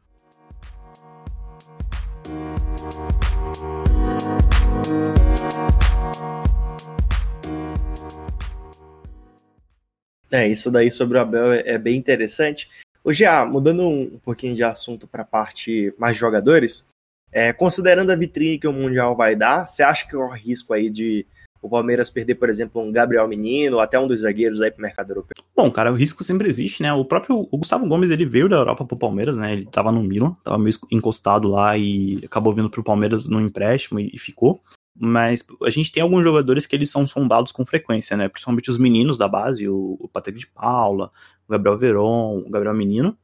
É, 10.33 10.49
isso 10.49 10.69
daí 10.69 10.91
sobre 10.91 11.17
o 11.17 11.21
Abel 11.21 11.53
é, 11.53 11.63
é 11.65 11.79
bem 11.79 11.97
interessante. 11.97 12.69
O 13.05 13.13
já 13.13 13.45
mudando 13.45 13.83
um, 13.83 14.19
pouquinho 14.19 14.55
de 14.55 14.65
assunto 14.65 15.07
para 15.07 15.23
a 15.23 15.27
parte 15.27 15.93
mais 15.99 16.17
jogadores, 16.17 16.83
é, 17.31 17.53
considerando 17.53 18.11
a 18.11 18.17
vitrine 18.17 18.59
que 18.59 18.67
o 18.67 18.73
Mundial 18.73 19.15
vai 19.15 19.37
dar, 19.37 19.69
você 19.69 19.83
acha 19.83 20.09
que 20.09 20.17
o 20.17 20.27
risco 20.33 20.73
aí 20.73 20.89
de 20.89 21.27
o 21.61 21.69
Palmeiras 21.69 22.11
perder, 22.11 22.35
por 22.35 22.49
exemplo, 22.49 22.81
um 22.81 22.93
Gabriel 22.93 23.27
Menino, 23.27 23.81
até 23.81 23.99
um 23.99 24.07
dos 24.07 24.21
zagueiros 24.21 24.61
aí 24.61 24.71
pro 24.71 24.83
mercado 24.83 25.11
europeu? 25.11 25.35
Bom, 25.57 25.71
cara, 25.71 25.93
o 25.93 25.97
risco 25.97 26.23
sempre 26.23 26.49
existe, 26.49 26.83
né? 26.83 26.93
O 26.93 27.05
próprio 27.05 27.49
o 27.51 27.59
Gustavo 27.59 27.87
Gomes, 27.87 28.11
ele 28.11 28.27
veio 28.27 28.49
da 28.49 28.57
Europa 28.57 28.85
pro 28.85 28.99
Palmeiras, 28.99 29.37
né? 29.37 29.53
Ele 29.55 29.67
tava 29.67 29.91
no 29.91 30.03
Milan, 30.03 30.37
tava 30.45 30.59
meio 30.59 30.75
encostado 30.91 31.49
lá 31.49 31.77
e 31.77 32.21
acabou 32.25 32.55
vindo 32.55 32.69
pro 32.69 32.85
Palmeiras 32.85 33.27
no 33.29 33.41
empréstimo 33.41 33.99
e, 33.99 34.11
e 34.13 34.19
ficou. 34.19 34.61
Mas 34.97 35.45
a 35.63 35.71
gente 35.71 35.91
tem 35.91 36.03
alguns 36.03 36.23
jogadores 36.23 36.67
que 36.67 36.77
eles 36.77 36.91
são 36.91 37.07
sondados 37.07 37.51
com 37.51 37.67
frequência, 37.67 38.17
né? 38.17 38.29
Principalmente 38.29 38.71
os 38.71 38.79
meninos 38.79 39.19
da 39.19 39.27
base, 39.27 39.69
o, 39.69 40.09
Patrick 40.13 40.39
de 40.39 40.47
Paula, 40.47 41.11
o 41.49 41.53
Gabriel 41.53 41.77
Veron, 41.77 42.45
o 42.47 42.51
Gabriel 42.51 42.75
Menino. 42.75 43.17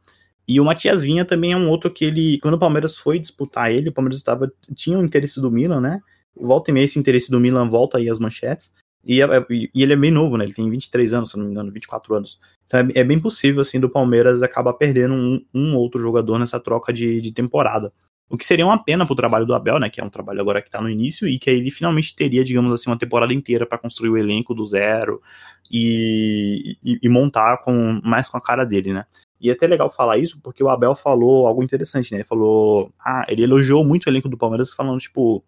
E 0.48 0.60
o 0.60 0.64
Matias 0.64 1.02
Vinha 1.02 1.24
também 1.24 1.52
é 1.52 1.56
um 1.56 1.68
outro 1.68 1.90
que 1.90 2.04
ele, 2.04 2.38
quando 2.40 2.54
o 2.54 2.58
Palmeiras 2.58 2.98
foi 2.98 3.20
disputar 3.20 3.70
ele, 3.70 3.90
o 3.90 3.92
Palmeiras 3.92 4.18
estava, 4.18 4.50
tinha 4.74 4.98
o 4.98 5.00
um 5.00 5.04
interesse 5.04 5.40
do 5.40 5.50
Milan, 5.50 5.80
né? 5.80 6.00
volta 6.36 6.70
e 6.70 6.74
meia 6.74 6.84
esse 6.84 6.98
interesse 6.98 7.30
do 7.30 7.40
Milan 7.40 7.68
volta 7.68 7.98
aí 7.98 8.08
as 8.08 8.18
manchetes. 8.18 8.74
E, 9.04 9.22
é, 9.22 9.24
é, 9.24 9.46
e, 9.50 9.70
ele 9.74 9.92
é 9.92 9.96
bem 9.96 10.10
novo, 10.10 10.36
né? 10.36 10.44
Ele 10.44 10.52
tem 10.52 10.68
23 10.68 11.14
anos, 11.14 11.30
se 11.30 11.38
não 11.38 11.44
me 11.44 11.50
engano, 11.50 11.72
24 11.72 12.14
anos. 12.14 12.38
Então 12.66 12.80
é, 12.80 13.00
é 13.00 13.04
bem 13.04 13.18
possível, 13.18 13.60
assim, 13.60 13.80
do 13.80 13.88
Palmeiras 13.88 14.42
acabar 14.42 14.74
perdendo 14.74 15.14
um, 15.14 15.44
um 15.54 15.76
outro 15.76 16.00
jogador 16.00 16.38
nessa 16.38 16.60
troca 16.60 16.92
de, 16.92 17.20
de 17.20 17.32
temporada. 17.32 17.92
O 18.30 18.38
que 18.38 18.44
seria 18.44 18.64
uma 18.64 18.82
pena 18.82 19.04
pro 19.04 19.16
trabalho 19.16 19.44
do 19.44 19.52
Abel, 19.52 19.80
né? 19.80 19.90
Que 19.90 20.00
é 20.00 20.04
um 20.04 20.08
trabalho 20.08 20.40
agora 20.40 20.62
que 20.62 20.70
tá 20.70 20.80
no 20.80 20.88
início 20.88 21.26
e 21.26 21.36
que 21.36 21.50
ele 21.50 21.68
finalmente 21.68 22.14
teria, 22.14 22.44
digamos 22.44 22.72
assim, 22.72 22.88
uma 22.88 22.98
temporada 22.98 23.34
inteira 23.34 23.66
para 23.66 23.76
construir 23.76 24.08
o 24.08 24.16
elenco 24.16 24.54
do 24.54 24.64
zero 24.64 25.20
e, 25.68 26.76
e, 26.80 27.00
e, 27.02 27.08
montar 27.08 27.58
com 27.58 28.00
mais 28.04 28.28
com 28.28 28.36
a 28.36 28.40
cara 28.40 28.64
dele, 28.64 28.92
né? 28.92 29.04
E 29.40 29.50
é 29.50 29.52
até 29.52 29.66
legal 29.66 29.90
falar 29.90 30.16
isso 30.16 30.40
porque 30.40 30.62
o 30.62 30.68
Abel 30.68 30.94
falou 30.94 31.48
algo 31.48 31.60
interessante, 31.60 32.12
né? 32.12 32.18
Ele 32.18 32.24
falou. 32.24 32.92
Ah, 33.04 33.26
ele 33.28 33.42
elogiou 33.42 33.84
muito 33.84 34.06
o 34.06 34.10
elenco 34.10 34.28
do 34.28 34.38
Palmeiras, 34.38 34.72
falando, 34.72 35.00
tipo, 35.00 35.44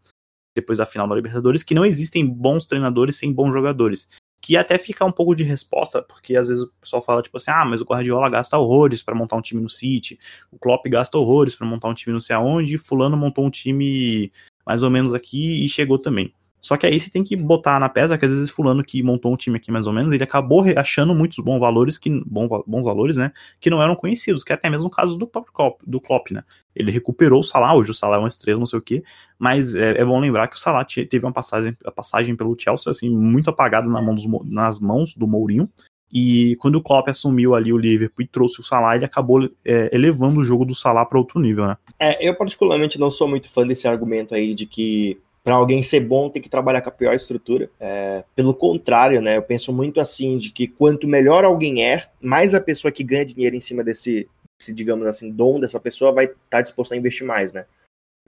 depois 0.52 0.78
da 0.78 0.86
final 0.86 1.06
da 1.06 1.14
Libertadores, 1.14 1.62
que 1.62 1.74
não 1.76 1.84
existem 1.84 2.26
bons 2.26 2.66
treinadores 2.66 3.16
sem 3.16 3.32
bons 3.32 3.52
jogadores. 3.52 4.08
Que 4.42 4.56
até 4.56 4.76
fica 4.76 5.04
um 5.04 5.12
pouco 5.12 5.34
de 5.36 5.44
resposta, 5.44 6.02
porque 6.02 6.36
às 6.36 6.48
vezes 6.48 6.64
o 6.64 6.72
pessoal 6.80 7.00
fala, 7.00 7.22
tipo 7.22 7.36
assim, 7.36 7.52
ah, 7.52 7.64
mas 7.64 7.80
o 7.80 7.84
Guardiola 7.84 8.28
gasta 8.28 8.58
horrores 8.58 9.00
para 9.00 9.14
montar 9.14 9.36
um 9.36 9.40
time 9.40 9.62
no 9.62 9.70
City, 9.70 10.18
o 10.50 10.58
Klopp 10.58 10.84
gasta 10.88 11.16
horrores 11.16 11.54
para 11.54 11.66
montar 11.66 11.88
um 11.88 11.94
time 11.94 12.12
não 12.12 12.20
sei 12.20 12.34
aonde, 12.34 12.74
e 12.74 12.78
fulano 12.78 13.16
montou 13.16 13.46
um 13.46 13.50
time 13.50 14.32
mais 14.66 14.82
ou 14.82 14.90
menos 14.90 15.14
aqui 15.14 15.64
e 15.64 15.68
chegou 15.68 15.96
também. 15.96 16.34
Só 16.62 16.76
que 16.76 16.86
aí 16.86 16.98
você 16.98 17.10
tem 17.10 17.24
que 17.24 17.34
botar 17.34 17.80
na 17.80 17.88
pesa 17.88 18.16
que 18.16 18.24
às 18.24 18.30
vezes 18.30 18.48
fulano 18.48 18.84
que 18.84 19.02
montou 19.02 19.34
um 19.34 19.36
time 19.36 19.56
aqui 19.56 19.72
mais 19.72 19.88
ou 19.88 19.92
menos, 19.92 20.12
ele 20.12 20.22
acabou 20.22 20.64
achando 20.76 21.12
muitos 21.12 21.38
bons 21.38 21.58
valores 21.58 21.98
que 21.98 22.08
bons, 22.24 22.48
bons 22.64 22.84
valores, 22.84 23.16
né, 23.16 23.32
que 23.60 23.68
não 23.68 23.82
eram 23.82 23.96
conhecidos, 23.96 24.44
que 24.44 24.52
é 24.52 24.54
até 24.54 24.70
mesmo 24.70 24.86
o 24.86 24.90
caso 24.90 25.16
do 25.16 25.26
Klopp, 25.26 25.80
do 25.84 26.00
Klopp, 26.00 26.30
né? 26.30 26.44
Ele 26.74 26.92
recuperou 26.92 27.40
o 27.40 27.42
Salah, 27.42 27.74
hoje 27.74 27.90
o 27.90 27.94
Salah 27.94 28.16
é 28.16 28.20
uma 28.20 28.28
estrela, 28.28 28.60
não 28.60 28.66
sei 28.66 28.78
o 28.78 28.82
quê, 28.82 29.02
mas 29.36 29.74
é, 29.74 30.00
é 30.00 30.04
bom 30.04 30.20
lembrar 30.20 30.46
que 30.46 30.56
o 30.56 30.58
Salah 30.58 30.84
teve 30.84 31.26
uma 31.26 31.32
passagem, 31.32 31.76
a 31.84 31.90
passagem 31.90 32.36
pelo 32.36 32.56
Chelsea 32.58 32.90
assim 32.90 33.10
muito 33.10 33.50
apagada 33.50 33.88
na 33.88 34.00
mão 34.00 34.14
dos, 34.14 34.24
nas 34.44 34.78
mãos 34.78 35.14
do 35.16 35.26
Mourinho. 35.26 35.68
E 36.14 36.56
quando 36.56 36.76
o 36.76 36.82
Klopp 36.82 37.08
assumiu 37.08 37.54
ali 37.54 37.72
o 37.72 37.78
Liverpool 37.78 38.22
e 38.22 38.28
trouxe 38.28 38.60
o 38.60 38.62
Salah, 38.62 38.94
ele 38.94 39.04
acabou 39.04 39.50
é, 39.64 39.90
elevando 39.92 40.40
o 40.40 40.44
jogo 40.44 40.64
do 40.64 40.74
Salah 40.74 41.06
para 41.06 41.18
outro 41.18 41.40
nível, 41.40 41.66
né? 41.66 41.76
É, 41.98 42.28
eu 42.28 42.34
particularmente 42.36 43.00
não 43.00 43.10
sou 43.10 43.26
muito 43.26 43.48
fã 43.48 43.66
desse 43.66 43.88
argumento 43.88 44.34
aí 44.34 44.54
de 44.54 44.66
que 44.66 45.18
para 45.44 45.54
alguém 45.54 45.82
ser 45.82 46.00
bom 46.00 46.30
tem 46.30 46.40
que 46.40 46.48
trabalhar 46.48 46.80
com 46.82 46.88
a 46.88 46.92
pior 46.92 47.14
estrutura. 47.14 47.68
É, 47.80 48.24
pelo 48.34 48.54
contrário, 48.54 49.20
né? 49.20 49.36
Eu 49.36 49.42
penso 49.42 49.72
muito 49.72 50.00
assim 50.00 50.38
de 50.38 50.50
que 50.50 50.68
quanto 50.68 51.08
melhor 51.08 51.44
alguém 51.44 51.84
é, 51.84 52.08
mais 52.20 52.54
a 52.54 52.60
pessoa 52.60 52.92
que 52.92 53.02
ganha 53.02 53.26
dinheiro 53.26 53.56
em 53.56 53.60
cima 53.60 53.82
desse, 53.82 54.28
desse 54.58 54.72
digamos 54.72 55.06
assim, 55.06 55.30
dom 55.30 55.58
dessa 55.58 55.80
pessoa 55.80 56.12
vai 56.12 56.26
estar 56.26 56.38
tá 56.48 56.62
disposto 56.62 56.92
a 56.92 56.96
investir 56.96 57.26
mais, 57.26 57.52
né? 57.52 57.66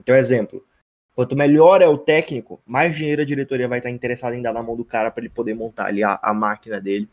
Então, 0.01 0.13
exemplo, 0.13 0.63
quanto 1.15 1.37
melhor 1.37 1.81
é 1.81 1.87
o 1.87 1.97
técnico, 1.97 2.61
mais 2.65 2.95
dinheiro 2.95 3.21
a 3.21 3.25
diretoria 3.25 3.67
vai 3.67 3.79
estar 3.79 3.89
tá 3.89 3.95
interessada 3.95 4.35
em 4.35 4.41
dar 4.41 4.53
na 4.53 4.61
mão 4.61 4.75
do 4.75 4.83
cara 4.83 5.09
para 5.09 5.23
ele 5.23 5.33
poder 5.33 5.53
montar 5.53 5.85
ali 5.85 6.03
a, 6.03 6.19
a, 6.21 6.33
máquina 6.33 6.81
dele. 6.81 7.07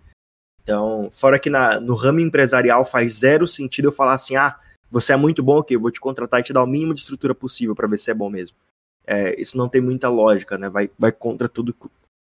Então, 0.63 1.09
fora 1.13 1.39
que 1.39 1.49
na, 1.49 1.81
no 1.81 1.95
ramo 1.95 2.19
empresarial 2.19 2.85
faz 2.85 3.21
zero 3.21 3.47
sentido 3.47 3.89
eu 3.89 3.93
falar 3.93 4.15
assim, 4.15 4.35
ah, 4.35 4.59
você 4.91 5.13
é 5.13 5.17
muito 5.17 5.43
bom, 5.43 5.59
ok, 5.59 5.77
eu 5.77 5.81
vou 5.81 5.91
te 5.93 6.01
contratar 6.01 6.41
e 6.41 6.43
te 6.43 6.53
dar 6.53 6.63
o 6.63 6.67
mínimo 6.67 6.93
de 6.93 7.01
estrutura 7.01 7.35
possível 7.35 7.75
para 7.75 7.89
ver 7.89 7.99
se 7.99 8.11
é 8.11 8.15
bom 8.15 8.29
mesmo. 8.29 8.57
É, 9.07 9.41
isso 9.41 9.57
não 9.57 9.69
tem 9.69 9.81
muita 9.81 10.09
lógica, 10.09 10.57
né? 10.57 10.69
Vai, 10.69 10.91
vai 10.99 11.13
contra 11.13 11.49
tudo 11.49 11.75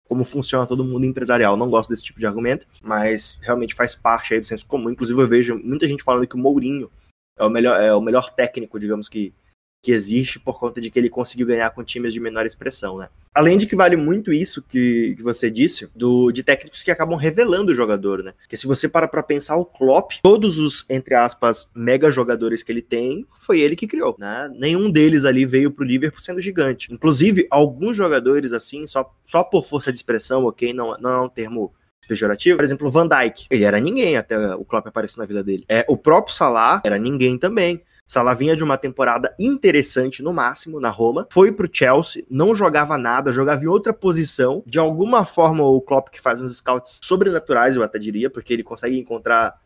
como 0.07 0.23
funciona 0.23 0.65
todo 0.65 0.83
mundo 0.83 1.05
empresarial. 1.05 1.55
Não 1.55 1.69
gosto 1.69 1.89
desse 1.89 2.03
tipo 2.03 2.19
de 2.19 2.25
argumento, 2.25 2.65
mas 2.83 3.37
realmente 3.41 3.75
faz 3.75 3.93
parte 3.93 4.33
aí 4.33 4.39
do 4.39 4.45
senso 4.45 4.65
comum. 4.65 4.89
Inclusive, 4.89 5.21
eu 5.21 5.27
vejo 5.27 5.55
muita 5.63 5.87
gente 5.87 6.03
falando 6.03 6.27
que 6.27 6.35
o 6.35 6.39
Mourinho 6.39 6.89
é 7.37 7.45
o 7.45 7.49
melhor, 7.49 7.79
é 7.79 7.93
o 7.93 8.01
melhor 8.01 8.31
técnico, 8.31 8.79
digamos 8.79 9.07
que, 9.07 9.33
que 9.81 9.91
existe 9.91 10.39
por 10.39 10.59
conta 10.59 10.81
de 10.81 10.91
que 10.91 10.99
ele 10.99 11.09
conseguiu 11.09 11.47
ganhar 11.47 11.69
com 11.71 11.83
times 11.83 12.13
de 12.13 12.19
menor 12.19 12.45
expressão, 12.45 12.97
né? 12.97 13.07
Além 13.33 13.57
de 13.57 13.65
que 13.65 13.75
vale 13.75 13.95
muito 13.95 14.33
isso 14.33 14.61
que, 14.61 15.13
que 15.15 15.23
você 15.23 15.49
disse, 15.49 15.89
do, 15.95 16.31
de 16.31 16.43
técnicos 16.43 16.83
que 16.83 16.91
acabam 16.91 17.17
revelando 17.17 17.71
o 17.71 17.75
jogador, 17.75 18.23
né? 18.23 18.33
Porque 18.41 18.57
se 18.57 18.67
você 18.67 18.89
para 18.89 19.07
pra 19.07 19.23
pensar, 19.23 19.55
o 19.55 19.65
Klopp, 19.65 20.13
todos 20.21 20.59
os, 20.59 20.85
entre 20.89 21.15
aspas, 21.15 21.69
mega 21.73 22.11
jogadores 22.11 22.61
que 22.61 22.71
ele 22.71 22.81
tem, 22.81 23.25
foi 23.39 23.61
ele 23.61 23.75
que 23.75 23.87
criou, 23.87 24.15
né? 24.19 24.51
Nenhum 24.57 24.91
deles 24.91 25.23
ali 25.23 25.45
veio 25.45 25.71
pro 25.71 25.85
Liverpool 25.85 26.21
sendo 26.21 26.41
gigante. 26.41 26.91
Inclusive, 26.91 27.47
alguns 27.49 27.95
jogadores, 27.95 28.51
assim, 28.51 28.85
só, 28.85 29.09
só 29.25 29.43
por 29.43 29.65
força 29.65 29.91
de 29.91 29.97
expressão, 29.97 30.45
ok? 30.45 30.73
Não, 30.73 30.97
não 30.99 31.09
é 31.11 31.21
um 31.21 31.29
termo 31.29 31.73
pejorativo. 32.09 32.57
Por 32.57 32.65
exemplo, 32.65 32.87
o 32.87 32.91
Van 32.91 33.07
Dijk. 33.07 33.45
Ele 33.49 33.63
era 33.63 33.79
ninguém 33.79 34.17
até 34.17 34.37
o 34.55 34.65
Klopp 34.65 34.87
aparecer 34.87 35.19
na 35.19 35.25
vida 35.25 35.43
dele. 35.43 35.63
É, 35.69 35.85
o 35.87 35.95
próprio 35.95 36.33
Salah 36.33 36.81
era 36.83 36.97
ninguém 36.97 37.37
também. 37.37 37.81
Salah 38.09 38.33
vinha 38.33 38.55
de 38.55 38.63
uma 38.63 38.75
temporada 38.75 39.35
interessante 39.39 40.23
no 40.23 40.33
máximo 40.33 40.79
na 40.79 40.89
Roma, 40.89 41.27
foi 41.31 41.51
pro 41.51 41.69
Chelsea, 41.71 42.25
não 42.27 42.55
jogava 42.55 42.97
nada, 42.97 43.31
jogava 43.31 43.63
em 43.63 43.67
outra 43.67 43.93
posição. 43.93 44.63
De 44.65 44.79
alguma 44.79 45.25
forma 45.25 45.63
o 45.63 45.79
Klopp 45.79 46.09
que 46.09 46.19
faz 46.19 46.41
uns 46.41 46.57
scouts 46.57 46.99
sobrenaturais, 47.03 47.75
eu 47.75 47.83
até 47.83 47.99
diria, 47.99 48.27
porque 48.27 48.51
ele 48.51 48.63
consegue 48.63 48.97
encontrar 48.97 49.61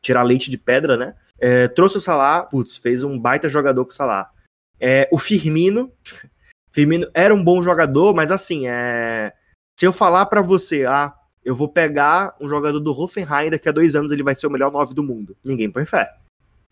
tirar 0.00 0.22
leite 0.22 0.48
de 0.48 0.56
pedra, 0.56 0.96
né? 0.96 1.16
É, 1.40 1.66
trouxe 1.66 1.96
o 1.96 2.00
Salah, 2.00 2.44
putz, 2.44 2.76
fez 2.76 3.02
um 3.02 3.18
baita 3.18 3.48
jogador 3.48 3.84
com 3.84 3.90
o 3.90 3.94
Salah. 3.94 4.30
É, 4.78 5.08
o 5.12 5.18
Firmino, 5.18 5.92
Firmino 6.70 7.10
era 7.12 7.34
um 7.34 7.42
bom 7.42 7.60
jogador, 7.64 8.14
mas 8.14 8.30
assim, 8.30 8.68
é, 8.68 9.32
se 9.78 9.84
eu 9.84 9.92
falar 9.92 10.26
para 10.26 10.40
você, 10.40 10.84
ah, 10.84 11.12
eu 11.44 11.56
vou 11.56 11.68
pegar 11.68 12.36
um 12.40 12.48
jogador 12.48 12.78
do 12.78 12.92
Hoffenheim 12.92 13.50
daqui 13.50 13.68
a 13.68 13.72
dois 13.72 13.96
anos 13.96 14.12
ele 14.12 14.22
vai 14.22 14.36
ser 14.36 14.46
o 14.46 14.50
melhor 14.50 14.70
nove 14.70 14.94
do 14.94 15.02
mundo. 15.02 15.36
Ninguém 15.44 15.68
põe 15.68 15.84
fé. 15.84 16.08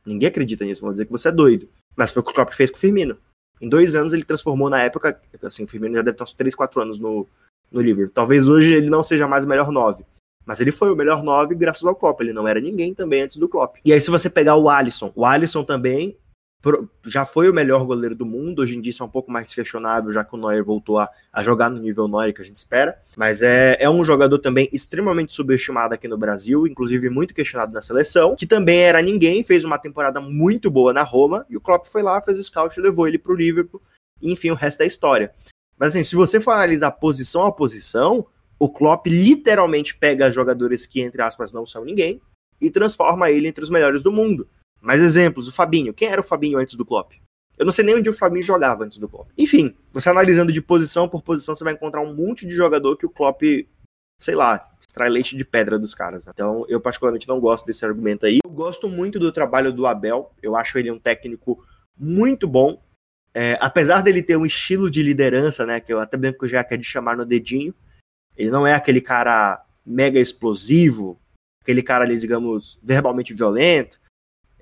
Ninguém 0.04 0.28
acredita 0.28 0.64
nisso, 0.64 0.82
vão 0.82 0.92
dizer 0.92 1.06
que 1.06 1.12
você 1.12 1.28
é 1.28 1.32
doido. 1.32 1.68
Mas 1.96 2.12
foi 2.12 2.20
o 2.20 2.24
que 2.24 2.30
o 2.30 2.34
Klopp 2.34 2.52
fez 2.52 2.70
com 2.70 2.76
o 2.76 2.80
Firmino. 2.80 3.16
Em 3.60 3.68
dois 3.68 3.94
anos 3.94 4.12
ele 4.12 4.24
transformou 4.24 4.70
na 4.70 4.82
época, 4.82 5.20
assim, 5.42 5.64
o 5.64 5.66
Firmino 5.66 5.94
já 5.94 6.02
deve 6.02 6.14
estar 6.14 6.24
uns 6.24 6.32
3, 6.32 6.54
4 6.54 6.82
anos 6.82 6.98
no, 6.98 7.26
no 7.70 7.80
Liverpool. 7.80 8.12
Talvez 8.14 8.48
hoje 8.48 8.74
ele 8.74 8.88
não 8.88 9.02
seja 9.02 9.28
mais 9.28 9.44
o 9.44 9.48
melhor 9.48 9.70
9. 9.70 10.04
Mas 10.46 10.60
ele 10.60 10.72
foi 10.72 10.90
o 10.90 10.96
melhor 10.96 11.22
9 11.22 11.54
graças 11.54 11.84
ao 11.84 11.94
Klopp. 11.94 12.20
Ele 12.20 12.32
não 12.32 12.48
era 12.48 12.60
ninguém 12.60 12.94
também 12.94 13.22
antes 13.22 13.36
do 13.36 13.48
Klopp. 13.48 13.76
E 13.84 13.92
aí, 13.92 14.00
se 14.00 14.10
você 14.10 14.30
pegar 14.30 14.56
o 14.56 14.68
Alisson, 14.70 15.12
o 15.14 15.26
Alisson 15.26 15.62
também 15.62 16.16
já 17.06 17.24
foi 17.24 17.48
o 17.48 17.54
melhor 17.54 17.84
goleiro 17.84 18.14
do 18.14 18.26
mundo, 18.26 18.60
hoje 18.60 18.76
em 18.76 18.80
dia 18.80 18.90
isso 18.90 19.02
é 19.02 19.06
um 19.06 19.10
pouco 19.10 19.30
mais 19.30 19.52
questionável, 19.54 20.12
já 20.12 20.22
que 20.22 20.34
o 20.34 20.38
Neuer 20.38 20.62
voltou 20.62 20.98
a, 20.98 21.08
a 21.32 21.42
jogar 21.42 21.70
no 21.70 21.80
nível 21.80 22.06
Neuer 22.06 22.34
que 22.34 22.42
a 22.42 22.44
gente 22.44 22.56
espera, 22.56 22.98
mas 23.16 23.40
é, 23.40 23.76
é 23.80 23.88
um 23.88 24.04
jogador 24.04 24.38
também 24.38 24.68
extremamente 24.72 25.32
subestimado 25.32 25.94
aqui 25.94 26.06
no 26.06 26.18
Brasil, 26.18 26.66
inclusive 26.66 27.08
muito 27.08 27.34
questionado 27.34 27.72
na 27.72 27.80
seleção, 27.80 28.36
que 28.36 28.46
também 28.46 28.80
era 28.80 29.00
ninguém, 29.00 29.42
fez 29.42 29.64
uma 29.64 29.78
temporada 29.78 30.20
muito 30.20 30.70
boa 30.70 30.92
na 30.92 31.02
Roma, 31.02 31.46
e 31.48 31.56
o 31.56 31.60
Klopp 31.60 31.86
foi 31.86 32.02
lá, 32.02 32.20
fez 32.20 32.38
o 32.38 32.44
scout 32.44 32.78
e 32.78 32.82
levou 32.82 33.08
ele 33.08 33.18
pro 33.18 33.34
Liverpool, 33.34 33.80
e 34.20 34.30
enfim, 34.30 34.50
o 34.50 34.54
resto 34.54 34.80
da 34.80 34.86
história. 34.86 35.32
Mas 35.78 35.94
assim, 35.94 36.02
se 36.02 36.14
você 36.14 36.38
for 36.38 36.50
analisar 36.50 36.90
posição 36.90 37.46
a 37.46 37.52
posição, 37.52 38.26
o 38.58 38.68
Klopp 38.68 39.06
literalmente 39.06 39.96
pega 39.96 40.30
jogadores 40.30 40.86
que, 40.86 41.00
entre 41.00 41.22
aspas, 41.22 41.54
não 41.54 41.64
são 41.64 41.86
ninguém, 41.86 42.20
e 42.60 42.70
transforma 42.70 43.30
ele 43.30 43.48
entre 43.48 43.64
os 43.64 43.70
melhores 43.70 44.02
do 44.02 44.12
mundo. 44.12 44.46
Mais 44.80 45.02
exemplos, 45.02 45.48
o 45.48 45.52
Fabinho. 45.52 45.92
Quem 45.92 46.08
era 46.08 46.20
o 46.20 46.24
Fabinho 46.24 46.58
antes 46.58 46.74
do 46.74 46.84
Klopp? 46.84 47.12
Eu 47.58 47.66
não 47.66 47.72
sei 47.72 47.84
nem 47.84 47.96
onde 47.96 48.08
o 48.08 48.12
Fabinho 48.12 48.42
jogava 48.42 48.84
antes 48.84 48.96
do 48.96 49.06
Klopp. 49.08 49.28
Enfim, 49.36 49.76
você 49.92 50.08
analisando 50.08 50.50
de 50.50 50.62
posição 50.62 51.06
por 51.06 51.22
posição, 51.22 51.54
você 51.54 51.62
vai 51.62 51.74
encontrar 51.74 52.00
um 52.00 52.14
monte 52.14 52.46
de 52.46 52.54
jogador 52.54 52.96
que 52.96 53.04
o 53.04 53.10
Klopp, 53.10 53.42
sei 54.18 54.34
lá, 54.34 54.66
extrai 54.80 55.10
leite 55.10 55.36
de 55.36 55.44
pedra 55.44 55.78
dos 55.78 55.94
caras. 55.94 56.24
Né? 56.24 56.32
Então, 56.34 56.64
eu 56.68 56.80
particularmente 56.80 57.28
não 57.28 57.38
gosto 57.38 57.66
desse 57.66 57.84
argumento 57.84 58.24
aí. 58.24 58.38
Eu 58.42 58.50
gosto 58.50 58.88
muito 58.88 59.18
do 59.18 59.30
trabalho 59.30 59.72
do 59.72 59.86
Abel. 59.86 60.32
Eu 60.42 60.56
acho 60.56 60.78
ele 60.78 60.90
um 60.90 60.98
técnico 60.98 61.62
muito 61.98 62.48
bom. 62.48 62.82
É, 63.34 63.58
apesar 63.60 64.02
dele 64.02 64.22
ter 64.22 64.36
um 64.36 64.46
estilo 64.46 64.90
de 64.90 65.02
liderança, 65.02 65.66
né, 65.66 65.80
que 65.80 65.92
eu 65.92 66.00
até 66.00 66.16
bem 66.16 66.32
que 66.32 66.44
eu 66.44 66.48
já 66.48 66.64
quero 66.64 66.82
chamar 66.82 67.14
no 67.14 67.26
dedinho, 67.26 67.74
ele 68.36 68.50
não 68.50 68.66
é 68.66 68.72
aquele 68.72 69.02
cara 69.02 69.62
mega 69.84 70.18
explosivo, 70.18 71.20
aquele 71.62 71.82
cara 71.82 72.04
ali, 72.04 72.16
digamos, 72.16 72.78
verbalmente 72.82 73.34
violento. 73.34 73.99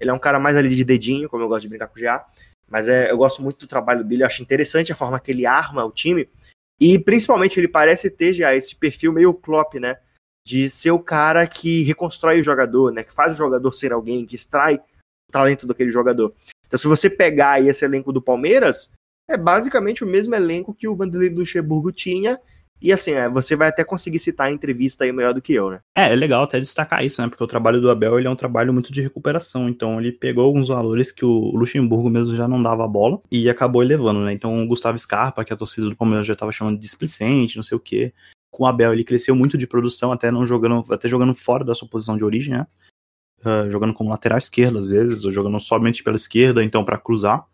Ele 0.01 0.11
é 0.11 0.13
um 0.13 0.19
cara 0.19 0.39
mais 0.39 0.57
ali 0.57 0.75
de 0.75 0.85
dedinho, 0.85 1.29
como 1.29 1.43
eu 1.43 1.49
gosto 1.49 1.63
de 1.63 1.69
brincar 1.69 1.89
com 1.89 1.99
o 1.99 2.03
GA. 2.03 2.25
Mas 2.69 2.87
é, 2.87 3.11
eu 3.11 3.17
gosto 3.17 3.43
muito 3.43 3.61
do 3.61 3.67
trabalho 3.67 4.05
dele, 4.05 4.25
acho 4.25 4.43
interessante 4.43 4.93
a 4.93 4.97
forma 4.97 5.19
que 5.19 5.31
ele 5.31 5.47
arma 5.47 5.85
o 5.85 5.91
time. 5.91 6.29
E 6.81 6.99
principalmente 6.99 7.59
ele 7.59 7.69
parece 7.69 8.11
ter 8.11 8.33
já 8.33 8.55
esse 8.55 8.77
perfil 8.77 9.13
meio 9.13 9.35
Klopp, 9.35 9.75
né? 9.75 9.99
De 10.47 10.71
ser 10.71 10.91
o 10.91 10.99
cara 10.99 11.47
que 11.47 11.83
reconstrói 11.83 12.41
o 12.41 12.45
jogador, 12.45 12.93
né? 12.93 13.03
Que 13.03 13.13
faz 13.13 13.33
o 13.33 13.37
jogador 13.37 13.73
ser 13.73 13.93
alguém, 13.93 14.25
que 14.25 14.37
extrai 14.37 14.77
o 14.77 15.33
talento 15.33 15.67
daquele 15.67 15.91
jogador. 15.91 16.33
Então, 16.67 16.79
se 16.79 16.87
você 16.87 17.09
pegar 17.09 17.61
esse 17.61 17.85
elenco 17.85 18.13
do 18.13 18.23
Palmeiras, 18.23 18.91
é 19.29 19.37
basicamente 19.37 20.05
o 20.05 20.07
mesmo 20.07 20.35
elenco 20.35 20.75
que 20.75 20.87
o 20.87 20.95
Vanderlei 20.95 21.31
Luxemburgo 21.31 21.91
tinha 21.91 22.39
e 22.81 22.93
assim, 22.93 23.11
é, 23.11 23.29
você 23.29 23.57
vai 23.57 23.69
até 23.69 23.83
conseguir 23.83 24.19
citar 24.19 24.47
a 24.47 24.53
entrevista 24.53 25.05
aí 25.05 25.13
melhor 25.13 25.35
do 25.35 25.43
que 25.43 25.53
eu, 25.53 25.71
né? 25.71 25.81
É, 25.97 26.13
é 26.13 26.17
legal 26.17 26.45
até 26.45 26.61
destacar 26.61 27.05
isso, 27.05 27.21
né? 27.21 27.29
Porque 27.29 27.43
o 27.43 27.47
trabalho 27.47 27.81
do 27.81 27.91
Abel 27.91 28.19
ele 28.19 28.29
é 28.29 28.31
um 28.31 28.37
trabalho 28.37 28.73
muito 28.73 28.93
de 28.93 29.03
recuperação. 29.03 29.69
Então 29.69 30.01
ele 30.01 30.13
pegou 30.13 30.45
alguns 30.45 30.69
valores 30.69 31.11
que 31.11 31.25
o 31.25 31.51
Luxemburgo 31.57 32.09
mesmo 32.09 32.37
já 32.37 32.47
não 32.47 32.63
dava 32.63 32.87
bola 32.87 33.21
e 33.31 33.49
acabou 33.51 33.83
elevando, 33.83 34.21
né? 34.21 34.33
Então 34.33 34.63
o 34.63 34.67
Gustavo 34.67 34.99
Scarpa, 34.99 35.45
que 35.45 35.53
a 35.53 35.57
torcida 35.57 35.89
do 35.89 35.97
Palmeiras 35.97 36.27
já 36.27 36.35
estava 36.35 36.53
chamando 36.53 36.77
de 36.77 36.83
displicente, 36.83 37.57
não 37.57 37.65
sei 37.65 37.77
o 37.77 37.81
quê. 37.81 38.13
Com 38.51 38.65
o 38.65 38.67
Abel 38.67 38.93
ele 38.93 39.05
cresceu 39.05 39.35
muito 39.35 39.59
de 39.59 39.67
produção, 39.67 40.13
até 40.13 40.31
não 40.31 40.47
jogando, 40.47 40.85
até 40.93 41.09
jogando 41.09 41.35
fora 41.35 41.65
da 41.65 41.75
sua 41.75 41.89
posição 41.89 42.17
de 42.17 42.25
origem, 42.25 42.55
né? 42.55 42.67
Uh, 43.41 43.71
jogando 43.71 43.95
como 43.95 44.11
lateral 44.11 44.39
esquerdo 44.39 44.79
às 44.79 44.91
vezes, 44.91 45.25
ou 45.25 45.33
jogando 45.33 45.59
somente 45.61 46.03
pela 46.03 46.17
esquerda, 46.17 46.63
então 46.63 46.85
para 46.85 46.99
cruzar. 46.99 47.45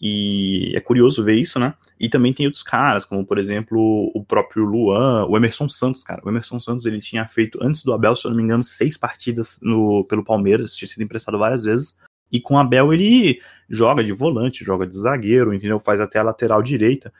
E 0.00 0.72
é 0.74 0.80
curioso 0.80 1.22
ver 1.22 1.34
isso, 1.34 1.58
né? 1.58 1.74
E 1.98 2.08
também 2.08 2.32
tem 2.32 2.46
outros 2.46 2.62
caras, 2.62 3.04
como 3.04 3.26
por 3.26 3.36
exemplo 3.36 4.10
o 4.14 4.24
próprio 4.24 4.64
Luan, 4.64 5.26
o 5.26 5.36
Emerson 5.36 5.68
Santos, 5.68 6.02
cara. 6.02 6.22
O 6.24 6.30
Emerson 6.30 6.58
Santos 6.58 6.86
ele 6.86 7.00
tinha 7.00 7.28
feito 7.28 7.58
antes 7.62 7.82
do 7.84 7.92
Abel, 7.92 8.16
se 8.16 8.26
eu 8.26 8.30
não 8.30 8.36
me 8.38 8.42
engano, 8.42 8.64
seis 8.64 8.96
partidas 8.96 9.58
no, 9.60 10.04
pelo 10.04 10.24
Palmeiras, 10.24 10.74
tinha 10.74 10.88
sido 10.88 11.02
emprestado 11.02 11.38
várias 11.38 11.64
vezes. 11.64 11.98
E 12.32 12.40
com 12.40 12.54
o 12.54 12.58
Abel 12.58 12.94
ele 12.94 13.42
joga 13.68 14.02
de 14.02 14.12
volante, 14.12 14.64
joga 14.64 14.86
de 14.86 14.96
zagueiro, 14.96 15.52
entendeu? 15.52 15.78
Faz 15.78 16.00
até 16.00 16.18
a 16.18 16.22
lateral 16.22 16.62
direita. 16.62 17.12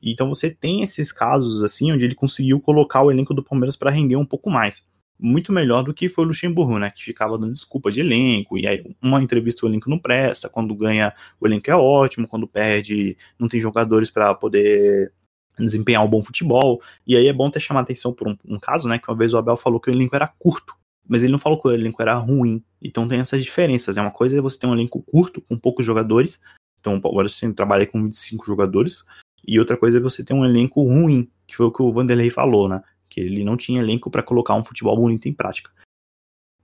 Então 0.00 0.28
você 0.28 0.48
tem 0.48 0.82
esses 0.82 1.10
casos 1.10 1.64
assim 1.64 1.90
onde 1.90 2.04
ele 2.04 2.14
conseguiu 2.14 2.60
colocar 2.60 3.02
o 3.02 3.10
elenco 3.10 3.34
do 3.34 3.42
Palmeiras 3.42 3.74
para 3.74 3.90
render 3.90 4.14
um 4.14 4.26
pouco 4.26 4.48
mais 4.48 4.82
muito 5.18 5.52
melhor 5.52 5.82
do 5.82 5.92
que 5.92 6.08
foi 6.08 6.24
o 6.24 6.28
Luxemburgo, 6.28 6.78
né? 6.78 6.90
Que 6.90 7.02
ficava 7.02 7.36
dando 7.36 7.52
desculpa 7.52 7.90
de 7.90 8.00
elenco, 8.00 8.56
e 8.56 8.66
aí 8.66 8.84
uma 9.02 9.22
entrevista 9.22 9.66
o 9.66 9.68
elenco 9.68 9.90
não 9.90 9.98
presta, 9.98 10.48
quando 10.48 10.74
ganha 10.74 11.12
o 11.40 11.46
elenco 11.46 11.70
é 11.70 11.76
ótimo, 11.76 12.28
quando 12.28 12.46
perde 12.46 13.16
não 13.38 13.48
tem 13.48 13.60
jogadores 13.60 14.10
para 14.10 14.34
poder 14.34 15.12
desempenhar 15.58 16.04
um 16.04 16.08
bom 16.08 16.22
futebol. 16.22 16.80
E 17.06 17.16
aí 17.16 17.26
é 17.26 17.32
bom 17.32 17.50
ter 17.50 17.60
chamado 17.60 17.84
atenção 17.84 18.12
por 18.12 18.28
um, 18.28 18.36
um, 18.46 18.58
caso, 18.58 18.88
né? 18.88 18.98
Que 18.98 19.10
uma 19.10 19.16
vez 19.16 19.34
o 19.34 19.38
Abel 19.38 19.56
falou 19.56 19.80
que 19.80 19.90
o 19.90 19.92
elenco 19.92 20.14
era 20.14 20.28
curto, 20.38 20.74
mas 21.06 21.22
ele 21.22 21.32
não 21.32 21.38
falou 21.38 21.60
que 21.60 21.66
o 21.66 21.72
elenco 21.72 22.00
era 22.00 22.14
ruim. 22.14 22.62
Então 22.80 23.08
tem 23.08 23.20
essas 23.20 23.42
diferenças. 23.42 23.96
É 23.96 24.00
uma 24.00 24.10
coisa 24.10 24.38
é 24.38 24.40
você 24.40 24.58
ter 24.58 24.66
um 24.66 24.74
elenco 24.74 25.02
curto, 25.02 25.40
com 25.40 25.58
poucos 25.58 25.84
jogadores. 25.84 26.40
Então 26.80 26.94
agora 26.94 27.28
você 27.28 27.52
trabalha 27.52 27.86
com 27.86 28.04
25 28.04 28.46
jogadores. 28.46 29.04
E 29.46 29.58
outra 29.58 29.76
coisa 29.76 29.98
é 29.98 30.00
você 30.00 30.24
ter 30.24 30.34
um 30.34 30.44
elenco 30.44 30.82
ruim, 30.82 31.28
que 31.46 31.56
foi 31.56 31.66
o 31.66 31.72
que 31.72 31.82
o 31.82 31.92
Vanderlei 31.92 32.30
falou, 32.30 32.68
né? 32.68 32.82
Que 33.08 33.20
ele 33.20 33.44
não 33.44 33.56
tinha 33.56 33.80
elenco 33.80 34.10
para 34.10 34.22
colocar 34.22 34.54
um 34.54 34.64
futebol 34.64 34.96
bonito 34.96 35.28
em 35.28 35.32
prática. 35.32 35.70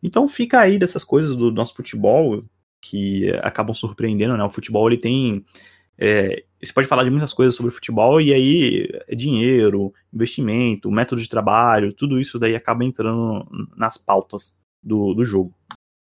Então 0.02 0.28
fica 0.28 0.60
aí 0.60 0.78
dessas 0.78 1.02
coisas 1.02 1.34
do 1.34 1.50
nosso 1.50 1.74
futebol 1.74 2.44
que 2.80 3.30
acabam 3.42 3.74
surpreendendo, 3.74 4.36
né? 4.36 4.44
O 4.44 4.50
futebol 4.50 4.86
ele 4.88 4.98
tem 4.98 5.44
é, 5.98 6.44
você 6.62 6.72
pode 6.72 6.88
falar 6.88 7.04
de 7.04 7.10
muitas 7.10 7.32
coisas 7.32 7.54
sobre 7.54 7.70
futebol 7.70 8.20
e 8.20 8.32
aí 8.32 8.88
é 9.06 9.14
dinheiro, 9.14 9.92
investimento, 10.12 10.90
método 10.90 11.22
de 11.22 11.28
trabalho, 11.28 11.92
tudo 11.92 12.20
isso 12.20 12.38
daí 12.38 12.54
acaba 12.54 12.84
entrando 12.84 13.46
nas 13.76 13.96
pautas 13.96 14.56
do, 14.82 15.14
do 15.14 15.24
jogo. 15.24 15.54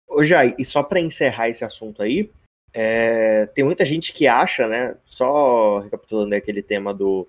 Ô 0.08 0.24
Jai, 0.24 0.56
e 0.58 0.66
só 0.66 0.84
para 0.84 1.00
encerrar 1.00 1.50
esse 1.50 1.64
assunto 1.64 2.02
aí, 2.02 2.30
é, 2.74 3.48
tem 3.48 3.64
muita 3.64 3.86
gente 3.86 4.14
que 4.14 4.28
acha, 4.28 4.68
né? 4.68 4.96
Só 5.06 5.80
recapitulando 5.80 6.36
aquele 6.36 6.62
tema 6.62 6.94
do 6.94 7.28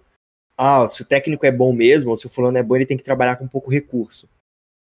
ah, 0.63 0.87
se 0.87 1.01
o 1.01 1.07
técnico 1.07 1.47
é 1.47 1.51
bom 1.51 1.73
mesmo, 1.73 2.11
ou 2.11 2.17
se 2.19 2.27
o 2.27 2.29
fulano 2.29 2.59
é 2.59 2.63
bom, 2.63 2.77
ele 2.77 2.85
tem 2.85 2.99
que 2.99 3.03
trabalhar 3.03 3.37
com 3.37 3.49
pouco 3.49 3.71
recurso. 3.71 4.29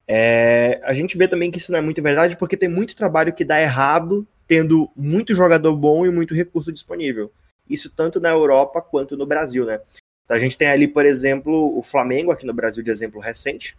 É, 0.06 0.78
a 0.84 0.92
gente 0.92 1.16
vê 1.16 1.26
também 1.26 1.50
que 1.50 1.56
isso 1.56 1.72
não 1.72 1.78
é 1.78 1.82
muito 1.82 2.02
verdade, 2.02 2.36
porque 2.36 2.58
tem 2.58 2.68
muito 2.68 2.94
trabalho 2.94 3.32
que 3.32 3.42
dá 3.42 3.58
errado, 3.58 4.26
tendo 4.46 4.90
muito 4.94 5.34
jogador 5.34 5.74
bom 5.74 6.04
e 6.04 6.10
muito 6.10 6.34
recurso 6.34 6.70
disponível. 6.70 7.32
Isso 7.66 7.88
tanto 7.88 8.20
na 8.20 8.28
Europa 8.28 8.82
quanto 8.82 9.16
no 9.16 9.24
Brasil, 9.24 9.64
né? 9.64 9.80
Então 10.26 10.36
a 10.36 10.38
gente 10.38 10.58
tem 10.58 10.68
ali, 10.68 10.86
por 10.86 11.06
exemplo, 11.06 11.74
o 11.74 11.80
Flamengo, 11.80 12.30
aqui 12.30 12.44
no 12.44 12.52
Brasil, 12.52 12.84
de 12.84 12.90
exemplo 12.90 13.18
recente, 13.18 13.74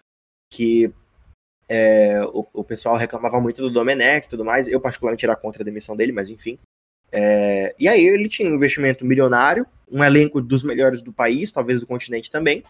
que 0.51 0.91
é, 1.69 2.23
o, 2.23 2.43
o, 2.53 2.63
pessoal 2.63 2.95
reclamava 2.95 3.39
muito 3.39 3.61
do 3.61 3.69
Domenech 3.69 4.25
e 4.25 4.29
tudo 4.31 4.43
mais. 4.43 4.67
Eu, 4.67 4.81
particularmente, 4.81 5.25
era 5.25 5.35
contra 5.35 5.61
a 5.61 5.65
demissão 5.65 5.95
dele, 5.95 6.11
mas 6.11 6.31
enfim. 6.31 6.57
É, 7.15 7.75
e 7.79 7.87
aí 7.87 8.03
ele 8.03 8.27
tinha 8.27 8.49
um 8.49 8.55
investimento 8.55 9.05
milionário, 9.05 9.67
um 9.89 10.03
elenco 10.03 10.41
dos 10.41 10.63
melhores 10.63 11.03
do 11.03 11.13
país, 11.13 11.51
talvez 11.51 11.79
do 11.79 11.85
continente 11.85 12.31
também, 12.31 12.63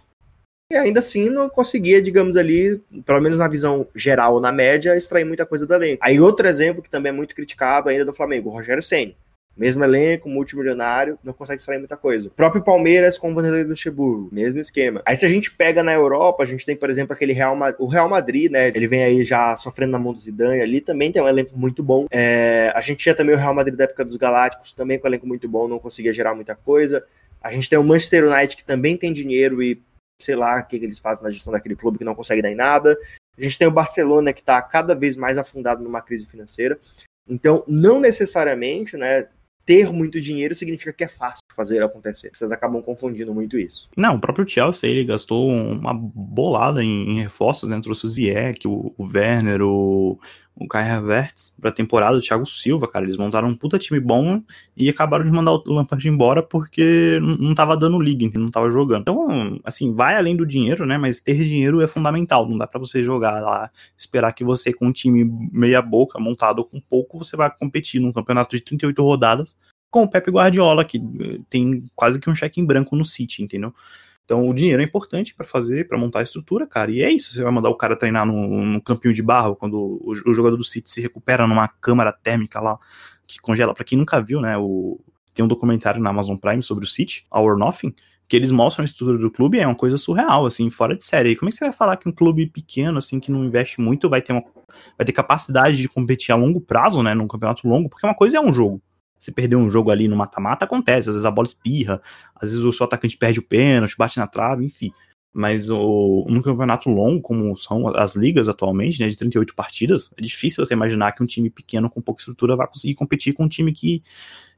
e 0.70 0.76
ainda 0.76 1.00
assim 1.00 1.30
não 1.30 1.50
conseguia, 1.50 2.02
digamos 2.02 2.36
ali, 2.36 2.82
pelo 3.06 3.22
menos 3.22 3.38
na 3.38 3.48
visão 3.48 3.88
geral, 3.96 4.42
na 4.42 4.52
média, 4.52 4.98
extrair 4.98 5.24
muita 5.24 5.46
coisa 5.46 5.66
do 5.66 5.74
elenco. 5.74 6.00
Aí 6.04 6.20
outro 6.20 6.46
exemplo 6.46 6.82
que 6.82 6.90
também 6.90 7.12
é 7.12 7.16
muito 7.16 7.34
criticado 7.34 7.90
ainda 7.90 8.04
do 8.04 8.12
Flamengo, 8.12 8.50
o 8.50 8.54
Rogério 8.54 8.84
Ceni. 8.84 9.16
Mesmo 9.56 9.84
elenco, 9.84 10.28
multimilionário, 10.28 11.18
não 11.24 11.32
consegue 11.32 11.60
extrair 11.60 11.78
muita 11.78 11.96
coisa. 11.96 12.28
O 12.28 12.32
próprio 12.32 12.63
Palmeiras 12.63 13.20
com 13.20 13.32
o 13.32 13.36
Vanderlei 13.36 13.63
Luxemburgo, 13.63 14.30
mesmo 14.32 14.60
esquema. 14.60 15.02
Aí 15.06 15.16
se 15.16 15.26
a 15.26 15.30
gente 15.30 15.52
pega 15.52 15.84
na 15.84 15.94
Europa, 15.94 16.42
a 16.42 16.46
gente 16.46 16.66
tem, 16.66 16.76
por 16.76 16.89
exemplo, 16.89 17.13
aquele 17.13 17.34
Real 17.34 17.56
Madrid, 17.56 17.80
o 17.80 17.88
Real 17.88 18.10
Madrid, 18.10 18.52
né? 18.52 18.70
Ele 18.70 18.88
vem 18.88 19.04
aí 19.04 19.24
já 19.24 19.56
sofrendo 19.56 19.92
na 19.92 20.00
mão 20.00 20.12
do 20.12 20.20
Zidane 20.20 20.60
ali, 20.60 20.82
também 20.82 21.12
tem 21.12 21.22
um 21.22 21.28
elenco 21.28 21.58
muito 21.58 21.84
bom. 21.84 22.08
É, 22.10 22.72
a 22.76 22.82
gente 22.82 22.98
tinha 22.98 23.13
também 23.13 23.36
o 23.36 23.38
Real 23.38 23.54
Madrid 23.54 23.78
da 23.78 23.84
época 23.84 24.04
dos 24.04 24.18
Galácticos, 24.18 24.74
também 24.74 24.98
com 24.98 25.08
um 25.08 25.10
elenco 25.10 25.28
muito 25.28 25.48
bom, 25.48 25.68
não 25.68 25.78
conseguia 25.78 26.12
gerar 26.12 26.34
muita 26.34 26.56
coisa. 26.56 27.06
A 27.42 27.52
gente 27.52 27.70
tem 27.70 27.78
o 27.78 27.84
Manchester 27.84 28.26
United 28.26 28.56
que 28.56 28.63
também 28.63 28.98
tem 28.98 29.13
dinheiro 29.13 29.62
e 29.62 29.80
sei 30.20 30.36
lá 30.36 30.60
o 30.60 30.66
que, 30.66 30.80
que 30.80 30.86
eles 30.86 31.00
fazem 31.00 31.24
na 31.24 31.30
gestão 31.30 31.54
daquele 31.54 31.76
clube 31.76 31.98
que 31.98 32.04
não 32.04 32.16
consegue 32.16 32.42
dar 32.42 32.52
em 32.52 32.56
nada. 32.56 32.98
A 33.38 33.42
gente 33.42 33.58
tem 33.58 33.68
o 33.68 33.72
Barcelona 33.72 34.32
que 34.32 34.39
está 34.39 34.62
cada 34.62 34.96
vez 34.96 35.18
mais 35.18 35.38
afundado 35.38 35.84
numa 35.84 36.02
crise 36.02 36.26
financeira. 36.26 36.80
Então, 37.28 37.63
não 37.68 38.00
necessariamente, 38.00 38.98
né, 38.98 39.28
ter 39.65 39.91
muito 39.91 40.19
dinheiro 40.19 40.54
significa 40.54 40.91
que 40.91 41.04
é 41.04 41.08
fácil 41.08 41.43
fazer 41.56 41.82
acontecer. 41.82 42.30
Vocês 42.34 42.52
acabam 42.52 42.82
confundindo 42.82 43.34
muito 43.34 43.58
isso. 43.58 43.89
Não, 43.95 44.15
o 44.15 44.19
próprio 44.19 44.47
Chelsea 44.47 44.89
ele 44.89 45.06
gastou 45.06 45.49
uma 45.49 45.93
bolada 45.93 46.84
em, 46.84 47.12
em 47.12 47.21
reforços, 47.21 47.69
né? 47.69 47.80
Trouxe 47.82 48.06
o 48.06 48.10
Ziyech, 48.10 48.67
o, 48.67 48.93
o 48.97 49.06
Werner, 49.06 49.62
o, 49.62 50.19
o 50.56 50.68
Kai 50.68 50.89
Havertz 50.89 51.56
pra 51.60 51.72
temporada, 51.72 52.18
o 52.18 52.22
Thiago 52.22 52.46
Silva, 52.46 52.88
cara. 52.88 53.06
Eles 53.06 53.18
montaram 53.18 53.48
um 53.48 53.56
puta 53.56 53.80
time 53.80 54.00
bom 54.00 54.42
e 54.78 54.89
acabaram 54.89 55.26
de 55.26 55.32
mandar 55.32 55.54
o 55.54 55.63
Lampard 55.66 56.08
embora 56.08 56.44
porque 56.44 57.20
não 57.22 57.56
tava 57.56 57.76
dando 57.76 58.00
liga, 58.00 58.30
não 58.39 58.50
tava 58.50 58.70
jogando. 58.70 59.02
Então, 59.02 59.60
assim, 59.63 59.94
vai 59.94 60.16
além 60.16 60.36
do 60.36 60.46
dinheiro, 60.46 60.86
né? 60.86 60.98
Mas 60.98 61.20
ter 61.22 61.36
dinheiro 61.36 61.82
é 61.82 61.88
fundamental. 61.88 62.48
Não 62.48 62.58
dá 62.58 62.68
para 62.68 62.80
você 62.80 63.04
jogar 63.04 63.42
lá, 63.42 63.70
esperar 63.98 64.32
que 64.34 64.44
você, 64.44 64.72
com 64.72 64.88
um 64.88 64.92
time 64.92 65.26
meia 65.52 65.82
boca, 65.82 66.20
montado 66.20 66.63
com 66.63 66.80
pouco, 66.80 67.18
você 67.18 67.36
vai 67.36 67.50
competir 67.50 68.00
num 68.00 68.12
campeonato 68.12 68.56
de 68.56 68.62
38 68.62 69.02
rodadas 69.04 69.58
com 69.89 70.04
o 70.04 70.10
Pepe 70.10 70.32
Guardiola, 70.32 70.84
que 70.84 70.98
eh, 70.98 71.38
tem 71.52 71.84
quase 71.96 72.20
que 72.20 72.28
um 72.28 72.36
cheque 72.36 72.60
em 72.60 72.66
branco 72.66 72.96
no 72.96 73.06
City, 73.06 73.44
entendeu? 73.44 73.72
Então 74.26 74.48
o 74.48 74.54
dinheiro 74.54 74.82
é 74.82 74.86
importante 74.86 75.36
para 75.36 75.46
fazer, 75.46 75.88
para 75.88 75.98
montar 75.98 76.20
a 76.20 76.24
estrutura, 76.24 76.66
cara. 76.66 76.92
E 76.92 77.02
é 77.02 77.12
isso. 77.12 77.34
Você 77.34 77.44
vai 77.44 77.52
mandar 77.52 77.70
o 77.70 77.76
cara 77.76 77.96
treinar 77.96 78.26
no, 78.26 78.64
no 78.64 78.82
campinho 78.82 79.14
de 79.14 79.22
barro 79.22 79.56
quando 79.56 79.76
o, 79.76 80.14
o, 80.26 80.34
jogador 80.34 80.56
do 80.56 80.64
City 80.64 80.90
se 80.90 81.02
recupera 81.02 81.46
numa 81.46 81.68
câmara 81.68 82.12
térmica 82.12 82.60
lá 82.60 82.80
que 83.28 83.40
congela. 83.40 83.74
Para 83.74 83.84
quem 83.84 83.98
nunca 83.98 84.22
viu, 84.22 84.40
né? 84.40 84.58
O, 84.58 85.00
tem 85.34 85.44
um 85.44 85.48
documentário 85.48 86.02
na 86.02 86.10
Amazon 86.10 86.38
Prime 86.38 86.62
sobre 86.62 86.86
o 86.86 86.88
City, 86.88 87.26
Our 87.32 87.58
Nothing, 87.58 87.93
que 88.28 88.36
eles 88.36 88.52
mostram 88.52 88.84
a 88.84 88.86
estrutura 88.86 89.18
do 89.18 89.30
clube 89.30 89.60
é 89.60 89.68
uma 89.68 89.76
coisa 89.76 89.97
surreal, 89.97 90.45
assim, 90.45 90.70
fora 90.70 90.95
de 90.95 91.04
série. 91.04 91.32
E 91.32 91.36
como 91.36 91.50
é 91.50 91.52
que 91.52 91.58
você 91.58 91.66
vai 91.66 91.74
falar 91.74 91.97
que 91.97 92.08
um 92.08 92.12
clube 92.12 92.47
pequeno, 92.47 92.97
assim, 92.97 93.20
que 93.20 93.32
não 93.32 93.43
investe 93.43 93.82
muito, 93.82 94.10
vai 94.10 94.22
ter 94.22 94.32
uma, 94.34 94.43
vai 94.97 95.06
ter 95.06 95.12
capacidade 95.12 95.78
de 95.78 95.89
competir 95.89 96.32
a 96.32 96.36
longo 96.36 96.62
prazo, 96.62 97.04
né, 97.04 97.14
num 97.14 97.28
campeonato 97.28 97.68
longo? 97.68 97.89
Porque 97.89 98.06
uma 98.06 98.16
coisa 98.16 98.38
é 98.38 98.41
um 98.41 98.54
jogo, 98.54 98.82
se 99.24 99.32
perder 99.32 99.55
um 99.55 99.69
jogo 99.69 99.89
ali 99.89 100.05
no 100.09 100.17
mata-mata, 100.17 100.65
acontece. 100.65 101.09
Às 101.09 101.15
vezes 101.15 101.24
a 101.24 101.32
bola 101.32 101.47
espirra, 101.47 102.01
às 102.36 102.49
vezes 102.49 102.65
o 102.65 102.74
seu 102.74 102.86
atacante 102.86 103.15
perde 103.15 103.39
o 103.39 103.43
pênalti, 103.43 103.95
bate 103.97 104.17
na 104.17 104.28
trave, 104.28 104.65
enfim. 104.65 104.91
Mas 105.32 105.69
o, 105.69 106.26
no 106.30 106.43
campeonato 106.43 106.89
longo, 106.89 107.21
como 107.21 107.55
são 107.55 107.88
as 107.95 108.17
ligas 108.17 108.49
atualmente, 108.49 108.99
né, 108.99 109.07
de 109.07 109.17
38 109.17 109.55
partidas, 109.55 110.13
é 110.17 110.21
difícil 110.21 110.65
você 110.65 110.74
imaginar 110.74 111.13
que 111.13 111.24
um 111.24 111.26
time 111.26 111.49
pequeno 111.49 111.89
com 111.89 112.01
pouca 112.01 112.19
estrutura 112.19 112.57
vai 112.57 112.67
conseguir 112.67 112.95
competir 112.95 113.34
com 113.34 113.45
um 113.45 113.47
time 113.47 113.71
que, 113.71 114.03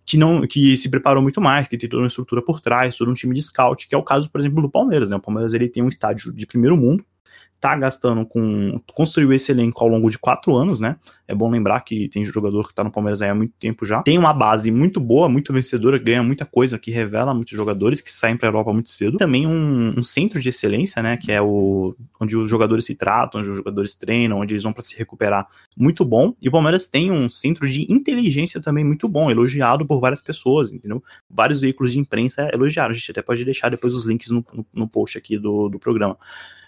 que 0.03 0.17
não 0.17 0.47
que 0.47 0.75
se 0.75 0.89
preparou 0.89 1.21
muito 1.21 1.39
mais, 1.39 1.67
que 1.67 1.77
tem 1.77 1.87
toda 1.87 2.01
uma 2.01 2.07
estrutura 2.07 2.41
por 2.41 2.59
trás, 2.59 2.97
todo 2.97 3.11
um 3.11 3.13
time 3.13 3.35
de 3.35 3.43
scout, 3.43 3.87
que 3.87 3.93
é 3.93 3.97
o 3.97 4.03
caso, 4.03 4.31
por 4.31 4.41
exemplo, 4.41 4.63
do 4.63 4.69
Palmeiras. 4.69 5.11
Né? 5.11 5.15
O 5.15 5.21
Palmeiras 5.21 5.53
ele 5.53 5.69
tem 5.69 5.83
um 5.83 5.89
estádio 5.89 6.33
de 6.33 6.47
primeiro 6.47 6.75
mundo, 6.75 7.05
tá 7.59 7.75
gastando 7.75 8.25
com. 8.25 8.79
construiu 8.93 9.33
esse 9.33 9.51
elenco 9.51 9.83
ao 9.83 9.89
longo 9.89 10.09
de 10.09 10.17
quatro 10.17 10.55
anos, 10.55 10.79
né? 10.79 10.97
É 11.27 11.33
bom 11.33 11.49
lembrar 11.49 11.81
que 11.81 12.07
tem 12.09 12.23
jogador 12.23 12.67
que 12.67 12.73
tá 12.73 12.83
no 12.83 12.91
Palmeiras 12.91 13.21
há 13.21 13.33
muito 13.33 13.53
tempo 13.59 13.85
já. 13.85 14.03
Tem 14.03 14.17
uma 14.17 14.33
base 14.33 14.69
muito 14.69 14.99
boa, 14.99 15.27
muito 15.27 15.51
vencedora, 15.51 15.97
ganha 15.97 16.21
muita 16.21 16.45
coisa, 16.45 16.77
que 16.77 16.91
revela 16.91 17.33
muitos 17.33 17.55
jogadores 17.55 18.01
que 18.01 18.11
saem 18.11 18.37
pra 18.37 18.49
Europa 18.49 18.71
muito 18.71 18.91
cedo. 18.91 19.17
Também 19.17 19.47
um, 19.47 19.95
um 19.97 20.03
centro 20.03 20.39
de 20.39 20.49
excelência, 20.49 21.01
né? 21.01 21.17
Que 21.17 21.31
é 21.31 21.41
o 21.41 21.95
onde 22.19 22.37
os 22.37 22.49
jogadores 22.49 22.85
se 22.85 22.95
tratam, 22.95 23.41
onde 23.41 23.49
os 23.49 23.57
jogadores 23.57 23.95
treinam, 23.95 24.39
onde 24.39 24.53
eles 24.53 24.63
vão 24.63 24.73
para 24.73 24.83
se 24.83 24.95
recuperar. 24.95 25.47
Muito 25.75 26.05
bom. 26.05 26.35
E 26.41 26.47
o 26.47 26.51
Palmeiras 26.51 26.87
tem 26.87 27.11
um 27.11 27.29
centro 27.29 27.67
de 27.67 27.91
inteligência 27.91 28.61
também 28.61 28.83
muito 28.83 29.07
bom, 29.07 29.31
elogiado 29.31 29.85
por 29.85 29.99
várias 29.99 30.21
pessoas, 30.21 30.71
entendeu? 30.71 31.03
Vários 31.29 31.61
veículos 31.61 31.93
de 31.93 31.99
imprensa 31.99 32.49
elogiaram. 32.53 32.91
A 32.91 32.93
gente 32.93 33.11
até 33.11 33.21
pode 33.21 33.43
deixar 33.43 33.69
depois 33.69 33.93
os 33.93 34.05
links 34.05 34.29
no, 34.29 34.45
no, 34.53 34.65
no 34.73 34.87
post 34.87 35.17
aqui 35.17 35.37
do, 35.37 35.67
do 35.69 35.79
programa. 35.79 36.17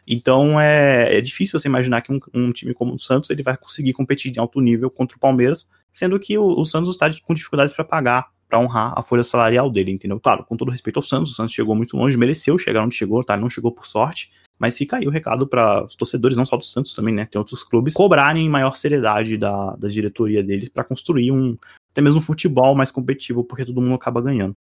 Então 0.08 0.60
é, 0.60 1.18
é 1.18 1.22
difícil 1.22 1.60
você 1.60 1.68
imaginar 1.68 2.02
que 2.02 2.14
um, 2.14 2.20
um, 2.34 2.52
time 2.52 2.74
como 2.74 2.94
o 2.94 3.00
Santos 3.00 3.30
ele 3.30 3.44
vai 3.44 3.58
conseguir 3.58 3.92
competir 3.92 4.34
em 4.34 4.40
alto 4.40 4.62
nível 4.62 4.90
contra 4.90 5.18
o 5.18 5.20
Palmeiras, 5.20 5.68
sendo 5.92 6.18
que 6.18 6.38
o, 6.38 6.46
o 6.46 6.64
Santos 6.64 6.92
está 6.92 7.12
com 7.26 7.34
dificuldades 7.34 7.74
para 7.74 7.84
pagar, 7.84 8.28
para 8.48 8.60
honrar 8.60 8.94
a 8.96 9.04
folha 9.04 9.24
salarial 9.24 9.70
dele, 9.70 9.92
entendeu? 9.92 10.20
Claro, 10.20 10.46
com 10.46 10.56
todo 10.56 10.72
respeito 10.72 10.98
ao 10.98 11.04
Santos, 11.04 11.32
o 11.32 11.36
Santos 11.36 11.54
chegou 11.54 11.76
muito 11.76 11.98
longe, 11.98 12.16
mereceu 12.16 12.58
chegar 12.58 12.84
onde 12.84 12.96
chegou, 12.96 13.22
tá? 13.24 13.36
Não 13.36 13.50
chegou 13.50 13.72
por 13.72 13.86
sorte, 13.86 14.32
mas 14.58 14.78
fica 14.78 14.98
aí 14.98 15.06
o 15.06 15.12
recado 15.12 15.46
para 15.46 15.84
os 15.84 15.96
torcedores, 15.96 16.38
não 16.38 16.46
só 16.46 16.56
do 16.56 16.64
Santos 16.64 16.96
também, 16.96 17.14
né? 17.14 17.28
Tem 17.30 17.38
outros 17.38 17.64
clubes, 17.64 17.94
cobrarem 17.94 18.50
maior 18.50 18.78
seriedade 18.78 19.38
da, 19.38 19.76
da 19.76 19.90
diretoria 19.90 20.42
deles 20.42 20.70
para 20.70 20.86
construir 20.86 21.32
um 21.32 21.58
até 21.92 22.02
mesmo 22.02 22.20
um 22.20 22.24
futebol 22.24 22.76
mais 22.76 22.92
competitivo, 22.92 23.44
porque 23.44 23.66
todo 23.66 23.82
mundo 23.82 23.96
acaba 23.96 24.22
ganhando. 24.22 24.54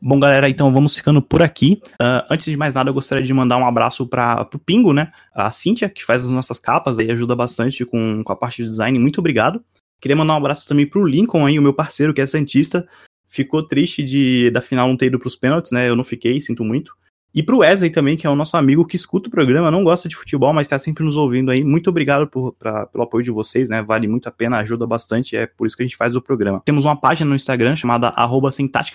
Bom, 0.00 0.20
galera, 0.20 0.48
então 0.48 0.72
vamos 0.72 0.96
ficando 0.96 1.20
por 1.20 1.42
aqui. 1.42 1.80
Uh, 1.94 2.22
antes 2.30 2.46
de 2.46 2.56
mais 2.56 2.72
nada, 2.72 2.88
eu 2.90 2.94
gostaria 2.94 3.24
de 3.24 3.34
mandar 3.34 3.56
um 3.56 3.66
abraço 3.66 4.06
para 4.06 4.48
o 4.54 4.58
Pingo, 4.58 4.92
né? 4.92 5.10
A 5.34 5.50
Cíntia, 5.50 5.88
que 5.88 6.04
faz 6.04 6.22
as 6.22 6.28
nossas 6.28 6.56
capas 6.56 6.98
aí, 7.00 7.10
ajuda 7.10 7.34
bastante 7.34 7.84
com, 7.84 8.22
com 8.22 8.32
a 8.32 8.36
parte 8.36 8.62
de 8.62 8.68
design. 8.68 8.96
Muito 8.96 9.18
obrigado. 9.18 9.60
Queria 10.00 10.16
mandar 10.16 10.34
um 10.34 10.36
abraço 10.36 10.68
também 10.68 10.86
para 10.86 11.00
o 11.00 11.06
Lincoln 11.06 11.44
aí, 11.44 11.58
o 11.58 11.62
meu 11.62 11.74
parceiro, 11.74 12.14
que 12.14 12.20
é 12.20 12.26
Santista. 12.26 12.86
Ficou 13.28 13.66
triste 13.66 14.04
de 14.04 14.50
da 14.52 14.62
final 14.62 14.88
não 14.88 14.96
ter 14.96 15.06
ido 15.06 15.18
para 15.18 15.26
os 15.26 15.34
pênaltis, 15.34 15.72
né? 15.72 15.88
Eu 15.88 15.96
não 15.96 16.04
fiquei, 16.04 16.40
sinto 16.40 16.62
muito. 16.62 16.96
E 17.34 17.42
pro 17.42 17.58
Wesley 17.58 17.90
também, 17.90 18.16
que 18.16 18.26
é 18.26 18.30
o 18.30 18.34
nosso 18.34 18.56
amigo 18.56 18.86
que 18.86 18.96
escuta 18.96 19.28
o 19.28 19.30
programa, 19.30 19.70
não 19.70 19.84
gosta 19.84 20.08
de 20.08 20.16
futebol, 20.16 20.52
mas 20.52 20.66
está 20.66 20.78
sempre 20.78 21.04
nos 21.04 21.16
ouvindo 21.16 21.50
aí. 21.50 21.62
Muito 21.62 21.90
obrigado 21.90 22.26
por, 22.26 22.52
pra, 22.54 22.86
pelo 22.86 23.04
apoio 23.04 23.22
de 23.22 23.30
vocês, 23.30 23.68
né? 23.68 23.82
Vale 23.82 24.08
muito 24.08 24.28
a 24.28 24.32
pena, 24.32 24.58
ajuda 24.58 24.86
bastante, 24.86 25.36
é 25.36 25.46
por 25.46 25.66
isso 25.66 25.76
que 25.76 25.82
a 25.82 25.86
gente 25.86 25.96
faz 25.96 26.16
o 26.16 26.22
programa. 26.22 26.62
Temos 26.64 26.84
uma 26.84 26.96
página 26.96 27.28
no 27.28 27.36
Instagram 27.36 27.76
chamada 27.76 28.08
arroba 28.08 28.50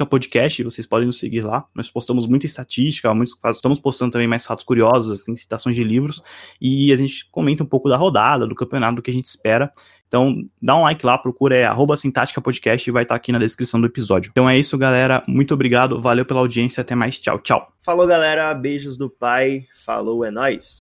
Podcast, 0.10 0.64
vocês 0.64 0.88
podem 0.88 1.06
nos 1.06 1.20
seguir 1.20 1.42
lá. 1.42 1.66
Nós 1.76 1.92
postamos 1.92 2.26
muita 2.26 2.46
estatística, 2.46 3.14
muitos, 3.14 3.38
estamos 3.52 3.80
postando 3.80 4.12
também 4.12 4.28
mais 4.28 4.44
fatos 4.44 4.66
curiosos, 4.66 5.22
assim, 5.22 5.36
citações 5.36 5.76
de 5.76 5.84
livros, 5.84 6.22
e 6.60 6.92
a 6.92 6.96
gente 6.96 7.30
comenta 7.32 7.64
um 7.64 7.68
pouco 7.68 7.88
da 7.88 7.98
rodada, 7.98 8.48
do 8.48 8.56
campeonato, 8.56 8.96
do 8.96 9.02
que 9.02 9.12
a 9.12 9.14
gente 9.14 9.26
espera. 9.26 9.72
Então, 10.14 10.47
dá 10.61 10.78
um 10.78 10.84
like 10.84 11.03
lá, 11.03 11.18
procura 11.18 11.57
é 11.57 11.66
arroba 11.66 11.97
Sintática 11.97 12.39
Podcast 12.39 12.88
e 12.88 12.93
vai 12.93 13.01
estar 13.01 13.16
tá 13.16 13.18
aqui 13.18 13.32
na 13.32 13.39
descrição 13.39 13.82
do 13.82 13.88
episódio. 13.88 14.30
Então 14.30 14.47
é 14.47 14.55
isso, 14.55 14.78
galera. 14.78 15.24
Muito 15.28 15.55
obrigado, 15.55 15.99
valeu 15.99 16.24
pela 16.24 16.39
audiência, 16.39 16.82
até 16.82 16.93
mais. 16.93 17.18
Tchau, 17.18 17.39
tchau. 17.39 17.74
Falou, 17.80 18.05
galera. 18.05 18.53
Beijos 18.53 18.95
do 18.95 19.09
pai. 19.09 19.66
Falou, 19.74 20.24
é 20.24 20.30
nóis. 20.30 20.78